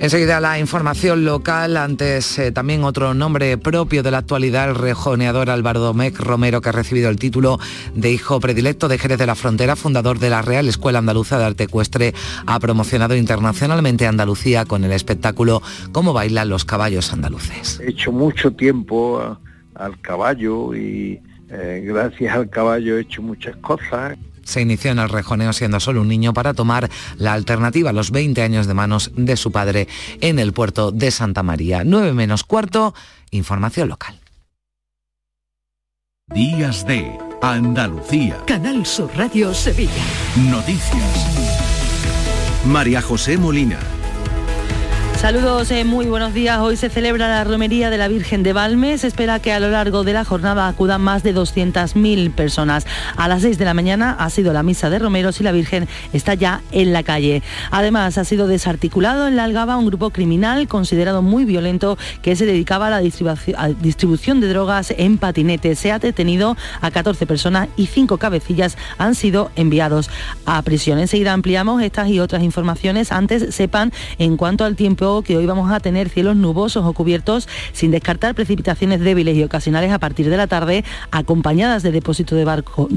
Enseguida 0.00 0.38
la 0.38 0.60
información 0.60 1.24
local, 1.24 1.76
antes 1.76 2.38
eh, 2.38 2.52
también 2.52 2.84
otro 2.84 3.14
nombre 3.14 3.58
propio 3.58 4.04
de 4.04 4.12
la 4.12 4.18
actualidad, 4.18 4.68
el 4.68 4.76
rejoneador 4.76 5.50
Álvaro 5.50 5.80
Domecq 5.80 6.20
Romero, 6.20 6.60
que 6.60 6.68
ha 6.68 6.72
recibido 6.72 7.10
el 7.10 7.18
título 7.18 7.58
de 7.94 8.12
hijo 8.12 8.38
predilecto 8.38 8.86
de 8.86 8.96
Jerez 8.96 9.18
de 9.18 9.26
la 9.26 9.34
Frontera, 9.34 9.74
fundador 9.74 10.20
de 10.20 10.30
la 10.30 10.40
Real 10.40 10.68
Escuela 10.68 11.00
Andaluza 11.00 11.36
de 11.36 11.46
Arte 11.46 11.64
Ecuestre, 11.64 12.14
ha 12.46 12.60
promocionado 12.60 13.16
internacionalmente 13.16 14.06
Andalucía 14.06 14.66
con 14.66 14.84
el 14.84 14.92
espectáculo 14.92 15.62
Cómo 15.90 16.12
bailan 16.12 16.48
los 16.48 16.64
caballos 16.64 17.12
andaluces. 17.12 17.80
He 17.80 17.90
hecho 17.90 18.12
mucho 18.12 18.52
tiempo 18.52 19.36
al 19.74 20.00
caballo 20.00 20.76
y 20.76 21.20
eh, 21.50 21.82
gracias 21.84 22.36
al 22.36 22.48
caballo 22.48 22.98
he 22.98 23.00
hecho 23.00 23.20
muchas 23.20 23.56
cosas. 23.56 24.16
Se 24.48 24.62
inició 24.62 24.92
en 24.92 24.98
el 24.98 25.10
rejoneo 25.10 25.52
siendo 25.52 25.78
solo 25.78 26.00
un 26.00 26.08
niño 26.08 26.32
para 26.32 26.54
tomar 26.54 26.88
la 27.18 27.34
alternativa 27.34 27.90
a 27.90 27.92
los 27.92 28.10
20 28.10 28.40
años 28.40 28.66
de 28.66 28.72
manos 28.72 29.10
de 29.14 29.36
su 29.36 29.52
padre 29.52 29.88
en 30.22 30.38
el 30.38 30.54
puerto 30.54 30.90
de 30.90 31.10
Santa 31.10 31.42
María. 31.42 31.82
9 31.84 32.14
menos 32.14 32.44
cuarto, 32.44 32.94
información 33.30 33.90
local. 33.90 34.18
Días 36.32 36.86
de 36.86 37.18
Andalucía. 37.42 38.42
Canal 38.46 38.86
Sur 38.86 39.10
Radio 39.16 39.52
Sevilla. 39.52 39.92
Noticias. 40.50 41.26
María 42.64 43.02
José 43.02 43.36
Molina. 43.36 43.78
Saludos, 45.20 45.72
eh, 45.72 45.84
muy 45.84 46.06
buenos 46.06 46.32
días. 46.32 46.60
Hoy 46.60 46.76
se 46.76 46.88
celebra 46.88 47.26
la 47.26 47.42
romería 47.42 47.90
de 47.90 47.98
la 47.98 48.06
Virgen 48.06 48.44
de 48.44 48.52
Valme. 48.52 48.96
Se 48.98 49.08
espera 49.08 49.40
que 49.40 49.52
a 49.52 49.58
lo 49.58 49.68
largo 49.68 50.04
de 50.04 50.12
la 50.12 50.24
jornada 50.24 50.68
acudan 50.68 51.00
más 51.00 51.24
de 51.24 51.34
200.000 51.34 52.32
personas. 52.32 52.86
A 53.16 53.26
las 53.26 53.42
6 53.42 53.58
de 53.58 53.64
la 53.64 53.74
mañana 53.74 54.14
ha 54.16 54.30
sido 54.30 54.52
la 54.52 54.62
misa 54.62 54.90
de 54.90 55.00
romeros 55.00 55.40
y 55.40 55.42
la 55.42 55.50
Virgen 55.50 55.88
está 56.12 56.34
ya 56.34 56.62
en 56.70 56.92
la 56.92 57.02
calle. 57.02 57.42
Además, 57.72 58.16
ha 58.16 58.24
sido 58.24 58.46
desarticulado 58.46 59.26
en 59.26 59.34
la 59.34 59.42
Algaba 59.42 59.76
un 59.76 59.86
grupo 59.86 60.10
criminal 60.10 60.68
considerado 60.68 61.20
muy 61.20 61.44
violento 61.44 61.98
que 62.22 62.36
se 62.36 62.46
dedicaba 62.46 62.86
a 62.86 62.90
la 62.90 63.00
distribución 63.00 64.40
de 64.40 64.48
drogas 64.48 64.94
en 64.96 65.18
patinetes. 65.18 65.80
Se 65.80 65.90
ha 65.90 65.98
detenido 65.98 66.56
a 66.80 66.92
14 66.92 67.26
personas 67.26 67.68
y 67.76 67.86
5 67.86 68.18
cabecillas 68.18 68.78
han 68.98 69.16
sido 69.16 69.50
enviados 69.56 70.10
a 70.46 70.62
prisión. 70.62 71.00
Enseguida 71.00 71.32
ampliamos 71.32 71.82
estas 71.82 72.08
y 72.08 72.20
otras 72.20 72.44
informaciones. 72.44 73.10
Antes 73.10 73.52
sepan 73.52 73.92
en 74.18 74.36
cuanto 74.36 74.64
al 74.64 74.76
tiempo 74.76 75.07
que 75.24 75.36
hoy 75.36 75.46
vamos 75.46 75.70
a 75.72 75.80
tener 75.80 76.08
cielos 76.08 76.36
nubosos 76.36 76.84
o 76.84 76.92
cubiertos 76.92 77.48
sin 77.72 77.90
descartar 77.90 78.34
precipitaciones 78.34 79.00
débiles 79.00 79.36
y 79.36 79.42
ocasionales 79.42 79.90
a 79.92 79.98
partir 79.98 80.28
de 80.28 80.36
la 80.36 80.46
tarde 80.46 80.84
acompañadas 81.10 81.82
de 81.82 81.92
depósito 81.92 82.34
de, 82.34 82.44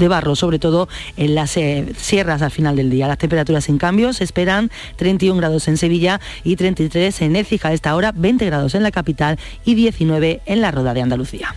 barro, 0.08 0.36
sobre 0.36 0.58
todo 0.58 0.88
en 1.16 1.34
las 1.34 1.56
eh, 1.56 1.92
sierras 1.96 2.42
al 2.42 2.50
final 2.50 2.76
del 2.76 2.90
día. 2.90 3.08
Las 3.08 3.18
temperaturas 3.18 3.64
sin 3.64 3.78
cambios 3.78 4.20
esperan 4.20 4.70
31 4.96 5.38
grados 5.38 5.68
en 5.68 5.76
Sevilla 5.76 6.20
y 6.44 6.56
33 6.56 7.22
en 7.22 7.36
Écija 7.36 7.68
a 7.68 7.72
esta 7.72 7.96
hora, 7.96 8.12
20 8.14 8.44
grados 8.46 8.74
en 8.74 8.82
la 8.82 8.90
capital 8.90 9.38
y 9.64 9.74
19 9.74 10.42
en 10.44 10.60
la 10.60 10.70
Roda 10.70 10.94
de 10.94 11.02
Andalucía. 11.02 11.54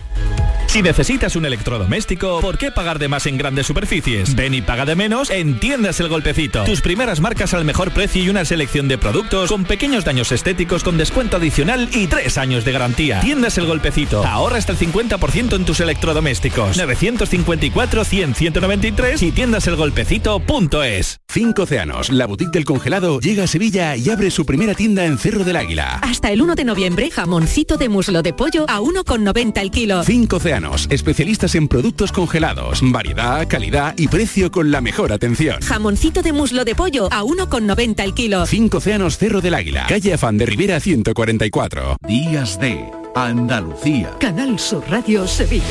Si 0.76 0.82
necesitas 0.82 1.36
un 1.36 1.46
electrodoméstico, 1.46 2.40
¿por 2.40 2.58
qué 2.58 2.70
pagar 2.70 2.98
de 2.98 3.08
más 3.08 3.24
en 3.26 3.38
grandes 3.38 3.66
superficies? 3.66 4.34
Ven 4.34 4.52
y 4.52 4.60
paga 4.60 4.84
de 4.84 4.94
menos 4.94 5.30
en 5.30 5.58
Tiendas 5.58 6.00
El 6.00 6.08
Golpecito. 6.08 6.64
Tus 6.64 6.82
primeras 6.82 7.20
marcas 7.20 7.54
al 7.54 7.64
mejor 7.64 7.92
precio 7.92 8.22
y 8.22 8.28
una 8.28 8.44
selección 8.44 8.86
de 8.86 8.98
productos 8.98 9.48
con 9.48 9.64
pequeños 9.64 10.04
daños 10.04 10.32
estéticos 10.32 10.45
con 10.84 10.96
descuento 10.96 11.38
adicional 11.38 11.88
y 11.92 12.06
tres 12.06 12.38
años 12.38 12.64
de 12.64 12.70
garantía. 12.70 13.18
Tiendas 13.18 13.58
El 13.58 13.66
Golpecito. 13.66 14.24
Ahorra 14.24 14.58
hasta 14.58 14.70
el 14.70 14.78
50% 14.78 15.56
en 15.56 15.64
tus 15.64 15.80
electrodomésticos. 15.80 16.78
954-100-193 16.78 19.22
y 19.22 19.32
tiendaselgolpecito.es. 19.32 21.18
Cinco 21.28 21.64
Océanos, 21.64 22.10
la 22.10 22.26
boutique 22.26 22.52
del 22.52 22.64
congelado, 22.64 23.18
llega 23.18 23.42
a 23.42 23.48
Sevilla 23.48 23.96
y 23.96 24.08
abre 24.08 24.30
su 24.30 24.46
primera 24.46 24.74
tienda 24.74 25.04
en 25.04 25.18
Cerro 25.18 25.42
del 25.42 25.56
Águila. 25.56 25.98
Hasta 26.02 26.30
el 26.30 26.40
1 26.40 26.54
de 26.54 26.64
noviembre, 26.64 27.10
jamoncito 27.10 27.76
de 27.76 27.88
muslo 27.88 28.22
de 28.22 28.32
pollo 28.32 28.66
a 28.68 28.78
1,90 28.78 29.60
el 29.60 29.72
kilo. 29.72 30.04
Cinco 30.04 30.36
Océanos, 30.36 30.86
especialistas 30.90 31.56
en 31.56 31.66
productos 31.66 32.12
congelados, 32.12 32.82
variedad, 32.82 33.48
calidad 33.48 33.94
y 33.98 34.06
precio 34.06 34.52
con 34.52 34.70
la 34.70 34.80
mejor 34.80 35.12
atención. 35.12 35.60
Jamoncito 35.60 36.22
de 36.22 36.32
muslo 36.32 36.64
de 36.64 36.76
pollo 36.76 37.08
a 37.10 37.24
1,90 37.24 38.04
el 38.04 38.14
kilo. 38.14 38.46
Cinco 38.46 38.76
Océanos 38.78 39.18
Cerro 39.18 39.40
del 39.40 39.54
Águila, 39.54 39.86
calle 39.88 40.14
Afán 40.14 40.35
de 40.38 40.46
Rivera 40.46 40.80
144. 40.80 41.96
Días 42.06 42.58
de 42.60 42.84
Andalucía. 43.14 44.10
Canal 44.18 44.58
Sur 44.58 44.84
Radio 44.90 45.26
Sevilla. 45.26 45.64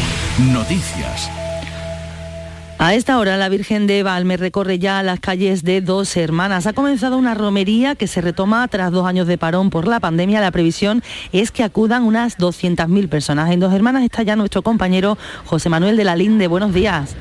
Noticias. 0.51 1.29
A 2.77 2.93
esta 2.93 3.17
hora 3.19 3.37
la 3.37 3.49
Virgen 3.49 3.87
de 3.87 4.03
Valme 4.03 4.37
recorre 4.37 4.79
ya 4.79 5.01
las 5.03 5.19
calles 5.19 5.63
de 5.63 5.81
dos 5.81 6.17
hermanas. 6.17 6.67
Ha 6.67 6.73
comenzado 6.73 7.17
una 7.17 7.33
romería 7.33 7.95
que 7.95 8.07
se 8.07 8.21
retoma 8.21 8.67
tras 8.67 8.91
dos 8.91 9.05
años 9.05 9.27
de 9.27 9.37
parón 9.37 9.69
por 9.69 9.87
la 9.87 9.99
pandemia. 9.99 10.41
La 10.41 10.51
previsión 10.51 11.03
es 11.31 11.51
que 11.51 11.63
acudan 11.63 12.03
unas 12.03 12.37
200.000 12.37 13.07
personas. 13.07 13.51
En 13.51 13.59
dos 13.59 13.73
hermanas 13.73 14.03
está 14.03 14.23
ya 14.23 14.35
nuestro 14.35 14.61
compañero 14.61 15.17
José 15.45 15.69
Manuel 15.69 15.97
de 15.97 16.03
la 16.03 16.15
Linde. 16.15 16.47
Buenos 16.47 16.73
días. 16.73 17.15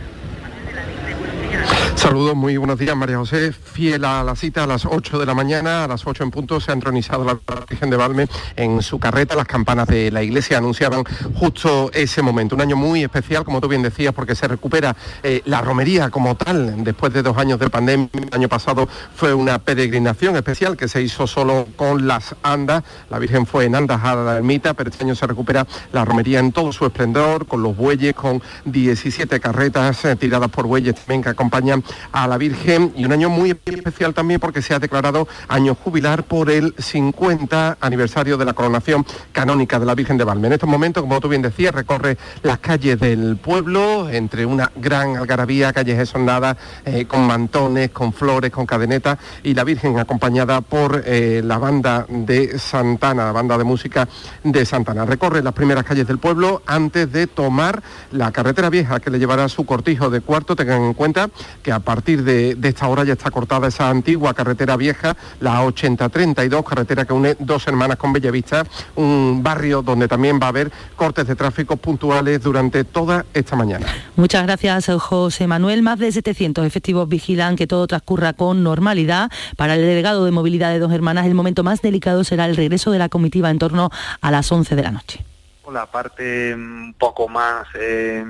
Saludos, 1.96 2.36
muy 2.36 2.56
buenos 2.56 2.78
días 2.78 2.94
María 2.96 3.16
José. 3.16 3.52
Fiel 3.52 4.04
a 4.04 4.22
la 4.22 4.36
cita 4.36 4.64
a 4.64 4.66
las 4.66 4.84
8 4.84 5.18
de 5.18 5.26
la 5.26 5.32
mañana, 5.32 5.84
a 5.84 5.88
las 5.88 6.06
8 6.06 6.24
en 6.24 6.30
punto 6.30 6.60
se 6.60 6.70
ha 6.70 6.74
entronizado 6.74 7.24
la 7.24 7.38
Virgen 7.68 7.88
de 7.88 7.96
Valme 7.96 8.26
en 8.56 8.82
su 8.82 8.98
carreta. 8.98 9.34
Las 9.34 9.46
campanas 9.46 9.88
de 9.88 10.10
la 10.10 10.22
iglesia 10.22 10.58
anunciaban 10.58 11.04
justo 11.34 11.90
ese 11.94 12.20
momento. 12.20 12.56
Un 12.56 12.60
año 12.60 12.76
muy 12.76 13.02
especial, 13.04 13.44
como 13.44 13.60
tú 13.60 13.68
bien 13.68 13.82
decías, 13.82 14.12
porque 14.12 14.34
se 14.34 14.46
recupera 14.48 14.94
eh, 15.22 15.40
la 15.46 15.62
romería 15.62 16.10
como 16.10 16.34
tal. 16.34 16.84
Después 16.84 17.12
de 17.12 17.22
dos 17.22 17.38
años 17.38 17.58
de 17.58 17.70
pandemia, 17.70 18.08
el 18.12 18.34
año 18.34 18.48
pasado 18.48 18.86
fue 19.14 19.32
una 19.32 19.58
peregrinación 19.60 20.36
especial 20.36 20.76
que 20.76 20.88
se 20.88 21.00
hizo 21.00 21.26
solo 21.26 21.68
con 21.76 22.06
las 22.06 22.34
andas. 22.42 22.84
La 23.08 23.18
Virgen 23.18 23.46
fue 23.46 23.64
en 23.64 23.76
andas 23.76 24.02
a 24.04 24.14
la 24.14 24.36
ermita, 24.36 24.74
pero 24.74 24.90
este 24.90 25.04
año 25.04 25.14
se 25.14 25.26
recupera 25.26 25.66
la 25.92 26.04
romería 26.04 26.40
en 26.40 26.52
todo 26.52 26.72
su 26.72 26.84
esplendor, 26.84 27.46
con 27.46 27.62
los 27.62 27.76
bueyes, 27.76 28.14
con 28.14 28.42
17 28.66 29.40
carretas 29.40 30.04
eh, 30.04 30.16
tiradas 30.16 30.50
por 30.50 30.66
bueyes 30.66 30.96
también 30.96 31.22
que 31.22 31.30
acompañan 31.30 31.83
a 32.12 32.26
la 32.26 32.38
Virgen 32.38 32.92
y 32.96 33.04
un 33.04 33.12
año 33.12 33.30
muy 33.30 33.50
especial 33.50 34.14
también 34.14 34.40
porque 34.40 34.62
se 34.62 34.74
ha 34.74 34.78
declarado 34.78 35.28
año 35.48 35.74
jubilar 35.74 36.24
por 36.24 36.50
el 36.50 36.74
50 36.78 37.78
aniversario 37.80 38.36
de 38.36 38.44
la 38.44 38.52
coronación 38.52 39.04
canónica 39.32 39.78
de 39.78 39.86
la 39.86 39.94
Virgen 39.94 40.16
de 40.16 40.24
Valme. 40.24 40.48
En 40.48 40.54
estos 40.54 40.68
momentos, 40.68 41.02
como 41.02 41.20
tú 41.20 41.28
bien 41.28 41.42
decías, 41.42 41.74
recorre 41.74 42.16
las 42.42 42.58
calles 42.58 42.98
del 42.98 43.36
pueblo 43.36 44.08
entre 44.10 44.46
una 44.46 44.70
gran 44.76 45.16
algarabía, 45.16 45.72
calles 45.72 45.98
esonadas, 45.98 46.56
eh, 46.84 47.06
con 47.06 47.26
mantones, 47.26 47.90
con 47.90 48.12
flores, 48.12 48.50
con 48.50 48.66
cadenetas 48.66 49.18
y 49.42 49.54
la 49.54 49.64
Virgen 49.64 49.98
acompañada 49.98 50.60
por 50.60 51.02
eh, 51.06 51.42
la 51.44 51.58
banda 51.58 52.06
de 52.08 52.58
Santana, 52.58 53.26
la 53.26 53.32
banda 53.32 53.58
de 53.58 53.64
música 53.64 54.08
de 54.42 54.64
Santana. 54.64 55.04
Recorre 55.04 55.42
las 55.42 55.54
primeras 55.54 55.84
calles 55.84 56.06
del 56.06 56.18
pueblo 56.18 56.62
antes 56.66 57.10
de 57.12 57.26
tomar 57.26 57.82
la 58.12 58.32
carretera 58.32 58.70
vieja 58.70 59.00
que 59.00 59.10
le 59.10 59.18
llevará 59.18 59.48
su 59.48 59.64
cortijo 59.64 60.10
de 60.10 60.20
cuarto. 60.20 60.56
Tengan 60.56 60.82
en 60.82 60.94
cuenta 60.94 61.28
que 61.62 61.72
a 61.74 61.80
partir 61.80 62.24
de, 62.24 62.56
esta 62.62 62.88
hora 62.88 63.04
ya 63.04 63.12
está 63.12 63.30
cortada 63.30 63.68
esa 63.68 63.88
antigua 63.88 64.34
carretera 64.34 64.76
vieja, 64.76 65.16
la 65.40 65.62
8032, 65.62 66.64
carretera 66.64 67.04
que 67.04 67.12
une 67.12 67.36
dos 67.38 67.66
hermanas 67.66 67.96
con 67.96 68.12
Bellavista, 68.12 68.64
un 68.96 69.42
barrio 69.42 69.82
donde 69.82 70.08
también 70.08 70.38
va 70.40 70.46
a 70.46 70.48
haber 70.48 70.70
cortes 70.96 71.26
de 71.26 71.36
tráfico 71.36 71.76
puntuales 71.76 72.42
durante 72.42 72.84
toda 72.84 73.24
esta 73.34 73.56
mañana. 73.56 73.86
Muchas 74.16 74.44
gracias, 74.44 74.86
José 75.00 75.46
Manuel. 75.46 75.82
Más 75.82 75.98
de 75.98 76.12
700 76.12 76.66
efectivos 76.66 77.08
vigilan 77.08 77.56
que 77.56 77.66
todo 77.66 77.86
transcurra 77.86 78.32
con 78.32 78.62
normalidad. 78.62 79.30
Para 79.56 79.74
el 79.74 79.82
delegado 79.82 80.24
de 80.24 80.30
movilidad 80.30 80.70
de 80.70 80.78
dos 80.78 80.92
hermanas, 80.92 81.26
el 81.26 81.34
momento 81.34 81.64
más 81.64 81.82
delicado 81.82 82.24
será 82.24 82.46
el 82.46 82.56
regreso 82.56 82.90
de 82.90 82.98
la 82.98 83.08
comitiva 83.08 83.50
en 83.50 83.58
torno 83.58 83.90
a 84.20 84.30
las 84.30 84.50
11 84.50 84.76
de 84.76 84.82
la 84.82 84.90
noche. 84.90 85.24
La 85.72 85.86
parte 85.86 86.54
un 86.54 86.94
poco 86.98 87.26
más 87.26 87.66
eh, 87.74 88.22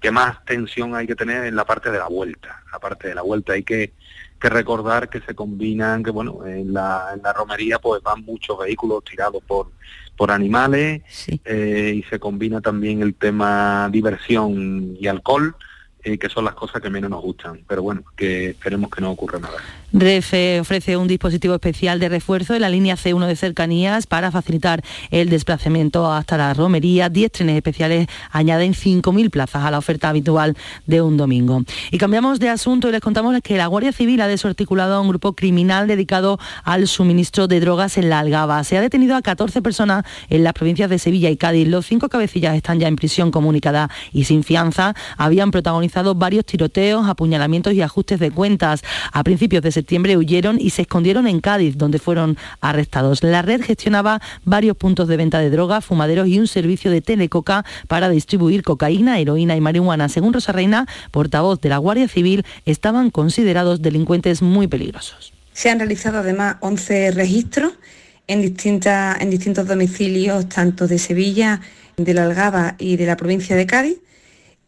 que 0.00 0.10
más 0.10 0.44
tensión 0.44 0.94
hay 0.94 1.06
que 1.06 1.16
tener 1.16 1.44
en 1.44 1.56
la 1.56 1.64
parte 1.64 1.90
de 1.90 1.98
la 1.98 2.08
vuelta. 2.08 2.62
La 2.72 2.78
parte 2.78 3.08
de 3.08 3.14
la 3.14 3.22
vuelta 3.22 3.54
hay 3.54 3.62
que, 3.62 3.92
recordar 4.40 5.08
que 5.08 5.20
se 5.20 5.34
combinan, 5.34 6.04
que 6.04 6.12
bueno, 6.12 6.46
en 6.46 6.72
la, 6.72 7.10
en 7.12 7.22
la 7.22 7.32
romería 7.32 7.80
pues 7.80 8.00
van 8.02 8.24
muchos 8.24 8.56
vehículos 8.56 9.02
tirados 9.02 9.42
por, 9.44 9.72
por 10.16 10.30
animales 10.30 11.02
eh, 11.44 11.92
y 11.96 12.02
se 12.04 12.20
combina 12.20 12.60
también 12.60 13.02
el 13.02 13.14
tema 13.14 13.88
diversión 13.90 14.96
y 15.00 15.08
alcohol 15.08 15.56
eh, 16.04 16.16
que 16.16 16.28
son 16.28 16.44
las 16.44 16.54
cosas 16.54 16.80
que 16.80 16.88
menos 16.88 17.10
nos 17.10 17.20
gustan. 17.20 17.64
Pero 17.66 17.82
bueno, 17.82 18.04
que 18.16 18.50
esperemos 18.50 18.90
que 18.90 19.00
no 19.00 19.10
ocurra 19.10 19.38
nada. 19.40 19.58
Refe 19.90 20.60
ofrece 20.60 20.98
un 20.98 21.08
dispositivo 21.08 21.54
especial 21.54 21.98
de 21.98 22.10
refuerzo 22.10 22.54
en 22.54 22.60
la 22.60 22.68
línea 22.68 22.94
C1 22.94 23.26
de 23.26 23.36
cercanías 23.36 24.06
para 24.06 24.30
facilitar 24.30 24.82
el 25.10 25.30
desplazamiento 25.30 26.12
hasta 26.12 26.36
la 26.36 26.52
romería. 26.52 27.08
10 27.08 27.32
trenes 27.32 27.56
especiales 27.56 28.06
añaden 28.30 28.74
5.000 28.74 29.30
plazas 29.30 29.64
a 29.64 29.70
la 29.70 29.78
oferta 29.78 30.10
habitual 30.10 30.58
de 30.84 31.00
un 31.00 31.16
domingo. 31.16 31.62
Y 31.90 31.96
cambiamos 31.96 32.38
de 32.38 32.50
asunto 32.50 32.90
y 32.90 32.92
les 32.92 33.00
contamos 33.00 33.34
que 33.42 33.56
la 33.56 33.66
Guardia 33.66 33.92
Civil 33.92 34.20
ha 34.20 34.28
desarticulado 34.28 34.94
a 34.94 35.00
un 35.00 35.08
grupo 35.08 35.32
criminal 35.32 35.86
dedicado 35.86 36.38
al 36.64 36.86
suministro 36.86 37.48
de 37.48 37.58
drogas 37.58 37.96
en 37.96 38.10
la 38.10 38.18
Algaba. 38.18 38.62
Se 38.64 38.76
ha 38.76 38.82
detenido 38.82 39.16
a 39.16 39.22
14 39.22 39.62
personas 39.62 40.04
en 40.28 40.44
las 40.44 40.52
provincias 40.52 40.90
de 40.90 40.98
Sevilla 40.98 41.30
y 41.30 41.38
Cádiz. 41.38 41.66
Los 41.66 41.86
cinco 41.86 42.10
cabecillas 42.10 42.54
están 42.54 42.78
ya 42.78 42.88
en 42.88 42.96
prisión 42.96 43.30
comunicada 43.30 43.88
y 44.12 44.24
sin 44.24 44.44
fianza. 44.44 44.94
Habían 45.16 45.50
protagonizado 45.50 46.14
varios 46.14 46.44
tiroteos, 46.44 47.08
apuñalamientos 47.08 47.72
y 47.72 47.80
ajustes 47.80 48.20
de 48.20 48.30
cuentas. 48.30 48.82
A 49.12 49.24
principios 49.24 49.62
de 49.62 49.77
septiembre 49.78 50.16
huyeron 50.16 50.58
y 50.60 50.70
se 50.70 50.82
escondieron 50.82 51.28
en 51.28 51.40
Cádiz, 51.40 51.78
donde 51.78 52.00
fueron 52.00 52.36
arrestados. 52.60 53.22
La 53.22 53.42
red 53.42 53.62
gestionaba 53.62 54.20
varios 54.44 54.76
puntos 54.76 55.06
de 55.06 55.16
venta 55.16 55.38
de 55.38 55.50
drogas, 55.50 55.84
fumaderos 55.84 56.26
y 56.26 56.40
un 56.40 56.48
servicio 56.48 56.90
de 56.90 57.00
telecoca 57.00 57.64
para 57.86 58.08
distribuir 58.08 58.64
cocaína, 58.64 59.20
heroína 59.20 59.54
y 59.54 59.60
marihuana. 59.60 60.08
Según 60.08 60.32
Rosa 60.32 60.50
Reina, 60.50 60.86
portavoz 61.12 61.60
de 61.60 61.68
la 61.68 61.78
Guardia 61.78 62.08
Civil, 62.08 62.44
estaban 62.66 63.10
considerados 63.10 63.80
delincuentes 63.80 64.42
muy 64.42 64.66
peligrosos. 64.66 65.32
Se 65.52 65.70
han 65.70 65.78
realizado 65.78 66.18
además 66.18 66.56
11 66.60 67.12
registros 67.12 67.74
en, 68.26 68.40
en 68.40 69.30
distintos 69.30 69.66
domicilios, 69.66 70.48
tanto 70.48 70.88
de 70.88 70.98
Sevilla, 70.98 71.60
de 71.96 72.14
la 72.14 72.24
Algaba 72.24 72.74
y 72.78 72.96
de 72.96 73.06
la 73.06 73.16
provincia 73.16 73.54
de 73.54 73.66
Cádiz 73.66 73.98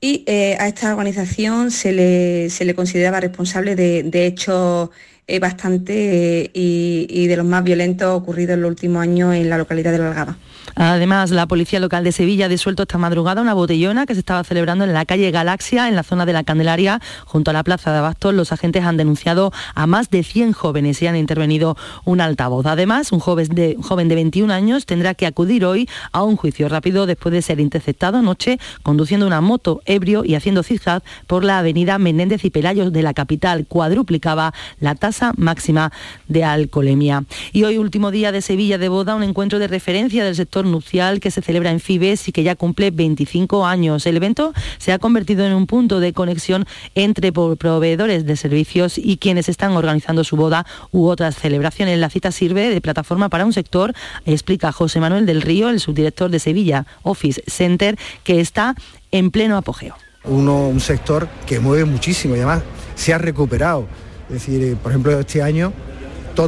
y 0.01 0.25
eh, 0.27 0.57
a 0.59 0.67
esta 0.67 0.93
organización 0.93 1.71
se 1.71 1.93
le, 1.93 2.75
consideraba 2.75 3.21
responsable 3.21 3.77
de, 3.77 4.27
hechos 4.27 4.91
eh, 5.27 5.39
bastante 5.39 6.43
eh, 6.43 6.51
y, 6.55 7.07
y, 7.11 7.27
de 7.27 7.37
los 7.37 7.45
más 7.45 7.63
violentos 7.63 8.09
ocurridos 8.09 8.55
en 8.55 8.63
los 8.63 8.71
últimos 8.71 9.03
años 9.03 9.35
en 9.35 9.51
la 9.51 9.59
localidad 9.59 9.93
de 9.93 9.99
La 9.99 10.09
Algaba. 10.09 10.39
Además, 10.75 11.31
la 11.31 11.47
Policía 11.47 11.81
Local 11.81 12.05
de 12.05 12.13
Sevilla 12.13 12.47
ha 12.47 12.49
disuelto 12.49 12.83
esta 12.83 12.99
madrugada 12.99 13.43
una 13.43 13.55
botellona 13.55 14.07
que 14.07 14.15
se 14.15 14.21
estaba 14.21 14.45
celebrando 14.45 14.85
en 14.85 14.93
la 14.93 15.05
calle 15.05 15.31
Galaxia, 15.31 15.89
en 15.89 15.97
la 15.97 16.03
zona 16.03 16.27
de 16.27 16.33
la 16.33 16.45
Candelaria, 16.45 17.01
junto 17.25 17.51
a 17.51 17.55
la 17.55 17.65
Plaza 17.65 17.93
de 17.93 17.99
Abastos. 17.99 18.35
Los 18.35 18.53
agentes 18.53 18.85
han 18.85 18.97
denunciado 18.97 19.53
a 19.75 19.87
más 19.87 20.11
de 20.11 20.23
100 20.23 20.53
jóvenes 20.53 21.01
y 21.03 21.07
han 21.07 21.17
intervenido 21.17 21.77
un 22.05 22.21
altavoz. 22.21 22.67
Además, 22.67 23.13
un 23.13 23.21
joven 23.21 23.49
de, 23.49 23.77
joven 23.81 24.09
de 24.09 24.15
21 24.15 24.53
años 24.53 24.87
tendrá 24.87 25.15
que 25.15 25.27
acudir 25.27 25.65
hoy 25.65 25.89
a 26.13 26.23
un 26.23 26.37
juicio 26.37 26.69
rápido 26.69 27.07
después 27.07 27.33
de 27.33 27.43
ser 27.43 27.61
interceptado 27.61 28.19
anoche 28.19 28.59
conduciendo 28.83 29.27
una 29.27 29.41
moto 29.41 29.81
ebrio 29.85 30.25
y 30.25 30.35
haciendo 30.35 30.63
zigzag 30.63 31.03
por 31.27 31.45
la 31.45 31.59
avenida 31.59 31.99
Menéndez 31.99 32.45
y 32.45 32.51
Pelayos 32.51 32.93
de 32.93 33.03
la 33.03 33.15
capital. 33.15 33.67
Cuadruplicaba 33.67 34.53
la 34.79 34.95
tasa 34.95 35.33
máxima 35.37 35.93
de 36.29 36.45
alcoholemia. 36.45 37.25
Y 37.53 37.65
hoy, 37.65 37.79
último 37.79 38.11
día 38.11 38.33
de 38.33 38.43
Sevilla 38.43 38.79
de 38.79 38.89
boda, 38.89 39.15
un 39.15 39.23
encuentro 39.23 39.59
de 39.59 39.69
referencia 39.69 40.25
del 40.25 40.37
sector 40.37 40.60
nupcial 40.65 41.21
que 41.21 41.31
se 41.31 41.43
celebra 41.43 41.71
en 41.71 41.81
Fibes 41.81 42.29
y 42.29 42.33
que 42.33 42.43
ya 42.43 42.57
cumple 42.57 42.91
25 42.91 43.67
años. 43.67 44.07
El 44.07 44.17
evento 44.17 44.53
se 44.79 44.93
ha 44.93 44.99
convertido 44.99 45.47
en 45.47 45.53
un 45.53 45.67
punto 45.67 46.01
de 46.01 46.13
conexión 46.13 46.67
entre 46.95 47.33
proveedores 47.33 48.27
de 48.27 48.37
servicios 48.37 48.99
y 48.99 49.17
quienes 49.17 49.49
están 49.49 49.73
organizando 49.73 50.25
su 50.25 50.37
boda 50.37 50.67
u 50.93 51.07
otras 51.07 51.37
celebraciones. 51.37 51.99
La 51.99 52.11
cita 52.11 52.33
sirve 52.33 52.71
de 52.71 52.81
plataforma 52.81 53.29
para 53.29 53.45
un 53.45 53.53
sector, 53.53 53.95
explica 54.25 54.73
José 54.73 55.01
Manuel 55.01 55.27
del 55.27 55.43
Río, 55.43 55.69
el 55.69 55.81
subdirector 55.81 56.31
de 56.31 56.39
Sevilla 56.39 56.87
Office 57.03 57.43
Center, 57.47 57.99
que 58.25 58.41
está 58.41 58.75
en 59.11 59.31
pleno 59.31 59.57
apogeo. 59.57 59.95
Uno, 60.25 60.69
un 60.69 60.81
sector 60.81 61.29
que 61.47 61.61
mueve 61.61 61.85
muchísimo 61.85 62.35
y 62.35 62.39
además 62.39 62.63
se 62.95 63.15
ha 63.15 63.19
recuperado. 63.19 63.87
Es 64.29 64.35
decir, 64.35 64.63
eh, 64.63 64.77
por 64.81 64.93
ejemplo, 64.93 65.19
este 65.19 65.43
año 65.43 65.73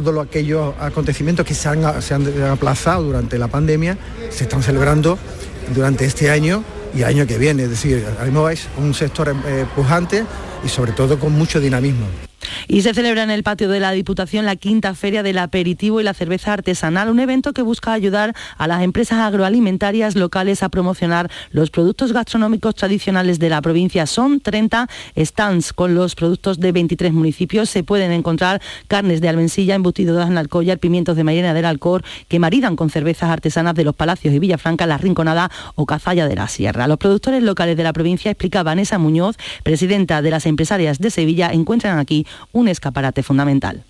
todos 0.01 0.25
aquellos 0.25 0.73
acontecimientos 0.79 1.45
que 1.45 1.53
se 1.53 1.69
han, 1.69 1.85
aplazado 2.49 3.03
durante 3.03 3.37
la 3.37 3.47
pandemia 3.47 3.95
se 4.31 4.45
están 4.45 4.63
celebrando 4.63 5.19
durante 5.75 6.05
este 6.05 6.31
año 6.31 6.63
y 6.95 7.03
año 7.03 7.27
que 7.27 7.37
viene. 7.37 7.63
Es 7.63 7.69
decir, 7.69 8.03
ahora 8.09 8.25
mismo 8.25 8.49
es 8.49 8.67
un 8.77 8.95
sector 8.95 9.35
eh, 9.45 9.65
pujante 9.75 10.25
y 10.65 10.69
sobre 10.69 10.93
todo 10.93 11.19
con 11.19 11.33
mucho 11.33 11.59
dinamismo. 11.59 12.07
Y 12.67 12.81
se 12.81 12.93
celebra 12.93 13.23
en 13.23 13.31
el 13.31 13.43
patio 13.43 13.69
de 13.69 13.79
la 13.79 13.91
Diputación 13.91 14.45
la 14.45 14.55
quinta 14.55 14.95
feria 14.95 15.23
del 15.23 15.37
aperitivo 15.37 16.01
y 16.01 16.03
la 16.03 16.13
cerveza 16.13 16.53
artesanal, 16.53 17.09
un 17.09 17.19
evento 17.19 17.53
que 17.53 17.61
busca 17.61 17.93
ayudar 17.93 18.35
a 18.57 18.67
las 18.67 18.81
empresas 18.81 19.19
agroalimentarias 19.19 20.15
locales 20.15 20.63
a 20.63 20.69
promocionar 20.69 21.29
los 21.51 21.69
productos 21.69 22.13
gastronómicos 22.13 22.75
tradicionales 22.75 23.39
de 23.39 23.49
la 23.49 23.61
provincia. 23.61 24.05
Son 24.05 24.39
30 24.39 24.87
stands 25.17 25.73
con 25.73 25.95
los 25.95 26.15
productos 26.15 26.59
de 26.59 26.71
23 26.71 27.13
municipios. 27.13 27.69
Se 27.69 27.83
pueden 27.83 28.11
encontrar 28.11 28.61
carnes 28.87 29.21
de 29.21 29.29
almensilla, 29.29 29.75
embutidos 29.75 30.27
en 30.27 30.37
Alcoyar, 30.37 30.79
pimientos 30.79 31.15
de 31.15 31.23
Mayena 31.23 31.53
del 31.53 31.65
Alcor, 31.65 32.03
que 32.27 32.39
maridan 32.39 32.75
con 32.75 32.89
cervezas 32.89 33.29
artesanas 33.29 33.75
de 33.75 33.83
los 33.83 33.95
Palacios 33.95 34.33
y 34.33 34.39
Villafranca, 34.39 34.85
La 34.85 34.97
Rinconada 34.97 35.51
o 35.75 35.85
Cazalla 35.85 36.27
de 36.27 36.35
la 36.35 36.47
Sierra. 36.47 36.87
Los 36.87 36.97
productores 36.97 37.43
locales 37.43 37.77
de 37.77 37.83
la 37.83 37.93
provincia, 37.93 38.31
explica 38.31 38.63
Vanessa 38.63 38.97
Muñoz, 38.97 39.37
presidenta 39.63 40.21
de 40.21 40.31
las 40.31 40.45
empresarias 40.45 40.99
de 40.99 41.11
Sevilla, 41.11 41.51
encuentran 41.51 41.99
aquí 41.99 42.25
un 42.51 42.67
escaparate 42.67 43.23
fundamental. 43.23 43.83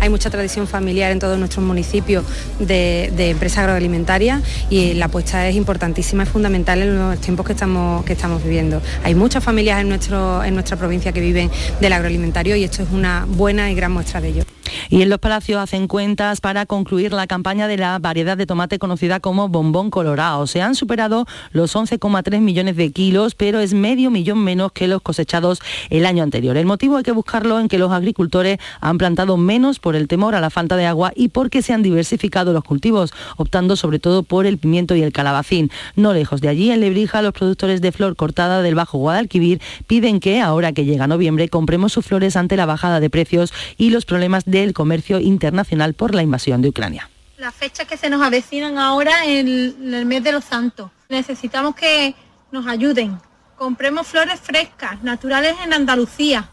Hay 0.00 0.08
mucha 0.08 0.30
tradición 0.30 0.66
familiar 0.66 1.12
en 1.12 1.18
todos 1.18 1.38
nuestros 1.38 1.64
municipios 1.64 2.24
de, 2.58 3.12
de 3.14 3.30
empresa 3.30 3.60
agroalimentaria 3.60 4.40
y 4.70 4.94
la 4.94 5.06
apuesta 5.06 5.46
es 5.46 5.56
importantísima, 5.56 6.22
es 6.22 6.28
fundamental 6.30 6.80
en 6.80 6.98
los 6.98 7.20
tiempos 7.20 7.44
que 7.44 7.52
estamos, 7.52 8.04
que 8.04 8.14
estamos 8.14 8.42
viviendo. 8.42 8.80
Hay 9.04 9.14
muchas 9.14 9.44
familias 9.44 9.80
en, 9.80 9.90
nuestro, 9.90 10.42
en 10.42 10.54
nuestra 10.54 10.78
provincia 10.78 11.12
que 11.12 11.20
viven 11.20 11.50
del 11.80 11.92
agroalimentario 11.92 12.56
y 12.56 12.64
esto 12.64 12.82
es 12.82 12.88
una 12.90 13.26
buena 13.28 13.70
y 13.70 13.74
gran 13.74 13.92
muestra 13.92 14.22
de 14.22 14.28
ello. 14.28 14.44
Y 14.88 15.02
en 15.02 15.08
los 15.08 15.18
palacios 15.18 15.60
hacen 15.60 15.88
cuentas 15.88 16.40
para 16.40 16.66
concluir 16.66 17.12
la 17.12 17.26
campaña 17.26 17.68
de 17.68 17.76
la 17.76 17.98
variedad 17.98 18.36
de 18.36 18.46
tomate 18.46 18.78
conocida 18.78 19.20
como 19.20 19.48
bombón 19.48 19.90
colorado. 19.90 20.46
Se 20.46 20.62
han 20.62 20.74
superado 20.74 21.26
los 21.52 21.74
11,3 21.74 22.40
millones 22.40 22.76
de 22.76 22.90
kilos, 22.92 23.34
pero 23.34 23.60
es 23.60 23.74
medio 23.74 24.10
millón 24.10 24.38
menos 24.38 24.72
que 24.72 24.88
los 24.88 25.02
cosechados 25.02 25.60
el 25.90 26.06
año 26.06 26.22
anterior. 26.22 26.56
El 26.56 26.66
motivo 26.66 26.96
hay 26.96 27.02
que 27.02 27.12
buscarlo 27.12 27.60
en 27.60 27.68
que 27.68 27.78
los 27.78 27.92
agricultores 27.92 28.58
han 28.80 28.98
plantado 28.98 29.36
menos 29.36 29.78
por 29.78 29.96
el 29.96 30.08
temor 30.08 30.34
a 30.34 30.40
la 30.40 30.50
falta 30.50 30.76
de 30.76 30.86
agua 30.86 31.12
y 31.14 31.28
porque 31.28 31.62
se 31.62 31.72
han 31.72 31.82
diversificado 31.82 32.52
los 32.52 32.64
cultivos, 32.64 33.12
optando 33.36 33.76
sobre 33.76 33.98
todo 33.98 34.22
por 34.22 34.46
el 34.46 34.58
pimiento 34.58 34.94
y 34.94 35.02
el 35.02 35.12
calabacín. 35.12 35.70
No 35.96 36.12
lejos 36.12 36.40
de 36.40 36.48
allí, 36.48 36.70
en 36.70 36.80
Lebrija, 36.80 37.22
los 37.22 37.32
productores 37.32 37.80
de 37.80 37.92
flor 37.92 38.16
cortada 38.16 38.62
del 38.62 38.74
Bajo 38.74 38.98
Guadalquivir 38.98 39.60
piden 39.86 40.20
que, 40.20 40.40
ahora 40.40 40.72
que 40.72 40.84
llega 40.84 41.06
noviembre, 41.06 41.48
compremos 41.48 41.92
sus 41.92 42.06
flores 42.06 42.36
ante 42.36 42.56
la 42.56 42.66
bajada 42.66 43.00
de 43.00 43.10
precios 43.10 43.52
y 43.76 43.90
los 43.90 44.04
problemas 44.04 44.44
de 44.44 44.59
el 44.62 44.72
comercio 44.72 45.20
internacional 45.20 45.94
por 45.94 46.14
la 46.14 46.22
invasión 46.22 46.62
de 46.62 46.68
Ucrania. 46.68 47.08
Las 47.38 47.54
fechas 47.54 47.86
que 47.86 47.96
se 47.96 48.10
nos 48.10 48.22
avecinan 48.22 48.78
ahora 48.78 49.24
en 49.24 49.48
el 49.94 50.06
mes 50.06 50.22
de 50.22 50.32
los 50.32 50.44
santos. 50.44 50.90
Necesitamos 51.08 51.74
que 51.74 52.14
nos 52.52 52.66
ayuden. 52.66 53.18
Compremos 53.56 54.06
flores 54.06 54.40
frescas, 54.40 55.02
naturales 55.02 55.54
en 55.64 55.72
Andalucía. 55.72 56.50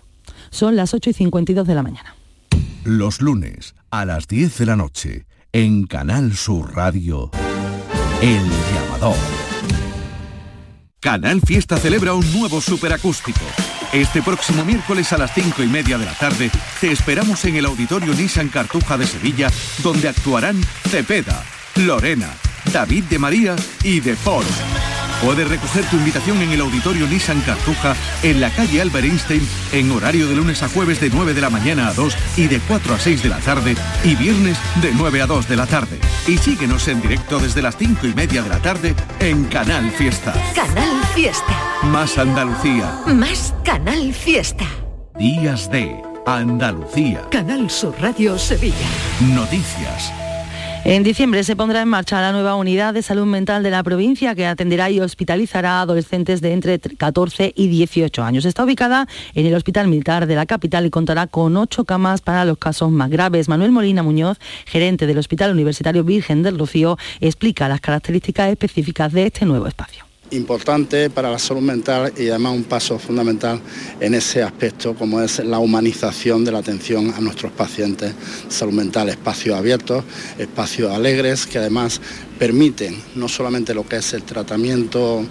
Son 0.49 0.75
las 0.75 0.93
8 0.93 1.09
y 1.09 1.13
52 1.13 1.67
de 1.67 1.75
la 1.75 1.83
mañana. 1.83 2.15
Los 2.83 3.21
lunes 3.21 3.75
a 3.91 4.05
las 4.05 4.27
10 4.27 4.57
de 4.59 4.65
la 4.65 4.75
noche 4.75 5.25
en 5.51 5.87
Canal 5.87 6.35
Sur 6.35 6.75
Radio, 6.75 7.31
El 8.21 8.43
Llamador. 8.73 9.46
Canal 10.99 11.41
Fiesta 11.41 11.77
celebra 11.77 12.13
un 12.13 12.31
nuevo 12.33 12.59
superacústico 12.61 13.41
este 13.93 14.21
próximo 14.21 14.65
miércoles 14.65 15.13
a 15.13 15.17
las 15.17 15.33
5 15.33 15.63
y 15.63 15.67
media 15.67 15.97
de 15.97 16.05
la 16.05 16.13
tarde 16.13 16.51
te 16.81 16.91
esperamos 16.91 17.45
en 17.45 17.55
el 17.55 17.65
Auditorio 17.65 18.13
Nissan 18.13 18.49
Cartuja 18.49 18.97
de 18.97 19.07
Sevilla, 19.07 19.49
donde 19.81 20.09
actuarán 20.09 20.61
Cepeda, 20.89 21.43
Lorena, 21.75 22.29
David 22.73 23.05
de 23.05 23.17
María 23.17 23.55
y 23.83 24.01
De 24.01 24.15
Polo. 24.17 24.45
Puedes 25.21 25.47
recoger 25.49 25.83
tu 25.85 25.97
invitación 25.97 26.41
en 26.41 26.51
el 26.51 26.61
Auditorio 26.61 27.07
Nissan 27.07 27.41
Cartuja, 27.41 27.95
en 28.21 28.39
la 28.39 28.51
calle 28.51 28.81
Albert 28.81 29.05
Einstein, 29.05 29.47
en 29.71 29.91
horario 29.91 30.27
de 30.27 30.35
lunes 30.35 30.61
a 30.61 30.69
jueves 30.69 31.01
de 31.01 31.09
9 31.09 31.33
de 31.33 31.41
la 31.41 31.49
mañana 31.49 31.87
a 31.87 31.93
2 31.93 32.15
y 32.37 32.47
de 32.47 32.59
4 32.59 32.93
a 32.93 32.99
6 32.99 33.23
de 33.23 33.29
la 33.29 33.39
tarde, 33.39 33.75
y 34.03 34.15
viernes 34.15 34.57
de 34.81 34.91
9 34.93 35.21
a 35.23 35.27
2 35.27 35.49
de 35.49 35.55
la 35.55 35.65
tarde. 35.65 35.99
Y 36.27 36.37
síguenos 36.37 36.87
en 36.87 37.01
directo 37.01 37.39
desde 37.39 37.63
las 37.63 37.77
5 37.77 38.05
y 38.05 38.13
media 38.13 38.43
de 38.43 38.49
la 38.49 38.59
tarde 38.59 38.95
en 39.19 39.45
Canal 39.45 39.89
Fiesta. 39.91 40.33
Canal 40.53 41.03
Fiesta. 41.15 41.57
Más 41.83 42.17
Andalucía. 42.17 42.99
Más 43.07 43.55
Canal 43.63 44.13
Fiesta. 44.13 44.65
Días 45.17 45.71
de 45.71 45.99
Andalucía. 46.27 47.27
Canal 47.31 47.71
Sur 47.71 47.95
Radio 47.99 48.37
Sevilla. 48.37 48.87
Noticias. 49.33 50.13
En 50.89 51.03
diciembre 51.03 51.43
se 51.43 51.57
pondrá 51.57 51.81
en 51.81 51.89
marcha 51.89 52.21
la 52.21 52.31
nueva 52.31 52.55
unidad 52.55 52.93
de 52.93 53.01
salud 53.01 53.25
mental 53.25 53.61
de 53.61 53.71
la 53.71 53.83
provincia 53.83 54.33
que 54.35 54.45
atenderá 54.45 54.89
y 54.89 55.01
hospitalizará 55.01 55.79
a 55.79 55.81
adolescentes 55.81 56.39
de 56.39 56.53
entre 56.53 56.79
14 56.79 57.51
y 57.57 57.67
18 57.67 58.23
años. 58.23 58.45
Está 58.45 58.63
ubicada 58.63 59.05
en 59.35 59.45
el 59.45 59.53
Hospital 59.53 59.89
Militar 59.89 60.27
de 60.27 60.35
la 60.35 60.45
capital 60.45 60.85
y 60.85 60.89
contará 60.89 61.27
con 61.27 61.57
ocho 61.57 61.83
camas 61.83 62.21
para 62.21 62.45
los 62.45 62.57
casos 62.57 62.89
más 62.89 63.09
graves. 63.09 63.49
Manuel 63.49 63.73
Molina 63.73 64.01
Muñoz, 64.01 64.37
gerente 64.65 65.07
del 65.07 65.17
Hospital 65.17 65.51
Universitario 65.51 66.05
Virgen 66.05 66.41
del 66.41 66.57
Rocío, 66.57 66.97
explica 67.19 67.67
las 67.67 67.81
características 67.81 68.49
específicas 68.49 69.11
de 69.11 69.25
este 69.25 69.45
nuevo 69.45 69.67
espacio 69.67 70.06
importante 70.31 71.09
para 71.09 71.31
la 71.31 71.39
salud 71.39 71.61
mental 71.61 72.13
y 72.17 72.29
además 72.29 72.53
un 72.53 72.63
paso 72.63 72.99
fundamental 72.99 73.59
en 73.99 74.13
ese 74.13 74.43
aspecto 74.43 74.95
como 74.95 75.21
es 75.21 75.39
la 75.39 75.59
humanización 75.59 76.43
de 76.43 76.51
la 76.51 76.59
atención 76.59 77.13
a 77.15 77.21
nuestros 77.21 77.51
pacientes. 77.51 78.13
Salud 78.49 78.73
mental, 78.73 79.09
espacios 79.09 79.57
abiertos, 79.57 80.03
espacios 80.37 80.91
alegres 80.91 81.45
que 81.45 81.57
además 81.57 82.01
permiten 82.37 83.01
no 83.15 83.27
solamente 83.27 83.73
lo 83.73 83.87
que 83.87 83.97
es 83.97 84.13
el 84.13 84.23
tratamiento 84.23 85.25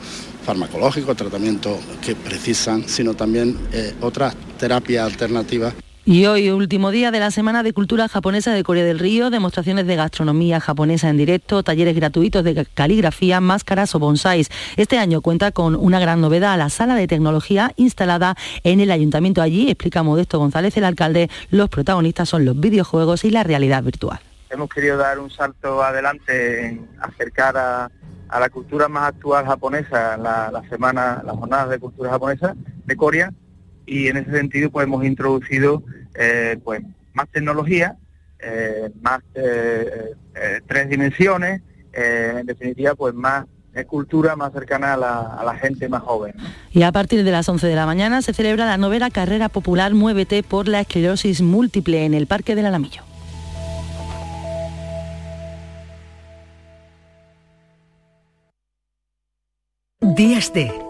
farmacológico, 0.44 1.14
tratamiento 1.14 1.78
que 2.00 2.14
precisan, 2.14 2.88
sino 2.88 3.14
también 3.14 3.56
eh, 3.72 3.94
otras 4.00 4.34
terapias 4.58 5.04
alternativas 5.04 5.74
y 6.08 6.24
hoy, 6.26 6.50
último 6.50 6.92
día 6.92 7.10
de 7.10 7.18
la 7.18 7.32
Semana 7.32 7.64
de 7.64 7.72
Cultura 7.72 8.06
Japonesa 8.06 8.52
de 8.52 8.62
Corea 8.62 8.84
del 8.84 9.00
Río, 9.00 9.28
demostraciones 9.28 9.88
de 9.88 9.96
gastronomía 9.96 10.60
japonesa 10.60 11.10
en 11.10 11.16
directo, 11.16 11.64
talleres 11.64 11.96
gratuitos 11.96 12.44
de 12.44 12.64
caligrafía, 12.64 13.40
máscaras 13.40 13.92
o 13.96 13.98
bonsáis. 13.98 14.48
Este 14.76 14.98
año 14.98 15.20
cuenta 15.20 15.50
con 15.50 15.74
una 15.74 15.98
gran 15.98 16.20
novedad, 16.20 16.56
la 16.58 16.70
sala 16.70 16.94
de 16.94 17.08
tecnología 17.08 17.72
instalada 17.74 18.36
en 18.62 18.78
el 18.78 18.92
ayuntamiento. 18.92 19.42
Allí, 19.42 19.68
explica 19.68 20.04
Modesto 20.04 20.38
González, 20.38 20.76
el 20.76 20.84
alcalde, 20.84 21.28
los 21.50 21.68
protagonistas 21.68 22.28
son 22.28 22.44
los 22.44 22.58
videojuegos 22.60 23.24
y 23.24 23.30
la 23.30 23.42
realidad 23.42 23.82
virtual. 23.82 24.20
Hemos 24.48 24.70
querido 24.70 24.96
dar 24.98 25.18
un 25.18 25.30
salto 25.30 25.82
adelante 25.82 26.66
en 26.68 26.88
acercar 27.00 27.56
a, 27.56 27.90
la 28.38 28.48
cultura 28.50 28.86
más 28.86 29.08
actual 29.08 29.44
japonesa, 29.44 30.16
la, 30.16 30.62
semana, 30.70 31.20
las 31.26 31.36
jornadas 31.36 31.70
de 31.70 31.80
cultura 31.80 32.10
japonesa 32.10 32.54
de 32.84 32.96
Corea, 32.96 33.32
y 33.86 34.08
en 34.08 34.18
ese 34.18 34.32
sentido 34.32 34.70
pues 34.70 34.86
hemos 34.86 35.04
introducido 35.04 35.82
eh, 36.14 36.58
pues 36.62 36.82
más 37.14 37.28
tecnología, 37.30 37.96
eh, 38.40 38.90
más 39.00 39.20
eh, 39.34 40.14
tres 40.66 40.88
dimensiones, 40.88 41.62
en 41.92 42.44
definitiva 42.44 42.94
pues 42.94 43.14
más 43.14 43.46
cultura 43.86 44.36
más 44.36 44.52
cercana 44.54 44.94
a 44.94 44.96
la, 44.96 45.20
a 45.20 45.44
la, 45.44 45.54
gente 45.54 45.86
más 45.88 46.02
joven. 46.02 46.34
Y 46.72 46.82
a 46.82 46.92
partir 46.92 47.24
de 47.24 47.30
las 47.30 47.46
11 47.46 47.66
de 47.66 47.74
la 47.74 47.84
mañana 47.84 48.22
se 48.22 48.32
celebra 48.32 48.64
la 48.64 48.78
novena 48.78 49.10
carrera 49.10 49.50
popular 49.50 49.92
Muévete 49.92 50.42
por 50.42 50.66
la 50.66 50.80
esclerosis 50.80 51.42
múltiple 51.42 52.06
en 52.06 52.14
el 52.14 52.26
Parque 52.26 52.54
del 52.54 52.66
Alamillo. 52.66 53.02
Días 60.00 60.52
de 60.54 60.85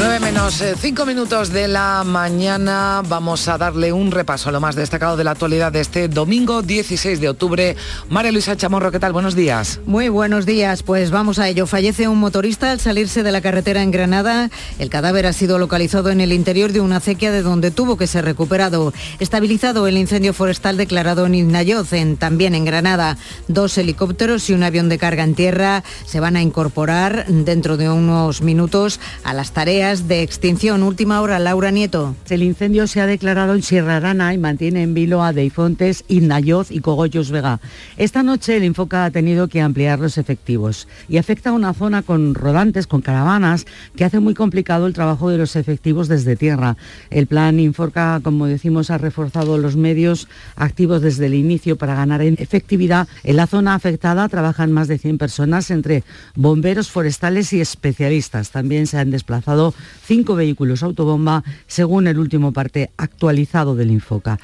9 0.00 0.18
menos 0.18 0.64
5 0.80 1.04
minutos 1.04 1.52
de 1.52 1.68
la 1.68 2.04
mañana 2.06 3.02
vamos 3.06 3.46
a 3.48 3.58
darle 3.58 3.92
un 3.92 4.10
repaso 4.10 4.48
a 4.48 4.52
lo 4.52 4.58
más 4.58 4.74
destacado 4.74 5.18
de 5.18 5.24
la 5.24 5.32
actualidad 5.32 5.72
de 5.72 5.80
este 5.80 6.08
domingo 6.08 6.62
16 6.62 7.20
de 7.20 7.28
octubre. 7.28 7.76
María 8.08 8.32
Luisa 8.32 8.56
Chamorro, 8.56 8.90
¿qué 8.90 8.98
tal? 8.98 9.12
Buenos 9.12 9.34
días. 9.34 9.78
Muy 9.84 10.08
buenos 10.08 10.46
días, 10.46 10.82
pues 10.82 11.10
vamos 11.10 11.38
a 11.38 11.48
ello. 11.48 11.66
Fallece 11.66 12.08
un 12.08 12.18
motorista 12.18 12.70
al 12.70 12.80
salirse 12.80 13.22
de 13.22 13.30
la 13.30 13.42
carretera 13.42 13.82
en 13.82 13.90
Granada. 13.90 14.48
El 14.78 14.88
cadáver 14.88 15.26
ha 15.26 15.34
sido 15.34 15.58
localizado 15.58 16.08
en 16.08 16.22
el 16.22 16.32
interior 16.32 16.72
de 16.72 16.80
una 16.80 16.96
acequia 16.96 17.30
de 17.30 17.42
donde 17.42 17.70
tuvo 17.70 17.98
que 17.98 18.06
ser 18.06 18.24
recuperado. 18.24 18.94
Estabilizado 19.18 19.86
el 19.86 19.98
incendio 19.98 20.32
forestal 20.32 20.78
declarado 20.78 21.26
en 21.26 21.34
Iznayoz, 21.34 21.92
en, 21.92 22.16
también 22.16 22.54
en 22.54 22.64
Granada. 22.64 23.18
Dos 23.48 23.76
helicópteros 23.76 24.48
y 24.48 24.54
un 24.54 24.62
avión 24.62 24.88
de 24.88 24.96
carga 24.96 25.24
en 25.24 25.34
tierra 25.34 25.84
se 26.06 26.20
van 26.20 26.36
a 26.36 26.42
incorporar 26.42 27.26
dentro 27.28 27.76
de 27.76 27.90
unos 27.90 28.40
minutos 28.40 28.98
a 29.24 29.34
las 29.34 29.52
tareas 29.52 29.89
de 29.90 30.22
extinción. 30.22 30.84
Última 30.84 31.20
hora, 31.20 31.40
Laura 31.40 31.72
Nieto. 31.72 32.14
El 32.28 32.44
incendio 32.44 32.86
se 32.86 33.00
ha 33.00 33.06
declarado 33.06 33.56
en 33.56 33.62
Sierra 33.62 33.96
Arana 33.96 34.32
y 34.32 34.38
mantiene 34.38 34.84
en 34.84 34.94
vilo 34.94 35.20
a 35.20 35.32
Deifontes, 35.32 36.04
Innayoz 36.06 36.70
y 36.70 36.78
Cogollos 36.78 37.32
Vega. 37.32 37.58
Esta 37.96 38.22
noche 38.22 38.56
el 38.56 38.62
Infoca 38.62 39.04
ha 39.04 39.10
tenido 39.10 39.48
que 39.48 39.60
ampliar 39.60 39.98
los 39.98 40.16
efectivos 40.16 40.86
y 41.08 41.16
afecta 41.16 41.50
a 41.50 41.54
una 41.54 41.74
zona 41.74 42.02
con 42.02 42.36
rodantes, 42.36 42.86
con 42.86 43.00
caravanas, 43.00 43.66
que 43.96 44.04
hace 44.04 44.20
muy 44.20 44.34
complicado 44.34 44.86
el 44.86 44.92
trabajo 44.92 45.28
de 45.28 45.38
los 45.38 45.56
efectivos 45.56 46.06
desde 46.06 46.36
tierra. 46.36 46.76
El 47.10 47.26
plan 47.26 47.58
Infoca, 47.58 48.20
como 48.22 48.46
decimos, 48.46 48.92
ha 48.92 48.98
reforzado 48.98 49.58
los 49.58 49.74
medios 49.74 50.28
activos 50.54 51.02
desde 51.02 51.26
el 51.26 51.34
inicio 51.34 51.76
para 51.76 51.96
ganar 51.96 52.22
en 52.22 52.36
efectividad. 52.38 53.08
En 53.24 53.34
la 53.34 53.48
zona 53.48 53.74
afectada 53.74 54.28
trabajan 54.28 54.70
más 54.70 54.86
de 54.86 54.98
100 54.98 55.18
personas 55.18 55.68
entre 55.72 56.04
bomberos 56.36 56.92
forestales 56.92 57.52
y 57.52 57.60
especialistas. 57.60 58.50
También 58.52 58.86
se 58.86 58.96
han 58.96 59.10
desplazado 59.10 59.74
cinco 60.02 60.34
vehículos 60.34 60.82
autobomba, 60.82 61.44
según 61.66 62.06
el 62.06 62.18
último 62.18 62.52
parte 62.52 62.90
actualizado 62.96 63.74
del 63.76 63.90
Infoca. 63.90 64.38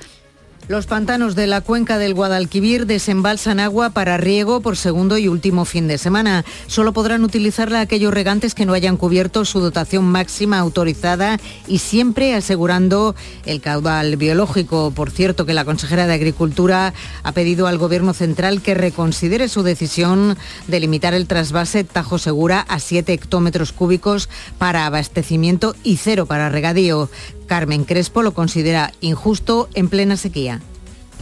Los 0.69 0.87
pantanos 0.87 1.37
de 1.37 1.47
la 1.47 1.61
cuenca 1.61 1.97
del 1.97 2.13
Guadalquivir 2.13 2.87
desembalsan 2.87 3.61
agua 3.61 3.91
para 3.91 4.17
riego 4.17 4.61
por 4.61 4.77
segundo 4.77 5.17
y 5.17 5.29
último 5.29 5.65
fin 5.65 5.87
de 5.87 5.97
semana. 5.97 6.45
Solo 6.67 6.93
podrán 6.93 7.23
utilizarla 7.23 7.81
aquellos 7.81 8.13
regantes 8.13 8.53
que 8.53 8.67
no 8.67 8.73
hayan 8.73 8.97
cubierto 8.97 9.45
su 9.45 9.61
dotación 9.61 10.05
máxima 10.05 10.59
autorizada 10.59 11.39
y 11.69 11.79
siempre 11.79 12.35
asegurando 12.35 13.15
el 13.45 13.61
caudal 13.61 14.17
biológico. 14.17 14.91
Por 14.91 15.13
cierto, 15.13 15.47
que 15.47 15.55
la 15.55 15.65
consejera 15.65 16.09
de 16.09 16.15
Agricultura 16.15 16.95
ha 17.23 17.31
pedido 17.31 17.69
al 17.69 17.79
Gobierno 17.79 18.13
central 18.13 18.61
que 18.61 18.75
reconsidere 18.75 19.49
su 19.49 19.63
decisión 19.63 20.37
de 20.67 20.81
limitar 20.81 21.15
el 21.15 21.29
trasvase 21.29 21.85
Tajo 21.85 22.19
Segura 22.19 22.63
a 22.63 22.81
7 22.81 23.13
hectómetros 23.13 23.71
cúbicos 23.71 24.29
para 24.59 24.85
abastecimiento 24.85 25.77
y 25.85 25.99
cero 25.99 26.27
para 26.27 26.49
regadío. 26.49 27.09
Carmen 27.47 27.85
Crespo 27.85 28.23
lo 28.23 28.35
considera 28.35 28.93
injusto 29.01 29.69
en 29.75 29.89
plena 29.89 30.17
sequía. 30.17 30.61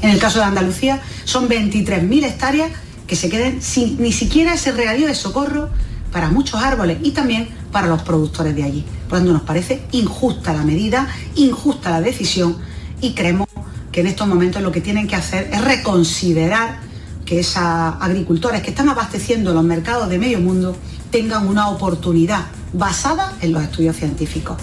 En 0.03 0.11
el 0.11 0.19
caso 0.19 0.39
de 0.41 0.47
Andalucía 0.47 1.01
son 1.25 1.49
23.000 1.49 2.25
hectáreas 2.25 2.73
que 3.07 3.17
se 3.17 3.29
queden 3.29 3.63
sin 3.63 4.01
ni 4.01 4.13
siquiera 4.13 4.55
ese 4.55 4.73
regadío 4.73 5.07
de 5.07 5.15
socorro 5.15 5.71
para 6.13 6.31
muchos 6.31 6.63
árboles 6.63 6.99
y 7.03 7.11
también 7.11 7.49
para 7.73 7.87
los 7.87 8.03
productores 8.03 8.55
de 8.55 8.63
allí. 8.63 8.85
Por 9.09 9.15
lo 9.15 9.19
tanto, 9.19 9.33
nos 9.33 9.43
parece 9.43 9.83
injusta 9.93 10.53
la 10.53 10.63
medida, 10.63 11.09
injusta 11.35 11.91
la 11.91 12.01
decisión 12.01 12.57
y 13.01 13.15
creemos 13.15 13.49
que 13.91 14.01
en 14.01 14.07
estos 14.07 14.27
momentos 14.27 14.63
lo 14.63 14.73
que 14.73 14.81
tienen 14.81 15.07
que 15.07 15.17
hacer 15.17 15.51
es 15.53 15.61
reconsiderar 15.63 16.79
que 17.25 17.41
esos 17.41 17.57
agricultores 17.57 18.63
que 18.63 18.71
están 18.71 18.89
abasteciendo 18.89 19.55
los 19.55 19.65
mercados 19.65 20.09
de 20.09 20.19
medio 20.19 20.41
mundo 20.41 20.77
tengan 21.11 21.47
una 21.49 21.69
oportunidad 21.69 22.47
basada 22.73 23.33
en 23.41 23.53
los 23.53 23.63
estudios 23.63 23.97
científicos. 23.97 24.57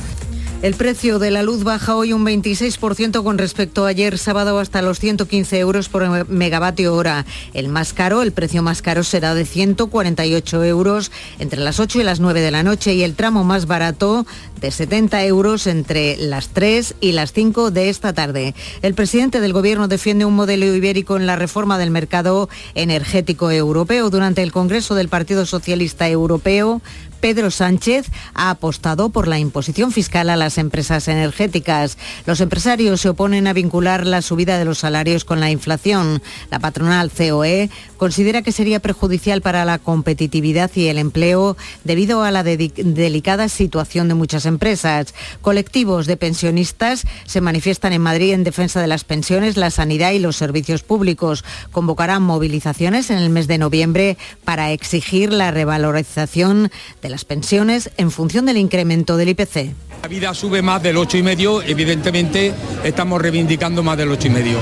El 0.61 0.75
precio 0.75 1.17
de 1.17 1.31
la 1.31 1.41
luz 1.41 1.63
baja 1.63 1.95
hoy 1.95 2.13
un 2.13 2.23
26% 2.23 3.23
con 3.23 3.39
respecto 3.39 3.83
a 3.83 3.89
ayer 3.89 4.19
sábado 4.19 4.59
hasta 4.59 4.83
los 4.83 4.99
115 4.99 5.57
euros 5.57 5.89
por 5.89 6.29
megavatio 6.29 6.93
hora. 6.93 7.25
El 7.55 7.67
más 7.67 7.93
caro, 7.93 8.21
el 8.21 8.31
precio 8.31 8.61
más 8.61 8.83
caro 8.83 9.03
será 9.03 9.33
de 9.33 9.45
148 9.45 10.63
euros 10.65 11.11
entre 11.39 11.61
las 11.61 11.79
8 11.79 12.01
y 12.01 12.03
las 12.03 12.19
9 12.19 12.41
de 12.41 12.51
la 12.51 12.61
noche 12.61 12.93
y 12.93 13.01
el 13.01 13.15
tramo 13.15 13.43
más 13.43 13.65
barato 13.65 14.27
de 14.59 14.69
70 14.69 15.25
euros 15.25 15.65
entre 15.65 16.15
las 16.17 16.49
3 16.49 16.93
y 17.01 17.13
las 17.13 17.33
5 17.33 17.71
de 17.71 17.89
esta 17.89 18.13
tarde. 18.13 18.53
El 18.83 18.93
presidente 18.93 19.41
del 19.41 19.53
Gobierno 19.53 19.87
defiende 19.87 20.25
un 20.25 20.35
modelo 20.35 20.67
ibérico 20.67 21.17
en 21.17 21.25
la 21.25 21.37
reforma 21.37 21.79
del 21.79 21.89
mercado 21.89 22.49
energético 22.75 23.49
europeo. 23.49 24.11
Durante 24.11 24.43
el 24.43 24.51
Congreso 24.51 24.93
del 24.93 25.09
Partido 25.09 25.47
Socialista 25.47 26.07
Europeo, 26.07 26.83
Pedro 27.21 27.51
Sánchez 27.51 28.07
ha 28.33 28.49
apostado 28.49 29.09
por 29.09 29.27
la 29.27 29.39
imposición 29.39 29.91
fiscal 29.91 30.29
a 30.29 30.35
las 30.35 30.57
empresas 30.57 31.07
energéticas. 31.07 31.97
Los 32.25 32.41
empresarios 32.41 32.99
se 32.99 33.09
oponen 33.09 33.47
a 33.47 33.53
vincular 33.53 34.07
la 34.07 34.23
subida 34.23 34.57
de 34.57 34.65
los 34.65 34.79
salarios 34.79 35.23
con 35.23 35.39
la 35.39 35.51
inflación. 35.51 36.21
La 36.49 36.59
patronal 36.59 37.11
COE 37.11 37.69
considera 37.97 38.41
que 38.41 38.51
sería 38.51 38.79
perjudicial 38.79 39.41
para 39.41 39.63
la 39.63 39.77
competitividad 39.77 40.71
y 40.73 40.87
el 40.87 40.97
empleo 40.97 41.55
debido 41.83 42.23
a 42.23 42.31
la 42.31 42.43
delicada 42.43 43.47
situación 43.47 44.07
de 44.07 44.15
muchas 44.15 44.47
empresas. 44.47 45.13
Colectivos 45.41 46.07
de 46.07 46.17
pensionistas 46.17 47.05
se 47.25 47.41
manifiestan 47.41 47.93
en 47.93 48.01
Madrid 48.01 48.33
en 48.33 48.43
defensa 48.43 48.81
de 48.81 48.87
las 48.87 49.03
pensiones, 49.03 49.57
la 49.57 49.69
sanidad 49.69 50.11
y 50.11 50.19
los 50.19 50.37
servicios 50.37 50.81
públicos. 50.81 51.45
Convocarán 51.71 52.23
movilizaciones 52.23 53.11
en 53.11 53.19
el 53.19 53.29
mes 53.29 53.47
de 53.47 53.59
noviembre 53.59 54.17
para 54.43 54.71
exigir 54.71 55.31
la 55.31 55.51
revalorización 55.51 56.71
de 57.03 57.10
las 57.11 57.25
pensiones 57.25 57.91
en 57.97 58.09
función 58.09 58.45
del 58.45 58.57
incremento 58.57 59.17
del 59.17 59.29
IPC. 59.29 59.73
La 60.01 60.07
vida 60.07 60.33
sube 60.33 60.63
más 60.63 60.81
del 60.81 60.97
8,5, 60.97 61.63
evidentemente 61.67 62.53
estamos 62.83 63.21
reivindicando 63.21 63.83
más 63.83 63.97
del 63.97 64.09
8,5. 64.09 64.55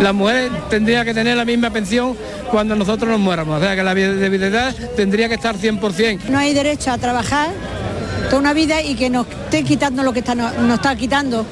La 0.00 0.12
mujer 0.12 0.52
tendría 0.70 1.04
que 1.04 1.12
tener 1.12 1.36
la 1.36 1.44
misma 1.44 1.70
pensión 1.70 2.16
cuando 2.50 2.76
nosotros 2.76 3.10
nos 3.10 3.18
muéramos, 3.18 3.58
o 3.58 3.60
sea 3.60 3.74
que 3.74 3.82
la 3.82 3.94
viabilidad 3.94 4.72
tendría 4.94 5.28
que 5.28 5.34
estar 5.34 5.56
100%. 5.56 6.26
No 6.28 6.38
hay 6.38 6.54
derecho 6.54 6.92
a 6.92 6.98
trabajar 6.98 7.50
toda 8.26 8.38
una 8.38 8.52
vida 8.52 8.82
y 8.82 8.94
que 8.94 9.10
nos 9.10 9.26
esté 9.26 9.64
quitando 9.64 10.04
lo 10.04 10.12
que 10.12 10.20
está, 10.20 10.36
nos 10.36 10.74
está 10.74 10.94
quitando. 10.94 11.44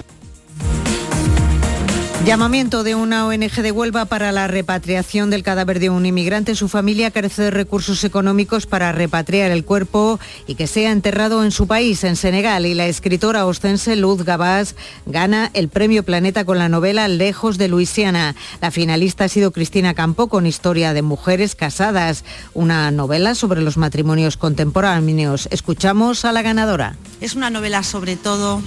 Llamamiento 2.24 2.82
de 2.82 2.96
una 2.96 3.24
ONG 3.26 3.62
de 3.62 3.70
Huelva 3.70 4.06
para 4.06 4.32
la 4.32 4.48
repatriación 4.48 5.30
del 5.30 5.44
cadáver 5.44 5.78
de 5.78 5.90
un 5.90 6.06
inmigrante. 6.06 6.56
Su 6.56 6.68
familia 6.68 7.12
carece 7.12 7.42
de 7.42 7.50
recursos 7.52 8.02
económicos 8.02 8.66
para 8.66 8.90
repatriar 8.90 9.52
el 9.52 9.64
cuerpo 9.64 10.18
y 10.48 10.56
que 10.56 10.66
sea 10.66 10.90
enterrado 10.90 11.44
en 11.44 11.52
su 11.52 11.68
país, 11.68 12.02
en 12.02 12.16
Senegal. 12.16 12.66
Y 12.66 12.74
la 12.74 12.86
escritora 12.86 13.46
ostense 13.46 13.94
Luz 13.94 14.24
Gabás 14.24 14.74
gana 15.04 15.50
el 15.54 15.68
premio 15.68 16.02
Planeta 16.02 16.44
con 16.44 16.58
la 16.58 16.68
novela 16.68 17.06
Lejos 17.06 17.58
de 17.58 17.68
Luisiana. 17.68 18.34
La 18.60 18.72
finalista 18.72 19.24
ha 19.24 19.28
sido 19.28 19.52
Cristina 19.52 19.94
Campo 19.94 20.26
con 20.28 20.46
Historia 20.46 20.94
de 20.94 21.02
Mujeres 21.02 21.54
Casadas, 21.54 22.24
una 22.54 22.90
novela 22.90 23.36
sobre 23.36 23.60
los 23.60 23.76
matrimonios 23.76 24.36
contemporáneos. 24.36 25.48
Escuchamos 25.52 26.24
a 26.24 26.32
la 26.32 26.42
ganadora. 26.42 26.96
Es 27.20 27.36
una 27.36 27.50
novela 27.50 27.84
sobre 27.84 28.16
todo 28.16 28.62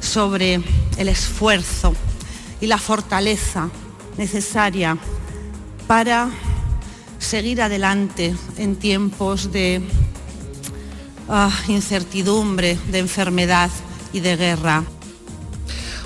sobre 0.00 0.62
el 0.96 1.08
esfuerzo 1.08 1.94
y 2.60 2.66
la 2.66 2.78
fortaleza 2.78 3.70
necesaria 4.16 4.96
para 5.86 6.28
seguir 7.18 7.62
adelante 7.62 8.34
en 8.56 8.76
tiempos 8.76 9.52
de 9.52 9.82
uh, 11.28 11.70
incertidumbre, 11.70 12.78
de 12.90 12.98
enfermedad 12.98 13.70
y 14.12 14.20
de 14.20 14.36
guerra. 14.36 14.84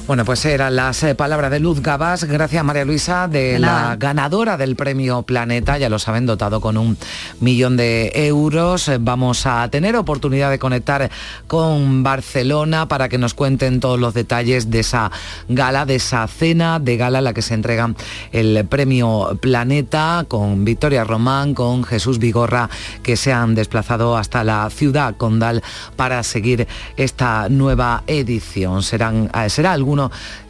Bueno, 0.07 0.27
pues 0.27 0.45
eran 0.45 0.77
las 0.77 1.03
eh, 1.03 1.15
palabras 1.15 1.51
de 1.51 1.61
Luz 1.61 1.81
Gabás, 1.81 2.25
gracias 2.25 2.63
María 2.63 2.85
Luisa, 2.85 3.27
de 3.27 3.59
la 3.59 3.97
ganadora 3.99 4.59
del 4.59 4.77
premio 4.77 5.23
Planeta, 5.23 5.79
ya 5.79 5.89
lo 5.89 5.99
saben, 5.99 6.27
dotado 6.27 6.61
con 6.61 6.77
un 6.77 6.99
millón 7.41 7.79
de 7.79 8.13
euros. 8.15 8.89
Eh, 8.89 8.99
vamos 9.01 9.47
a 9.47 9.67
tener 9.71 9.97
oportunidad 9.97 10.51
de 10.51 10.59
conectar 10.59 11.11
con 11.47 12.03
Barcelona 12.03 12.87
para 12.87 13.09
que 13.09 13.17
nos 13.17 13.33
cuenten 13.33 13.81
todos 13.81 13.99
los 13.99 14.13
detalles 14.13 14.71
de 14.71 14.81
esa 14.81 15.11
gala, 15.49 15.87
de 15.87 15.95
esa 15.95 16.27
cena 16.29 16.79
de 16.81 16.99
gala 16.99 17.21
en 17.21 17.25
la 17.25 17.33
que 17.33 17.41
se 17.41 17.55
entrega 17.55 17.95
el 18.31 18.67
premio 18.67 19.39
Planeta 19.41 20.27
con 20.29 20.67
Victoria 20.67 21.05
Román, 21.05 21.55
con 21.55 21.83
Jesús 21.83 22.19
Vigorra, 22.19 22.69
que 23.03 23.17
se 23.17 23.33
han 23.33 23.55
desplazado 23.55 24.19
hasta 24.19 24.45
la 24.45 24.69
ciudad 24.69 25.17
condal 25.17 25.63
para 25.97 26.23
seguir 26.25 26.69
esta 26.99 27.49
nueva 27.49 28.03
edición. 28.07 28.83
Serán, 28.83 29.31
eh, 29.35 29.49
será 29.49 29.73
algún 29.73 29.94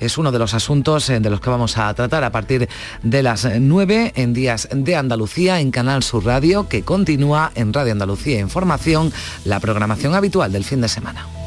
es 0.01 0.19
uno 0.19 0.33
de 0.33 0.39
los 0.39 0.55
asuntos 0.55 1.09
eh, 1.11 1.21
de 1.21 1.31
los 1.31 1.41
que 1.41 1.51
vamos 1.51 1.77
a 1.79 1.93
tratar 1.95 2.25
a 2.25 2.33
partir 2.33 2.69
de 3.03 3.23
las 3.23 3.49
9 3.61 4.13
en 4.17 4.35
Días 4.35 4.69
de 4.73 4.97
Andalucía 4.97 5.61
en 5.61 5.71
Canal 5.71 6.03
Sur 6.03 6.25
Radio, 6.25 6.69
que 6.69 6.83
continúa 6.83 7.53
en 7.55 7.73
Radio 7.73 7.93
Andalucía 7.93 8.41
Información, 8.41 9.13
la 9.45 9.61
programación 9.61 10.15
habitual 10.15 10.53
del 10.53 10.65
fin 10.65 10.81
de 10.81 10.89
semana. 10.89 11.44